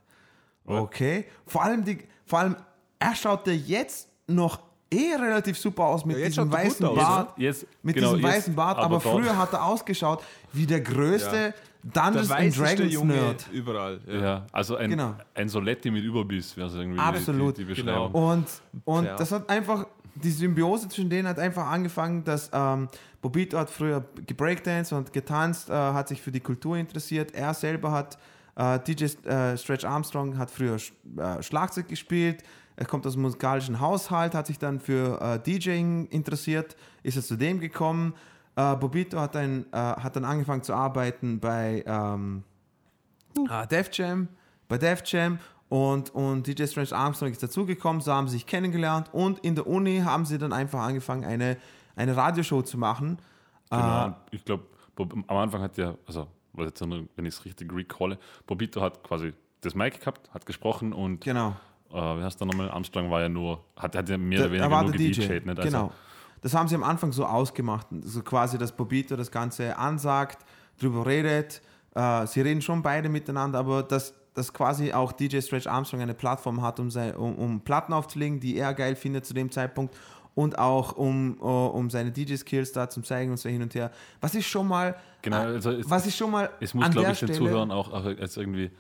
[0.65, 1.25] okay.
[1.47, 2.57] Vor allem, die, vor allem,
[2.99, 4.61] er schaut ja jetzt noch
[4.93, 7.39] eh relativ super aus mit Ja, jetzt diesem weißen aus, Bart.
[7.39, 10.23] Jetzt, Mit genau, diesem jetzt, weißen Bart, aber, dort- früher hat er ausgeschaut
[10.53, 11.55] wie der größte
[11.85, 13.47] Der Dungeons and weißeste Dragons Junge Nerd.
[13.53, 14.01] überall.
[14.07, 14.15] Ja.
[14.21, 15.15] Ja, also ein, Genau.
[15.35, 18.09] ein Soletti mit Überbiss wäre so irgendwie Absolut, die, die genau.
[18.09, 18.31] Beschreibung.
[18.31, 18.47] Und,
[18.85, 19.17] und Ja.
[19.17, 22.89] das hat einfach, die Symbiose zwischen denen hat einfach angefangen, dass ähm,
[23.21, 27.35] Bobito hat früher gebreakdanced und getanzt, äh, hat sich für die Kultur interessiert.
[27.35, 28.19] Er selber hat,
[28.57, 32.43] äh, DJ äh, Stretch Armstrong hat früher Sch äh, Schlagzeug gespielt.
[32.77, 37.23] Er kommt aus einem musikalischen Haushalt, hat sich dann für äh, DJing interessiert, ist er
[37.23, 38.15] zu dem gekommen.
[38.57, 42.45] Äh, Bobito hat, äh, hat dann angefangen zu arbeiten bei ähm,
[43.49, 44.29] äh, Def Jam,
[44.69, 45.39] bei Def Jam
[45.73, 49.67] und, und DJ Strange Armstrong ist dazugekommen, so haben sie sich kennengelernt und in der
[49.67, 51.57] Uni haben sie dann einfach angefangen, eine,
[51.97, 53.17] eine Radioshow zu machen.
[53.71, 54.09] Genau.
[54.09, 54.65] Äh, ich glaube,
[54.99, 59.03] am Anfang hat ja, also was jetzt, nur, wenn ich es richtig recall, Bobito hat
[59.03, 59.33] quasi
[59.63, 61.57] das Mic gehabt, hat gesprochen und genau.
[61.91, 62.71] äh, wie heißt der nochmal?
[62.71, 65.21] Armstrong war ja nur, hat, hat ja mehr Der- oder weniger er nur DJ.
[65.21, 65.49] nicht?
[65.49, 65.93] Also, genau.
[66.43, 67.87] Das haben sie am Anfang so ausgemacht.
[68.03, 70.45] So quasi, dass Bobito das Ganze ansagt,
[70.79, 71.63] drüber redet.
[71.95, 76.15] Äh, sie reden schon beide miteinander, aber dass, dass quasi auch DJ Stretch Armstrong eine
[76.15, 79.95] Plattform hat, um, sei, um, um Platten aufzulegen, die er geil findet zu dem Zeitpunkt
[80.35, 83.91] und auch um, äh, um seine DJ-Skills da zum zeigen und so hin und her.
[84.21, 87.19] Was ist schon mal, Genau, also es- was ist schon mal Es muss, glaube ich,
[87.21, 88.71] den Zuhörern auch, auch als irgendwie,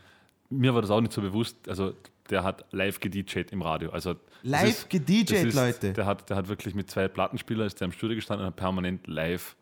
[0.48, 1.92] mir war das auch nicht so bewusst, also
[2.30, 3.90] der hat live gedjed im Radio.
[3.90, 5.92] Also Live gedjed, Leute.
[5.92, 8.56] Der hat, der hat wirklich mit zwei Plattenspielern, ist der im Studio gestanden und hat
[8.56, 9.54] permanent live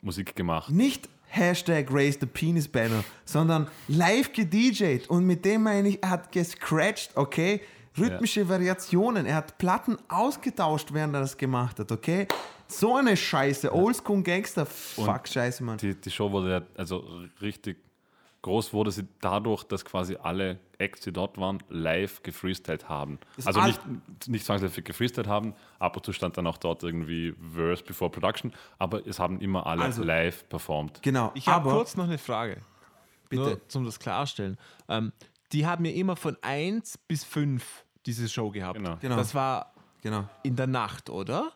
[0.00, 0.70] Musik gemacht.
[0.70, 5.08] nicht Hashtag Raise the Penis Banner, sondern live gedjed.
[5.10, 7.60] Und mit dem meine ich, er hat gescratcht, okay?
[7.98, 9.26] Rhythmische Variationen.
[9.26, 12.26] Er hat Platten ausgetauscht, während er das gemacht hat, okay?
[12.66, 13.72] So eine Scheiße.
[13.72, 14.66] Oldschool Gangster.
[14.66, 15.78] Fuck, Scheiße, Mann.
[15.78, 17.04] Die, die Show wurde ja also
[17.40, 17.78] richtig
[18.44, 23.18] groß wurde sie dadurch, dass quasi alle Acts, die dort waren, live gefreestylt haben.
[23.36, 23.80] Das also nicht,
[24.28, 28.52] nicht zwangsläufig gefreestylt haben, ab und zu stand dann auch dort irgendwie Verse before Production,
[28.78, 31.02] aber es haben immer alle Also- live performt.
[31.02, 31.32] Genau.
[31.34, 32.60] Ich habe kurz noch eine Frage.
[33.30, 33.42] bitte.
[33.42, 34.58] Nur zum das klarstellen.
[34.88, 35.12] Ähm,
[35.52, 38.76] die haben ja immer von 1 bis 5 diese Show gehabt.
[38.78, 38.96] Genau.
[39.00, 39.16] Genau.
[39.16, 39.72] Das war
[40.02, 40.28] Genau.
[40.42, 41.50] in der Nacht, oder?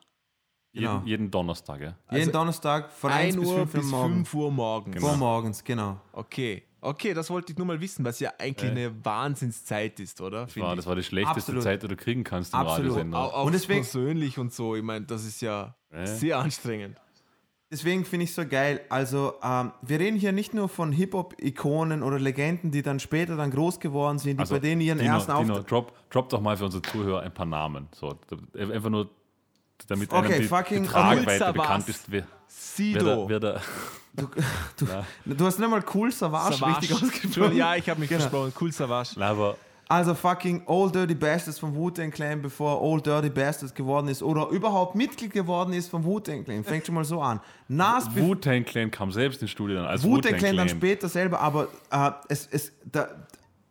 [0.73, 0.94] Genau.
[0.94, 1.86] Jeden, jeden Donnerstag, ja.
[2.10, 4.15] Jeden Also Donnerstag von 1 bis 5 Uhr morgens.
[4.31, 5.01] 5 Uhr morgens.
[5.02, 6.01] Vor morgens, genau.
[6.12, 6.62] Okay.
[6.80, 10.44] Okay, das wollte ich nur mal wissen, was ja eigentlich eine Wahnsinnszeit ist, oder?
[10.44, 11.62] Das war, das war die schlechteste Absolut.
[11.62, 12.90] Zeit, die du kriegen kannst im Absolut.
[12.92, 13.18] Radiosender.
[13.18, 14.76] Auch, auch Und deswegen- persönlich und so.
[14.76, 16.06] Ich meine, das ist ja Ja.
[16.06, 16.96] sehr anstrengend.
[17.70, 18.80] Deswegen finde ich so geil.
[18.88, 23.50] Also, ähm, wir reden hier nicht nur von Hip-Hop-Ikonen oder Legenden, die dann später dann
[23.50, 25.70] groß geworden sind, die Also, bei denen ihren Dino, ersten Dino, Auftritt.
[25.70, 27.88] drop, drop doch mal für unsere Zuhörer ein paar Namen.
[27.92, 28.18] So,
[28.56, 29.10] einfach nur,
[29.86, 33.24] damit Okay, einem die, fucking die Tragweite bekannt ist, wer, wer, Sido.
[33.24, 33.60] da, wer da.
[35.24, 36.78] Du hast nicht mal cool Savage, Savage.
[36.80, 37.56] richtig ausgesprochen.
[37.56, 38.22] Ja, ich habe mich Genau.
[38.22, 38.52] versprochen.
[38.60, 39.10] Cool Savage.
[39.20, 39.56] Aber
[39.90, 44.48] Also fucking Old Dirty Bastards vom Wu-Tang Clan, bevor Old Dirty Bastards geworden ist oder
[44.48, 46.62] überhaupt Mitglied geworden ist vom Wu-Tang Clan.
[46.64, 47.40] Fängt schon mal so an.
[47.68, 50.78] Nas Wu-Tang Clan kam selbst ins Studio dann als Wu-Tang Wu-Tang Clan dann Clan.
[50.78, 53.09] später selber, aber äh, es, es, da,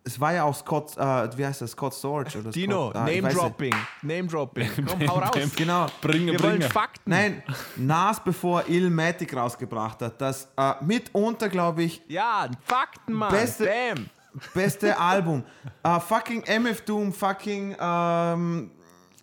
[0.07, 3.23] es war ja auch Scott, äh, wie heißt das, Scott Storch oder Dino, Scott, ich
[3.23, 3.33] weiß nicht.
[3.35, 3.75] Name-Dropping.
[4.01, 4.69] Name-Dropping.
[4.87, 5.35] Komm, hau raus.
[5.55, 5.85] Genau.
[6.01, 6.69] Bringe, Wir wollen bringe.
[6.71, 7.09] Fakten.
[7.09, 7.43] Nein,
[7.75, 13.31] Nas, bevor Illmatic rausgebracht hat, das äh, mitunter, glaube ich, Ja, Fakten, Mann.
[13.31, 14.09] Beste- Bam.
[14.53, 15.43] beste Album.
[15.83, 18.71] Äh, fucking MF Doom, fucking, ähm,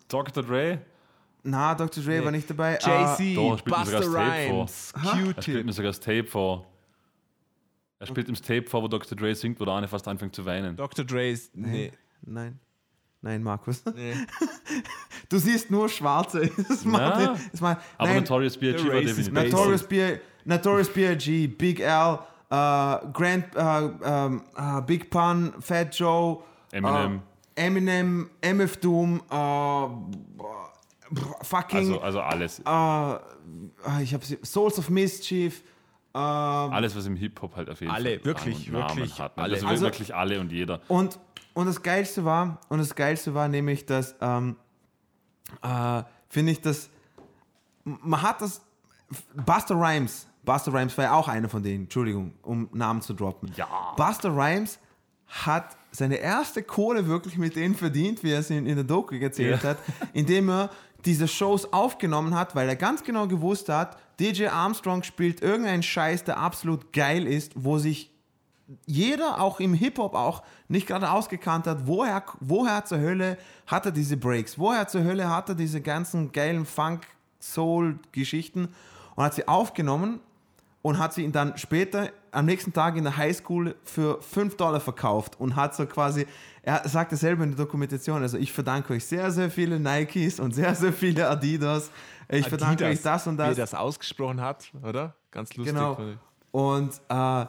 [0.07, 0.43] Dr.
[0.43, 0.79] Dre,
[1.43, 2.03] na, Dr.
[2.03, 2.75] Dre war nicht dabei.
[2.83, 5.65] Äh, mir sogar Buster das Tape Rhymes, er spielt Q-Tip.
[5.65, 6.65] mir sogar das Tape vor.
[8.05, 9.17] Er spielt im Tape vor, wo Dr.
[9.17, 10.75] Dre singt, wo der eine fast anfängt zu weinen.
[10.75, 11.03] Dr.
[11.03, 11.49] Dre's.
[11.55, 11.91] Nee.
[12.21, 12.59] Nein.
[13.21, 13.83] Nein, Markus.
[13.95, 14.13] nee.
[15.29, 16.51] Du siehst nur Schwarze.
[16.69, 18.77] Das macht, das macht, Aber nein, Notorious B.I.G.
[18.77, 19.33] The war definitiv.
[19.33, 19.87] Notorious,
[20.43, 22.19] Notorious B.I.G., Big L,
[22.51, 27.23] äh, Grand, ähm, äh, Big Pun, Fat Joe, Eminem.
[27.55, 29.19] Eminem, MF Doom,
[31.41, 32.59] fucking, Also, also alles.
[32.59, 35.63] ich habe Souls of Mischief,
[36.19, 39.35] Alles, was im Hip-Hop halt auf jeden Alle, Fall wirklich, wirklich hat.
[39.37, 39.43] ne?
[39.43, 39.53] alle.
[39.55, 40.79] Also, Also- wirklich alle und jeder.
[40.87, 41.19] Und,
[41.53, 44.55] und das Geilste war, und das Geilste war nämlich, dass, ähm,
[45.61, 46.89] äh, finde ich, dass
[47.83, 48.61] man hat das,
[49.45, 53.51] Buster Rhymes, Buster Rhymes war ja auch einer von denen, Entschuldigung, um Namen zu droppen.
[53.55, 53.67] Ja.
[53.95, 54.79] Buster Rhymes
[55.27, 59.15] hat seine erste Kohle wirklich mit denen verdient, wie er es in, in der Doku
[59.15, 59.69] erzählt Ja.
[59.69, 59.77] hat,
[60.13, 60.69] indem er
[61.03, 66.23] diese Shows aufgenommen hat, weil er ganz genau gewusst hat, DJ Armstrong spielt irgendeinen Scheiß,
[66.23, 68.11] der absolut geil ist, wo sich
[68.85, 73.37] jeder, auch im Hip-Hop auch, nicht gerade ausgekannt hat, woher, woher zur Hölle
[73.67, 78.69] hat er diese Breaks, woher zur Hölle hat er diese ganzen geilen Funk-Soul-Geschichten
[79.15, 80.19] und hat sie aufgenommen
[80.81, 84.79] und hat sie ihn dann später am nächsten Tag in der Highschool für 5 Dollar
[84.79, 86.27] verkauft und hat so quasi,
[86.63, 90.53] er sagte selber in der Dokumentation, also ich verdanke euch sehr, sehr viele Nikes und
[90.53, 91.91] sehr, sehr viele Adidas.
[92.29, 93.71] Ich verdanke euch das und Wie er das.
[93.71, 95.15] das ausgesprochen hat, oder?
[95.31, 95.75] Ganz lustig.
[95.75, 95.97] Genau.
[96.51, 97.45] Und äh,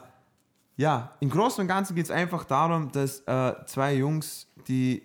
[0.77, 5.01] ja, im Großen und Ganzen geht es einfach darum, dass äh, zwei Jungs, die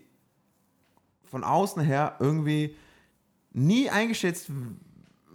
[1.24, 2.77] von außen her irgendwie
[3.53, 4.51] nie eingeschätzt,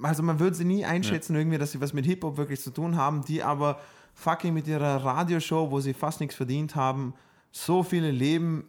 [0.02, 2.96] also man würde sie nie einschätzen, irgendwie, dass sie was mit Hip-Hop wirklich zu tun
[2.96, 3.80] haben, die aber
[4.14, 7.14] fucking mit ihrer Radioshow, wo sie fast nichts verdient haben,
[7.52, 8.68] so viele Leben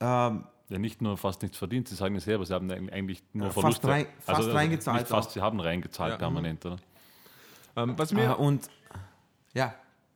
[0.00, 3.48] ähm, Ja, nicht nur fast nichts verdient, sie sagen es selber, sie haben eigentlich nur
[3.48, 3.88] Ja, fast Verluste.
[3.88, 5.32] rein- fast reingezahlt Nicht fast, auch.
[5.34, 6.16] sie haben reingezahlt Ja.
[6.16, 6.76] permanent, oder?
[7.76, 8.70] Ähm, was, mir, und
[9.52, 9.74] ja,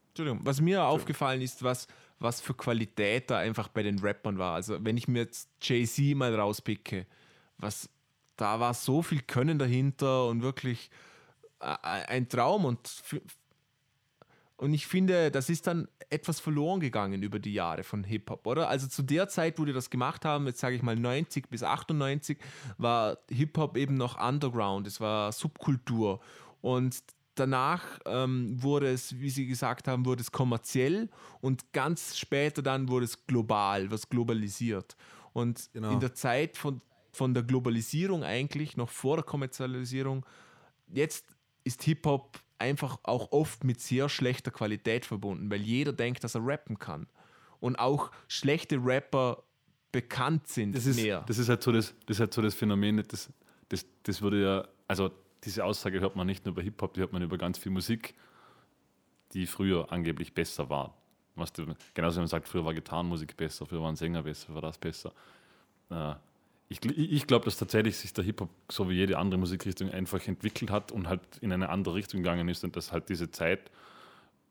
[0.09, 1.87] Entschuldigung, was mir aufgefallen ist, was,
[2.21, 4.55] was für Qualität da einfach bei den Rappern war.
[4.55, 7.05] Also, wenn ich mir jetzt Jay-Z mal rauspicke,
[7.59, 7.91] was,
[8.37, 10.91] da war so viel Können dahinter und wirklich
[11.61, 12.65] äh, ein Traum.
[12.65, 12.89] Und,
[14.59, 18.69] und ich finde, das ist dann etwas verloren gegangen über die Jahre von Hip-Hop, oder?
[18.69, 21.63] Also zu der Zeit, wo die das gemacht haben, jetzt sage ich mal 90 bis
[21.63, 22.39] 98,
[22.79, 26.21] war Hip-Hop eben noch Underground, es war Subkultur.
[26.63, 27.03] Und
[27.35, 31.11] danach ähm, wurde es, wie Sie gesagt haben, wurde es kommerziell
[31.41, 34.97] und ganz später dann wurde es global, was globalisiert.
[35.33, 35.93] Und Genau.
[35.93, 36.81] in der Zeit von,
[37.13, 40.25] von der Globalisierung eigentlich, noch vor der Kommerzialisierung,
[40.87, 41.27] jetzt
[41.63, 46.47] ist Hip-Hop einfach auch oft mit sehr schlechter Qualität verbunden, weil jeder denkt, dass er
[46.47, 47.07] rappen kann.
[47.61, 49.43] Und auch schlechte Rapper
[49.93, 51.25] bekannt sind Das ist, mehr.
[51.27, 53.33] das ist halt so das, das, ist halt so das Phänomen, das,
[53.69, 55.11] das, das würde ja, also
[55.45, 58.15] diese Aussage hört man nicht nur über Hip-Hop, die hört man über ganz viel Musik,
[59.33, 60.95] die früher angeblich besser war.
[61.35, 64.57] Was du, genauso wie man sagt, früher war Gitarrenmusik besser, früher waren Sänger besser, früher
[64.57, 65.13] war das besser.
[65.91, 66.15] Äh,
[66.69, 70.71] ich ich glaube, dass tatsächlich sich der Hip-Hop so wie jede andere Musikrichtung einfach entwickelt
[70.71, 73.71] hat und halt in eine andere Richtung gegangen ist und dass halt diese Zeit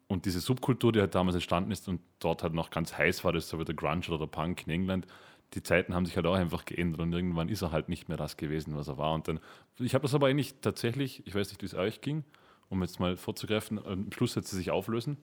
[0.07, 3.33] und diese Subkultur, die halt damals entstanden ist und dort halt noch ganz heiß war,
[3.33, 5.07] das ist so wie der Grunge oder der Punk in England,
[5.53, 8.17] die Zeiten haben sich halt auch einfach geändert und irgendwann ist er halt nicht mehr
[8.17, 9.13] das gewesen, was er war.
[9.13, 9.39] Und dann,
[9.79, 12.23] ich habe das aber eigentlich tatsächlich, ich weiß nicht, wie es euch ging,
[12.69, 15.17] um jetzt mal vorzugreifen, am Schluss hat sie sich auflösen.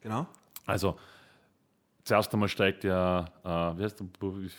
[0.00, 0.26] genau.
[0.66, 0.98] Also,
[2.04, 4.06] zuerst einmal steigt ja, äh, wie heißt der,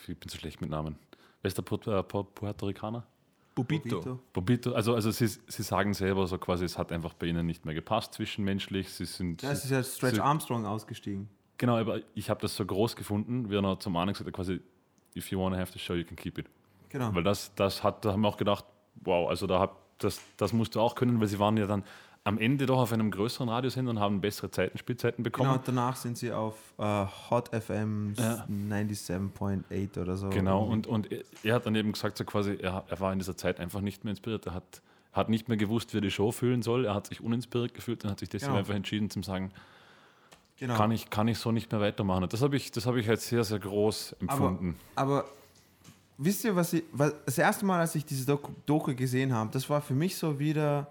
[0.07, 0.97] ich bin so schlecht mit Namen,
[1.41, 3.05] wer ist der äh, Pu- Puerto Ricaner?
[3.53, 4.19] Bobito.
[4.31, 7.65] Bobito, also, also sie, sie sagen selber so quasi, es hat einfach bei ihnen nicht
[7.65, 8.89] mehr gepasst zwischenmenschlich.
[8.91, 9.41] Sie sind.
[9.41, 11.27] Ja, es ist ja Stretch sie, Armstrong ausgestiegen.
[11.57, 14.61] Genau, aber ich habe das so groß gefunden, wie er zum Anfang gesagt hat, quasi,
[15.15, 16.47] if you want to have the show, you can keep it.
[16.89, 17.13] Genau.
[17.13, 18.65] Weil das, das hat, da haben wir auch gedacht,
[18.95, 21.83] wow, also da hab, das, das musst du auch können, weil sie waren ja dann
[22.23, 25.49] am Ende doch auf einem größeren Radiosender und haben bessere Zeiten, Spielzeiten bekommen.
[25.51, 28.45] Genau, danach sind sie auf äh, Hot FM Ja.
[28.47, 30.29] 97.8 oder so.
[30.29, 31.07] Genau, und, und
[31.43, 34.03] er- hat dann eben gesagt, so quasi, er, er war in dieser Zeit einfach nicht
[34.03, 34.45] mehr inspiriert.
[34.45, 34.81] Er hat,
[35.13, 36.85] hat nicht mehr gewusst, wie er die Show fühlen soll.
[36.85, 38.59] Er hat sich uninspiriert gefühlt und hat sich deswegen Genau.
[38.59, 39.51] einfach entschieden, zu sagen,
[40.57, 40.75] genau.
[40.75, 42.23] kann, ich, kann ich so nicht mehr weitermachen.
[42.23, 44.75] Und das habe ich, das habe ich als sehr, sehr groß empfunden.
[44.95, 45.25] Aber
[46.19, 49.49] wisst ihr, was ich, was, das erste Mal, als ich diese Doku, Doku gesehen habe,
[49.51, 50.85] das war für mich so wieder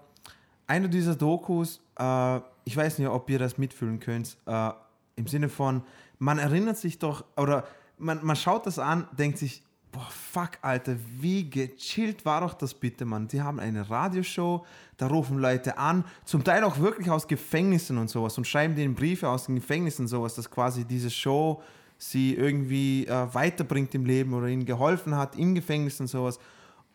[0.71, 4.69] eine dieser Dokus, äh, ich weiß nicht, ob ihr das mitfühlen könnt, äh,
[5.17, 5.83] im Sinne von,
[6.17, 7.65] man erinnert sich doch, oder
[7.97, 12.73] man, man schaut das an, denkt sich, boah, fuck, Alter, wie gechillt war doch das
[12.73, 13.27] bitte, Mann.
[13.27, 14.65] Die haben eine Radioshow,
[14.95, 18.95] da rufen Leute an, zum Teil auch wirklich aus Gefängnissen und sowas und schreiben denen
[18.95, 21.61] Briefe aus den Gefängnissen und sowas, dass quasi diese Show
[21.97, 26.39] sie irgendwie äh, weiterbringt im Leben oder ihnen geholfen hat im Gefängnis und sowas.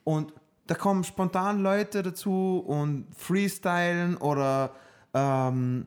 [0.03, 0.33] Und
[0.67, 4.73] da kommen spontan Leute dazu und freestylen oder
[5.15, 5.87] ähm,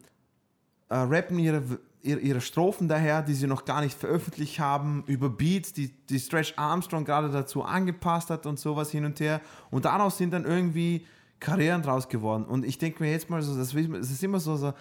[0.90, 1.62] äh, rappen ihre,
[2.02, 6.20] ihre, ihre Strophen daher, die sie noch gar nicht veröffentlicht haben, über Beats, die, die
[6.20, 9.42] Stretch Armstrong gerade dazu angepasst hat und sowas hin und her.
[9.70, 11.06] Und daraus sind dann irgendwie
[11.40, 12.46] Karrieren draus geworden.
[12.46, 14.76] Und ich denke mir jetzt mal so, das ist immer so, so ah,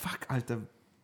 [0.00, 0.58] fuck, Alter,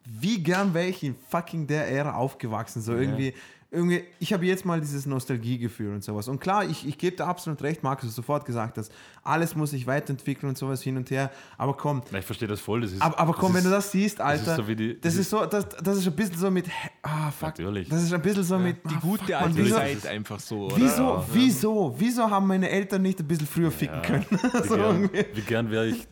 [0.05, 2.83] wie gern wäre ich in fucking der Ära aufgewachsen.
[2.83, 3.35] So irgendwie,
[3.73, 6.27] irgendwie ich habe jetzt mal dieses Nostalgiegefühl und sowas.
[6.27, 8.91] Und klar, ich, ich gebe da absolut recht, Markus, du sofort gesagt hast,
[9.23, 11.31] alles muss sich weiterentwickeln und sowas hin und her.
[11.57, 12.81] Aber komm, Na, ich verstehe das voll.
[12.81, 14.75] Das ist, aber, aber komm, das wenn ist, du das siehst, Alter, ist so wie
[14.77, 16.67] die- das ist so, das, das ist ein bisschen so mit,
[17.03, 17.89] ah, fuck, Natürlich.
[17.89, 20.67] das ist ein bisschen so mit, Die ah, gute fuck, alte wieso, Zeit einfach so.
[20.67, 20.77] Oder?
[20.77, 24.27] wieso, wieso, wieso haben meine Eltern nicht ein bisschen früher ficken können?
[24.31, 26.09] Wie so gern, wie gern wäre ich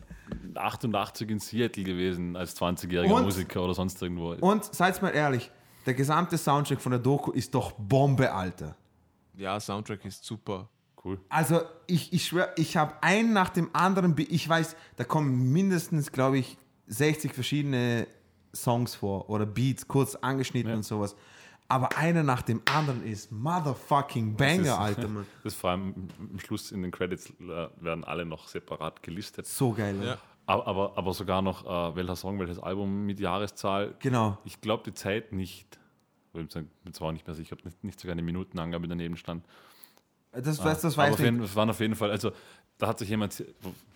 [0.55, 4.33] 88 in Seattle gewesen als 20-jähriger Und- Musiker oder sonst irgendwo.
[4.33, 5.51] Und seid mal ehrlich,
[5.89, 8.75] der gesamte Soundtrack von der Doku ist doch Bombe, Alter.
[9.35, 10.69] Ja, Soundtrack ist super.
[11.03, 11.19] Cool.
[11.29, 16.11] Also ich, ich schwöre, ich habe einen nach dem anderen, ich weiß, da kommen mindestens,
[16.11, 16.57] glaube ich,
[16.87, 18.05] 60 verschiedene
[18.53, 20.75] Songs vor oder Beats, kurz angeschnitten Ja.
[20.75, 21.15] und sowas.
[21.67, 25.25] Aber einer nach dem anderen ist motherfucking Banger, Das ist- Alter, Mann.
[25.43, 29.47] Das vor allem am Schluss in den Credits äh, werden alle noch separat gelistet.
[29.47, 29.95] So geil.
[30.03, 30.17] Ja.
[30.45, 33.95] Aber, aber, aber sogar noch, äh, welcher Song, welches Album mit Jahreszahl.
[33.99, 34.37] Genau.
[34.43, 35.78] Ich glaube die Zeit nicht.
[36.33, 39.45] Ich bin jetzt auch nicht mehr sicher, ob nicht, nicht sogar eine Minutenangabe daneben stand.
[40.31, 41.25] Das, das, das aber weiß auf ich.
[41.25, 42.31] jeden, es waren auf jeden Fall, also
[42.77, 43.43] da hat sich jemand,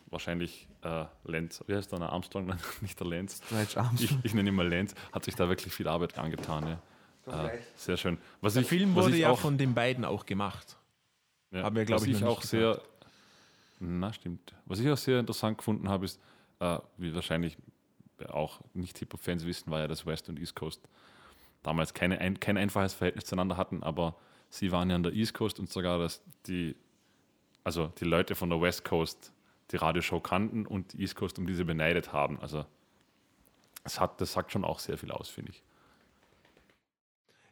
[0.09, 2.51] wahrscheinlich äh, Lenz, wie heißt der, Armstrong,
[2.81, 3.41] nicht der Lenz.
[3.45, 4.19] Stretch Armstrong.
[4.19, 6.79] Ich, ich nenne ihn mal Lenz, hat sich da wirklich viel Arbeit angetan.
[7.27, 7.47] Ja.
[7.47, 8.17] Äh, sehr schön.
[8.41, 10.77] Was Der ich, Film was wurde ich ja auch, von den beiden auch gemacht.
[11.51, 12.81] Ja, Haben wir, glaub was ich, ich auch nicht sehr,
[13.79, 16.19] na stimmt, was ich auch sehr interessant gefunden habe, ist,
[16.59, 17.57] äh, wie wahrscheinlich
[18.29, 20.81] auch Nicht-Hip-Hop-Fans wissen, war ja, dass West und East Coast
[21.63, 24.15] damals keine ein, kein einfaches Verhältnis zueinander hatten, aber
[24.49, 26.75] sie waren ja an der East Coast und sogar, dass die,
[27.63, 29.31] also die Leute von der West Coast
[29.71, 32.39] die Radioshow kannten und die East Coast um diese beneidet haben.
[32.39, 32.65] Also
[33.83, 35.63] das, hat, das sagt schon auch sehr viel aus, finde ich.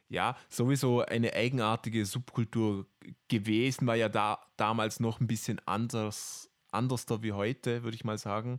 [0.08, 2.86] Ja, sowieso eine eigenartige Subkultur
[3.28, 8.04] gewesen, war ja da damals noch ein bisschen anders, anders da wie heute, würde ich
[8.04, 8.58] mal sagen.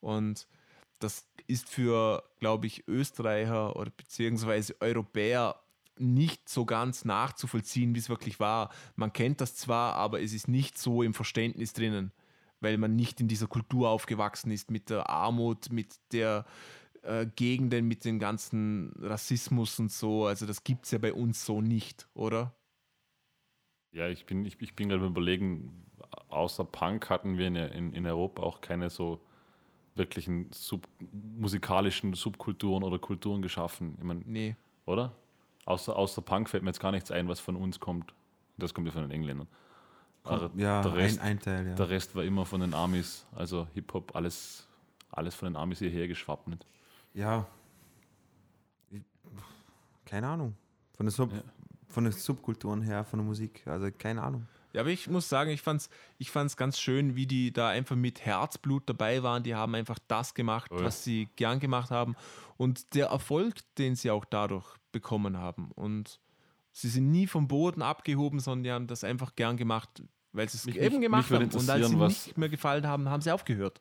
[0.00, 0.46] Und
[1.04, 5.56] das ist für, glaube ich, Österreicher oder beziehungsweise Europäer
[5.98, 8.70] nicht so ganz nachzuvollziehen, wie es wirklich war.
[8.96, 12.12] Man kennt das zwar, aber es ist nicht so im Verständnis drinnen,
[12.60, 16.44] weil man nicht in dieser Kultur aufgewachsen ist, mit der Armut, mit der
[17.02, 20.26] äh, Gegenden, mit dem ganzen Rassismus und so.
[20.26, 22.56] Also das gibt es ja bei uns so nicht, oder?
[23.92, 25.86] Ja, ich bin, ich, ich bin gerade überlegen,
[26.28, 29.20] außer Punk hatten wir in, in, in Europa auch keine so
[29.94, 30.88] wirklichen sub,
[31.38, 33.94] musikalischen Subkulturen oder Kulturen geschaffen.
[33.98, 34.56] Ich mein, Nee.
[34.86, 35.12] oder?
[35.66, 38.12] Außer, außer Punk fällt mir jetzt gar nichts ein, was von uns kommt.
[38.58, 39.48] Das kommt ja von den Engländern.
[40.24, 41.74] Aber Ja, der, Rest, ein, ein Teil, ja.
[41.74, 44.66] der Rest war immer von den Amis, also Hip-Hop, alles,
[45.10, 46.66] alles von den Amis hierher geschwappnet.
[47.12, 47.46] Ja.
[48.90, 49.02] Ich-
[50.04, 50.54] Keine Ahnung.
[50.96, 51.42] Von der, Sub, Ja.
[51.88, 53.66] von den Subkulturen her, von der Musik.
[53.66, 54.46] Also keine Ahnung.
[54.74, 55.88] Ja, aber ich muss sagen, ich fand's,
[56.18, 59.42] ich fand's ganz schön, wie die da einfach mit Herzblut dabei waren.
[59.44, 60.84] Die haben einfach das gemacht, Oh ja.
[60.84, 62.16] was sie gern gemacht haben.
[62.56, 65.70] Und der Erfolg, den sie auch dadurch bekommen haben.
[65.76, 66.18] Und
[66.72, 70.02] sie sind nie vom Boden abgehoben, sondern die haben das einfach gern gemacht,
[70.32, 71.44] weil sie es Mich- eben gemacht mich haben.
[71.50, 73.80] Und als sie was- nicht mehr gefallen haben, haben sie aufgehört.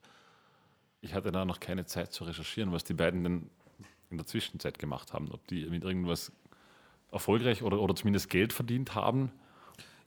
[1.02, 3.49] Ich hatte da noch keine Zeit zu recherchieren, was die beiden denn
[4.11, 5.32] in der Zwischenzeit gemacht haben.
[5.32, 6.32] Ob die mit irgendwas
[7.11, 9.32] erfolgreich oder, oder zumindest Geld verdient haben.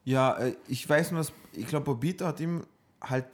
[0.06, 2.64] Ja, äh, ich weiß nur, ich glaube, Bobito hat ihm
[3.02, 3.26] halt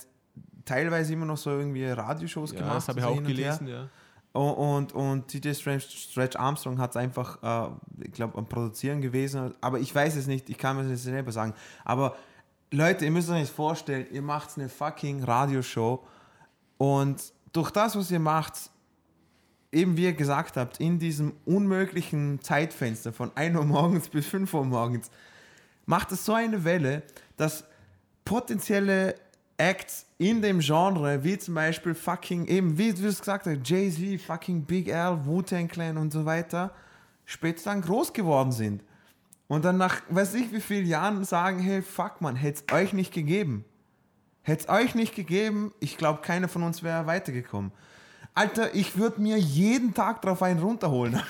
[0.64, 2.76] teilweise immer noch so irgendwie Radioshows Ja, gemacht.
[2.78, 3.88] das habe ich so auch gelesen, ja.
[4.32, 7.70] Und, und, und TJ Stretch, Stretch Armstrong hat es einfach, äh,
[8.06, 9.54] ich glaube, am Produzieren gewesen.
[9.60, 11.52] Aber ich weiß es nicht, ich kann mir das nicht selber sagen.
[11.84, 12.16] Aber
[12.70, 16.02] Leute, ihr müsst euch das vorstellen, ihr macht eine fucking Radioshow
[16.78, 17.22] und
[17.52, 18.54] durch das, was ihr macht,
[19.70, 24.54] eben wie ihr gesagt habt, in diesem unmöglichen Zeitfenster von 1 Uhr morgens bis 5
[24.54, 25.10] Uhr morgens,
[25.92, 27.02] macht es so eine Welle,
[27.36, 27.64] dass
[28.24, 29.14] potenzielle
[29.58, 34.18] Acts in dem Genre, wie zum Beispiel fucking, eben, wie du es gesagt hast, Jay-Z,
[34.22, 36.72] fucking Big L, Wu-Tang Clan und so weiter,
[37.26, 38.82] später dann groß geworden sind.
[39.48, 42.94] Und dann nach, weiß ich wie vielen Jahren sagen, hey, fuck man, hätte es euch
[42.94, 43.66] nicht gegeben.
[44.40, 47.70] Hätte es euch nicht gegeben, ich glaube, keiner von uns wäre weitergekommen.
[48.32, 51.20] Alter, ich würde mir jeden Tag drauf einen runterholen.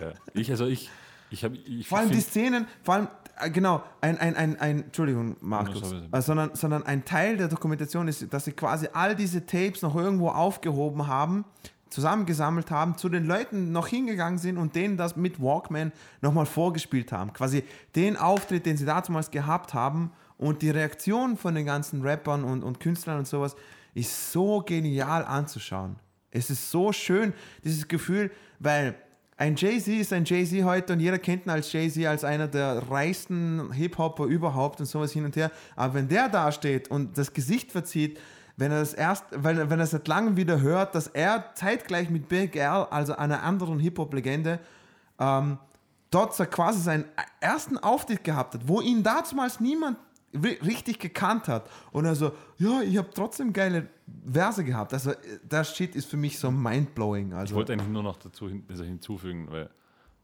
[0.00, 0.12] Ja.
[0.32, 0.90] Ich, also ich,
[1.30, 1.56] ich habe.
[1.56, 3.08] Ich Vor allem die Szenen, vor allem,
[3.52, 8.32] genau, ein, ein, ein, ein Entschuldigung, Markus, äh, sondern, sondern ein Teil der Dokumentation ist,
[8.32, 11.44] dass sie quasi all diese Tapes noch irgendwo aufgehoben haben,
[11.90, 17.12] zusammengesammelt haben, zu den Leuten noch hingegangen sind und denen das mit Walkman nochmal vorgespielt
[17.12, 17.32] haben.
[17.32, 22.44] Quasi den Auftritt, den sie damals gehabt haben und die Reaktion von den ganzen Rappern
[22.44, 23.54] und, und Künstlern und sowas
[23.94, 25.96] ist so genial anzuschauen.
[26.30, 27.32] Es ist so schön,
[27.62, 28.96] dieses Gefühl, weil
[29.36, 32.88] ein Jay-Z ist ein Jay-Z heute und jeder kennt ihn als Jay-Z als einer der
[32.88, 35.50] reichsten Hip-Hopper überhaupt und sowas hin und her.
[35.74, 38.20] Aber wenn der da steht und das Gesicht verzieht,
[38.56, 42.28] wenn er das erst, weil, wenn er seit langem wieder hört, dass er zeitgleich mit
[42.28, 44.60] Big L, also einer anderen Hip-Hop-Legende,
[45.18, 45.58] ähm,
[46.10, 47.04] dort quasi seinen
[47.40, 49.98] ersten Auftritt gehabt hat, wo ihn damals niemand
[50.34, 51.70] richtig gekannt hat.
[51.92, 53.88] Und er so, ja, ich habe trotzdem geile
[54.30, 54.92] Verse gehabt.
[54.92, 55.16] Also äh,
[55.48, 57.28] das Shit ist für mich so mindblowing.
[57.28, 59.70] Ich Also, wollte eigentlich nur noch dazu hin, also hinzufügen, weil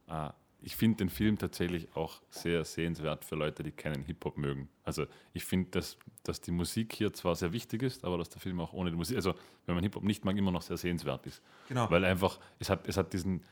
[0.09, 0.31] äh,
[0.63, 4.69] ich finde den Film tatsächlich auch sehr sehenswert für Leute, die keinen Hip-Hop mögen.
[4.85, 8.41] Also ich finde, dass, dass die Musik hier zwar sehr wichtig ist, aber dass der
[8.41, 9.35] Film auch ohne die Musik, also
[9.67, 11.41] wenn man Hip-Hop nicht mag, immer noch sehr sehenswert ist.
[11.69, 11.91] Genau.
[11.91, 13.43] Weil einfach, es hat, es hat diesen,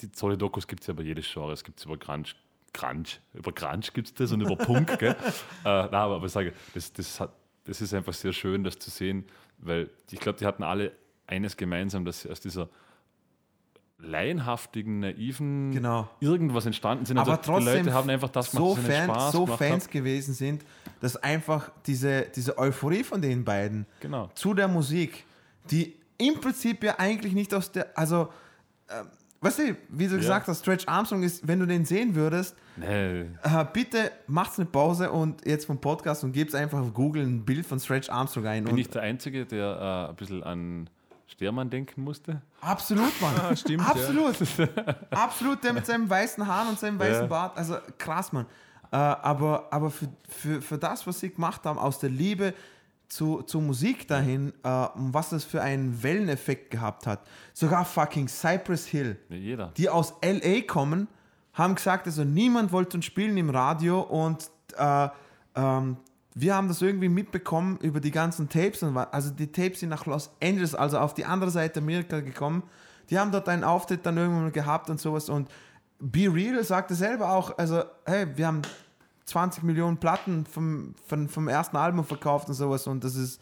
[0.00, 2.24] die solche Dokus gibt es ja über jedes Genre, es gibt es über Grunge,
[2.74, 3.04] Grunge,
[3.34, 5.14] über Grunge gibt es das und über Punk, gell?
[5.64, 7.32] Äh, na, aber, ich sage, das, das, hat,
[7.64, 9.24] das ist einfach sehr schön, das zu sehen,
[9.58, 10.92] weil ich glaube, die hatten alle
[11.26, 12.68] eines gemeinsam, dass sie aus dieser
[13.98, 16.08] laienhaftigen, naiven Genau.
[16.20, 17.18] irgendwas entstanden sind.
[17.18, 19.44] aber Also trotzdem die Leute haben einfach das gemacht, so, was ihnen Fan, Spaß so
[19.44, 19.90] gemacht Fans hat.
[19.92, 20.64] gewesen sind,
[21.00, 24.28] dass einfach diese, diese Euphorie von den beiden Genau.
[24.34, 25.24] zu der Musik,
[25.70, 28.32] die im Prinzip ja eigentlich nicht aus der, also,
[28.90, 29.06] ähm,
[29.42, 33.20] weißt du, wie du gesagt hast, Stretch Armstrong ist, wenn du den sehen würdest, Nee,
[33.20, 33.26] äh,
[33.70, 37.66] bitte macht's eine Pause und jetzt vom Podcast und gebt einfach auf Google ein Bild
[37.66, 38.64] von Stretch Armstrong ein.
[38.64, 40.90] bin und ich der Einzige, der äh, ein bisschen an
[41.26, 42.40] Stermann denken musste?
[42.62, 43.34] Absolut, Mann.
[43.38, 44.36] Ah, stimmt, Absolut.
[45.10, 47.26] Absolut, der mit seinem weißen Haaren und seinem weißen Ja.
[47.26, 47.56] Bart.
[47.58, 48.46] Also krass, Mann.
[48.90, 52.54] Äh, aber aber für, für, für das, was sie gemacht haben, aus der Liebe
[53.12, 57.20] zu, zur Musik dahin, äh, was das für einen Welleneffekt gehabt hat.
[57.52, 59.70] Sogar fucking Cypress Hill, jeder.
[59.76, 60.62] die aus L.A.
[60.62, 61.08] kommen,
[61.52, 65.08] haben gesagt, also niemand wollte uns spielen im Radio und äh,
[65.54, 65.98] ähm,
[66.34, 68.82] wir haben das irgendwie mitbekommen über die ganzen Tapes.
[68.82, 72.62] Und also die Tapes sind nach Los Angeles, also auf die andere Seite Amerika gekommen.
[73.10, 75.28] Die haben dort einen Auftritt dann irgendwann gehabt und sowas.
[75.28, 75.50] Und
[76.00, 78.62] Be Real sagte selber auch, also hey, wir haben
[79.24, 82.86] 20 Millionen Platten vom, vom, vom ersten Album verkauft und sowas.
[82.86, 83.40] Und das ist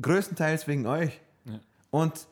[0.00, 1.20] größtenteils wegen euch.
[1.44, 1.60] Ja.
[1.90, 2.26] Und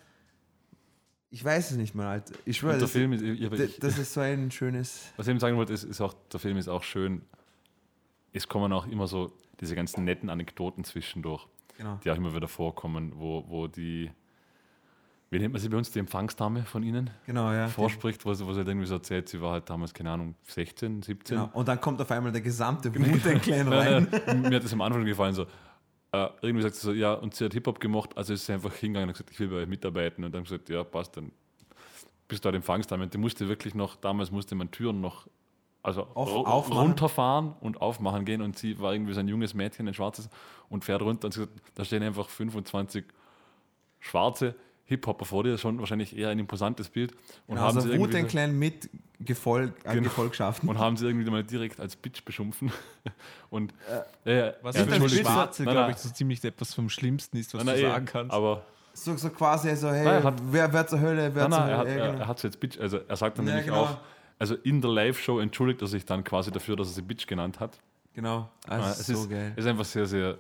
[1.31, 2.35] ich weiß es nicht mal, Alter.
[2.45, 5.13] Ich schwöre, das, Film ist, d- ich, das ist so ein schönes.
[5.17, 7.23] was ich eben sagen wollte, ist, ist auch, der Film ist auch schön.
[8.33, 11.99] Es kommen auch immer so diese ganzen netten Anekdoten zwischendurch, Genau.
[12.05, 14.11] die auch immer wieder vorkommen, wo, wo die,
[15.31, 17.69] wie nennt man sie bei uns, die Empfangsdame von Ihnen Genau, ja.
[17.69, 20.35] vorspricht, wo sie, wo sie halt irgendwie so erzählt, sie war halt damals, keine Ahnung,
[20.49, 21.37] 16, 17.
[21.39, 21.51] Genau.
[21.53, 24.09] Und dann kommt auf einmal der gesamte Wu-Tang-Clan rein.
[24.43, 25.43] Mir hat das am Anfang gefallen, so,
[26.13, 28.75] äh, irgendwie sagt sie so, ja, und sie hat Hip-Hop gemacht, also ist sie einfach
[28.75, 30.25] hingegangen und gesagt, ich will bei euch mitarbeiten.
[30.25, 31.31] Und dann gesagt, ja, passt, dann
[32.27, 33.05] bist du halt Empfangsdame.
[33.05, 35.29] Und die musste wirklich noch, damals musste man Türen noch
[35.85, 38.43] also Auf- runterfahren und aufmachen gehen.
[38.43, 40.29] Und sie war irgendwie so ein junges Mädchen, ein schwarzes,
[40.69, 43.05] und fährt runter und sie sagt, da stehen einfach 25
[44.01, 44.55] schwarze
[44.91, 47.13] Hip-Hopper vor dir, schon wahrscheinlich eher ein imposantes Bild.
[47.47, 48.91] Und Genau, haben also sie irgendwie so- Wu-Tang-Clan mit
[49.21, 50.03] Gefolg, äh, Genau.
[50.05, 50.69] Gefolgschaften.
[50.69, 52.71] und haben sie irgendwie mal direkt als Bitch beschimpfen.
[53.51, 53.73] Und
[54.25, 55.21] äh, Was ja, für entschuldigt.
[55.27, 58.11] Schwarze, glaube ich, so ziemlich etwas vom Schlimmsten ist, was Nein, du nein, sagen eh,
[58.11, 58.33] kannst.
[58.35, 58.63] Aber
[58.93, 61.61] So, so quasi, so, hey, Nein, er hat- wer, wer zur Hölle, wer nein, zur
[61.61, 61.97] nein, er, hat, Hölle.
[61.99, 62.23] ja, er, genau.
[62.23, 63.83] er hat sie jetzt Bitch, also er sagt dann Ja, nämlich genau.
[63.85, 63.99] auch,
[64.39, 67.61] also in der Live-Show entschuldigt er sich dann quasi dafür, dass er sie Bitch genannt
[67.61, 67.79] hat.
[68.15, 68.49] genau.
[68.67, 69.53] Also, es ist so ist, geil.
[69.55, 70.39] ist einfach sehr, sehr,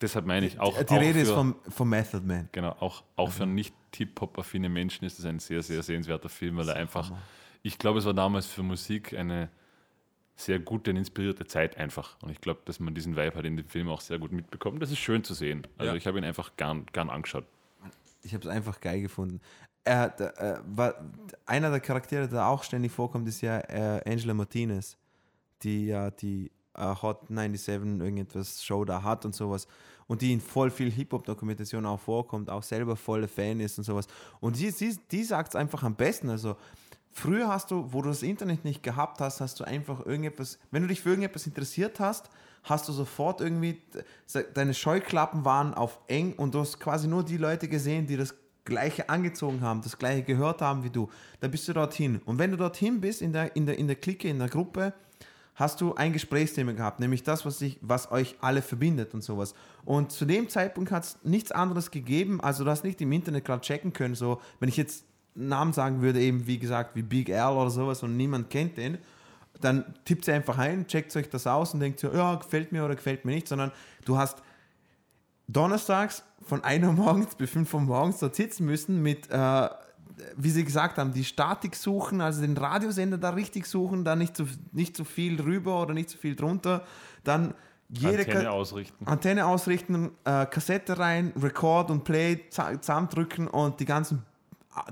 [0.00, 0.78] deshalb meine ich auch.
[0.82, 2.48] Die auch Rede für, ist vom, vom Method Man.
[2.52, 6.68] Genau, auch, auch für nicht Hip-Hop-affine Menschen ist es ein sehr, sehr sehenswerter Film, weil
[6.68, 7.12] er einfach,
[7.62, 9.50] ich glaube, es war damals für Musik eine
[10.36, 12.16] sehr gute und inspirierte Zeit einfach.
[12.22, 14.82] Und ich glaube, dass man diesen Vibe halt in dem Film auch sehr gut mitbekommt.
[14.82, 15.66] Das ist schön zu sehen.
[15.76, 15.96] Also Ja.
[15.96, 17.44] ich habe ihn einfach gern, gern angeschaut.
[18.22, 19.40] Ich habe es einfach geil gefunden.
[19.84, 20.94] Er, der, äh, war,
[21.46, 24.96] einer der Charaktere, der auch ständig vorkommt, ist ja äh, Angela Martinez,
[25.62, 29.66] die ja die äh, Hot 97 irgendetwas Show da hat und sowas.
[30.06, 34.08] Und die in voll viel Hip-Hop-Dokumentation auch vorkommt, auch selber voller Fan ist und sowas.
[34.40, 36.30] Und die, die, die sagt es einfach am besten.
[36.30, 36.56] Also,
[37.12, 40.82] früher hast du, wo du das Internet nicht gehabt hast, hast du einfach irgendetwas, wenn
[40.82, 42.28] du dich für irgendetwas interessiert hast,
[42.64, 43.80] hast du sofort irgendwie,
[44.54, 48.34] deine Scheuklappen waren auf eng und du hast quasi nur die Leute gesehen, die das
[48.64, 51.08] Gleiche angezogen haben, das Gleiche gehört haben wie du.
[51.40, 52.20] Da bist du dorthin.
[52.24, 54.92] Und wenn du dorthin bist, in der, in der, in der Clique, in der Gruppe,
[55.60, 59.54] hast du ein Gesprächsthema gehabt, nämlich das, was, sich, was euch alle verbindet und sowas.
[59.84, 63.44] Und zu dem Zeitpunkt hat es nichts anderes gegeben, also du hast nicht im Internet
[63.44, 65.04] gerade checken können, so, wenn ich jetzt
[65.34, 68.98] Namen sagen würde, eben wie gesagt, wie Big L oder sowas und niemand kennt den,
[69.60, 72.84] dann tippt ihr einfach ein, checkt euch das aus und denkt so, ja, gefällt mir
[72.84, 73.70] oder gefällt mir nicht, sondern
[74.06, 74.42] du hast
[75.46, 79.68] donnerstags von 1 Uhr morgens bis 5 Uhr morgens dort sitzen müssen mit, äh,
[80.36, 84.36] wie sie gesagt haben, die Statik suchen, also den Radiosender da richtig suchen, da nicht
[84.36, 86.84] zu, nicht zu viel rüber oder nicht zu viel drunter,
[87.24, 87.54] dann
[87.88, 89.06] jede Antenne Ka- ausrichten.
[89.06, 94.22] Antenne ausrichten, äh, Kassette rein, Record und Play zusammendrücken und die ganzen,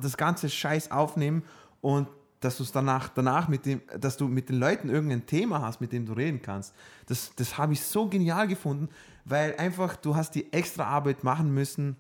[0.01, 1.43] das ganze Scheiß aufnehmen
[1.81, 2.09] und
[2.41, 5.81] dass du es danach, danach mit dem, dass du mit den Leuten irgendein Thema hast,
[5.81, 6.73] mit dem du reden kannst.
[7.07, 8.89] Das, das habe ich so genial gefunden,
[9.25, 11.97] weil einfach du hast die extra Arbeit machen müssen,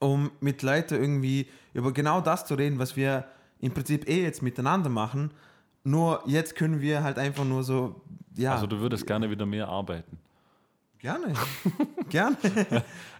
[0.00, 3.24] um mit Leuten irgendwie über genau das zu reden, was wir
[3.60, 5.30] im Prinzip eh jetzt miteinander machen.
[5.84, 8.00] Nur jetzt können wir halt einfach nur so,
[8.36, 8.54] ja.
[8.54, 10.18] Also du würdest gerne wieder mehr arbeiten.
[10.98, 11.32] Gerne.
[12.10, 12.36] Gerne.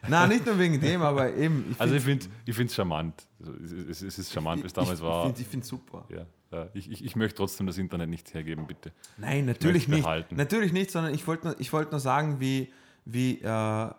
[0.07, 1.71] Na, nicht nur wegen dem, aber eben.
[1.71, 3.27] Ich Also ich finde ich es charmant.
[3.39, 3.55] Also
[3.89, 5.31] es, es, ist charmant, wie es damals ich, war.
[5.31, 6.05] Ich finde es super.
[6.11, 6.27] ja.
[6.75, 8.93] Ich, ich, ich möchte trotzdem das Internet nicht hergeben, bitte.
[9.17, 10.03] Nein, natürlich nicht.
[10.03, 10.35] behalten.
[10.35, 12.73] Natürlich nicht, sondern ich wollte nur, ich wollte nur sagen, wie,
[13.05, 13.91] wie, äh,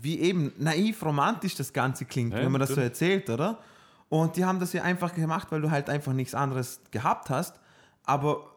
[0.00, 3.58] wie eben naiv romantisch das Ganze klingt, Ja, wenn man das so erzählt, oder?
[4.08, 7.58] Und die haben das ja einfach gemacht, weil du halt einfach nichts anderes gehabt hast.
[8.04, 8.52] Aber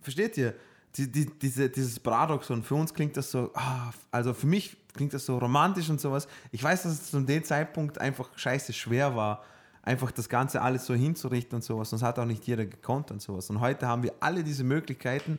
[0.00, 0.54] versteht ihr?
[0.96, 5.14] Die, die, diese, dieses Paradoxon, für uns klingt das so, ah, also für mich klingt
[5.14, 6.26] das so romantisch und sowas.
[6.50, 9.44] Ich weiß, dass es zu dem Zeitpunkt einfach scheiße schwer war,
[9.82, 11.92] einfach das Ganze alles so hinzurichten und sowas.
[11.92, 13.48] Und es hat auch nicht jeder gekonnt und sowas.
[13.50, 15.38] Und heute haben wir alle diese Möglichkeiten.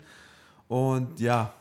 [0.69, 1.53] Und ja,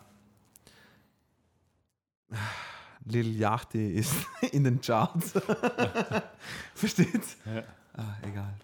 [3.10, 4.14] Lil Yachty ist
[4.52, 5.32] in den Charts.
[6.74, 7.22] Versteht?
[7.44, 7.62] Ja.
[7.94, 8.54] Ah, egal.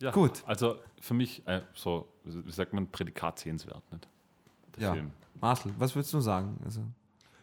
[0.00, 0.42] Ja, Gut.
[0.46, 3.82] Also für mich äh, so, wie sagt man, Prädikat sehenswert.
[3.92, 4.08] Nicht?
[4.76, 4.92] Der Ja.
[4.94, 5.12] Film.
[5.40, 6.58] Marcel, was würdest du sagen?
[6.64, 6.82] Also,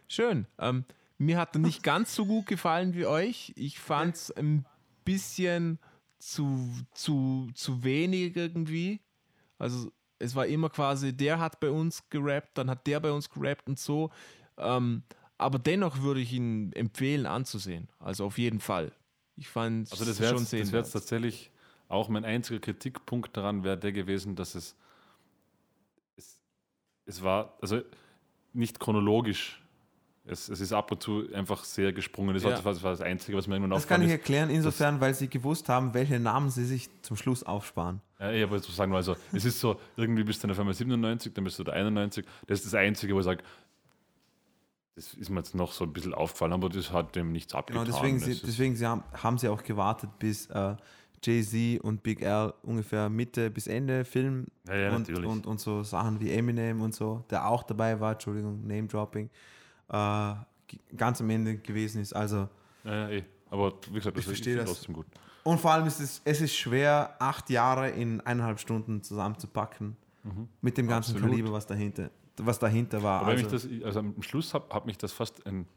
[0.07, 0.45] Schön.
[0.57, 0.85] Ähm,
[1.17, 3.53] mir hat er nicht ganz so gut gefallen wie euch.
[3.55, 4.65] Ich fand es ein
[5.05, 5.79] bisschen
[6.17, 8.99] zu, zu, zu wenig irgendwie.
[9.57, 13.29] Also es war immer quasi, der hat bei uns gerappt, dann hat der bei uns
[13.29, 14.09] gerappt und so.
[14.57, 15.03] Ähm,
[15.39, 17.87] aber dennoch würde ich ihn empfehlen anzusehen.
[17.99, 18.91] Also auf jeden Fall.
[19.35, 20.85] Ich fand Also das es wäre schon jetzt, das wär sehenswert.
[20.85, 21.51] jetzt tatsächlich
[21.87, 24.75] auch mein einziger Kritikpunkt daran wäre der gewesen, dass es,
[26.17, 26.39] es
[27.05, 27.81] es war also
[28.53, 29.61] nicht chronologisch.
[30.25, 32.35] Es, es ist ab und zu einfach sehr gesprungen.
[32.35, 32.57] Das, war, Ja.
[32.57, 34.13] das war das war das Einzige, was mir irgendwann das kann ich ist.
[34.13, 38.01] erklären, insofern, weil sie gewusst haben, welche Namen sie sich zum Schluss aufsparen.
[38.19, 40.75] Ja, ich wollte so sagen, also es ist so, irgendwie bist du dann auf einmal
[40.75, 42.25] 97, dann bist du da 91.
[42.45, 43.43] Das ist das Einzige, wo ich sage,
[44.99, 47.59] das ist mir jetzt noch so ein bisschen aufgefallen, aber das hat dem nichts Genau,
[47.59, 47.85] abgetan.
[47.85, 50.75] deswegen, Das sie, deswegen sie haben, haben sie auch gewartet, bis äh,
[51.23, 55.83] Jay-Z und Big L ungefähr Mitte bis Ende Film Ja, ja, und, und, und so
[55.83, 59.29] Sachen wie Eminem und so, der auch dabei war, Entschuldigung, Name-Dropping,
[59.89, 60.33] äh,
[60.95, 62.13] ganz am Ende gewesen ist.
[62.13, 62.47] Also,
[62.83, 63.23] ja, ja, eh.
[63.49, 64.69] Aber wie gesagt, Ich das verstehe ist das.
[64.77, 65.07] trotzdem gut.
[65.43, 69.95] und vor allem ist es, es ist schwer, acht Jahre in eineinhalb Stunden zusammenzupacken.
[70.61, 71.31] Mit dem ganzen Absolut.
[71.31, 72.11] Kaliber, was dahinter,
[72.45, 73.21] was dahinter war.
[73.21, 75.67] Aber also, das, also am Schluss hat, hat mich das fast ein,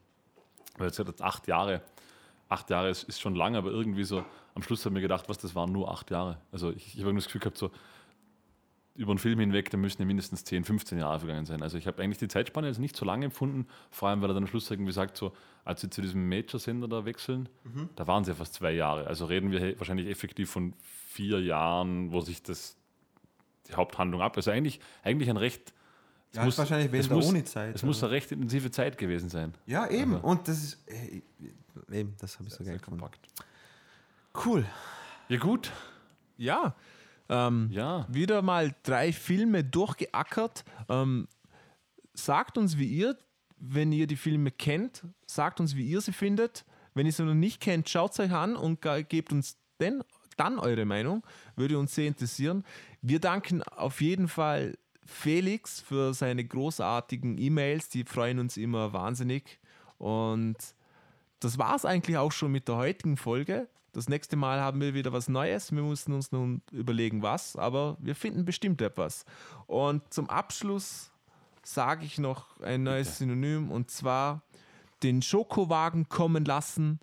[0.78, 1.82] weil jetzt jetzt acht Jahre,
[2.48, 4.24] acht Jahre ist, ist schon lang, aber irgendwie so,
[4.54, 6.38] am Schluss habe ich mir gedacht, was, das waren nur acht Jahre.
[6.52, 7.70] Also ich, ich habe irgendwie das Gefühl gehabt, so
[8.94, 11.62] über einen Film hinweg, da müssen ja mindestens 10, 15 Jahre vergangen sein.
[11.62, 14.34] Also ich habe eigentlich die Zeitspanne jetzt nicht so lange empfunden, vor allem weil er
[14.34, 15.32] dann am Schluss irgendwie sagt, so,
[15.64, 17.88] als sie zu diesem Major-Sender da wechseln, Mhm.
[17.96, 19.06] da waren sie ja fast zwei Jahre.
[19.06, 22.76] Also reden wir he- wahrscheinlich effektiv von vier Jahren, wo sich das
[23.68, 24.36] die Haupthandlung ab.
[24.36, 25.72] Also eigentlich, eigentlich ein recht
[26.32, 27.74] es ja, ist wahrscheinlich es während der muss- Uni-Zeit.
[27.74, 29.54] Es muss eine recht intensive Zeit gewesen sein.
[29.66, 30.14] ja, eben.
[30.16, 30.78] aber- Und das ist,
[31.90, 33.00] eben, das habe ich so geil gefunden.
[33.00, 33.28] kompakt.
[34.44, 34.64] Cool.
[35.28, 35.70] Ja, gut.
[36.38, 36.74] Ja.
[37.28, 38.06] Ähm, Ja.
[38.08, 40.64] wieder mal drei Filme durchgeackert.
[40.88, 41.28] Ähm,
[42.14, 43.16] sagt uns, wie ihr,
[43.58, 46.64] wenn ihr die Filme kennt, sagt uns, wie ihr sie findet.
[46.94, 50.02] Wenn ihr sie noch nicht kennt, schaut es euch an und ge- gebt uns den
[50.36, 51.22] dann eure Meinung.
[51.56, 52.64] Würde uns sehr interessieren.
[53.02, 57.88] Wir danken auf jeden Fall Felix für seine großartigen E-Mails.
[57.88, 59.60] Die freuen uns immer wahnsinnig.
[59.98, 60.56] Und
[61.40, 63.68] das war es eigentlich auch schon mit der heutigen Folge.
[63.92, 65.70] Das nächste Mal haben wir wieder was Neues.
[65.72, 69.24] Wir mussten uns nun überlegen, was, aber wir finden bestimmt etwas.
[69.66, 71.10] Und zum Abschluss
[71.62, 74.42] sage ich noch ein neues Synonym und zwar
[75.02, 77.00] den Schokowagen kommen lassen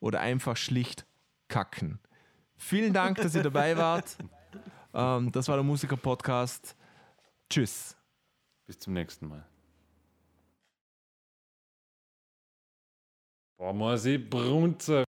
[0.00, 1.06] oder einfach schlicht
[1.48, 2.00] kacken.
[2.56, 4.16] Vielen Dank, dass ihr dabei wart.
[4.94, 6.76] Ähm, das war der Musiker-Podcast.
[7.52, 7.94] Tschüss.
[8.66, 9.46] Bis zum nächsten Mal.
[13.58, 15.04] Boah, muss ich brunzen.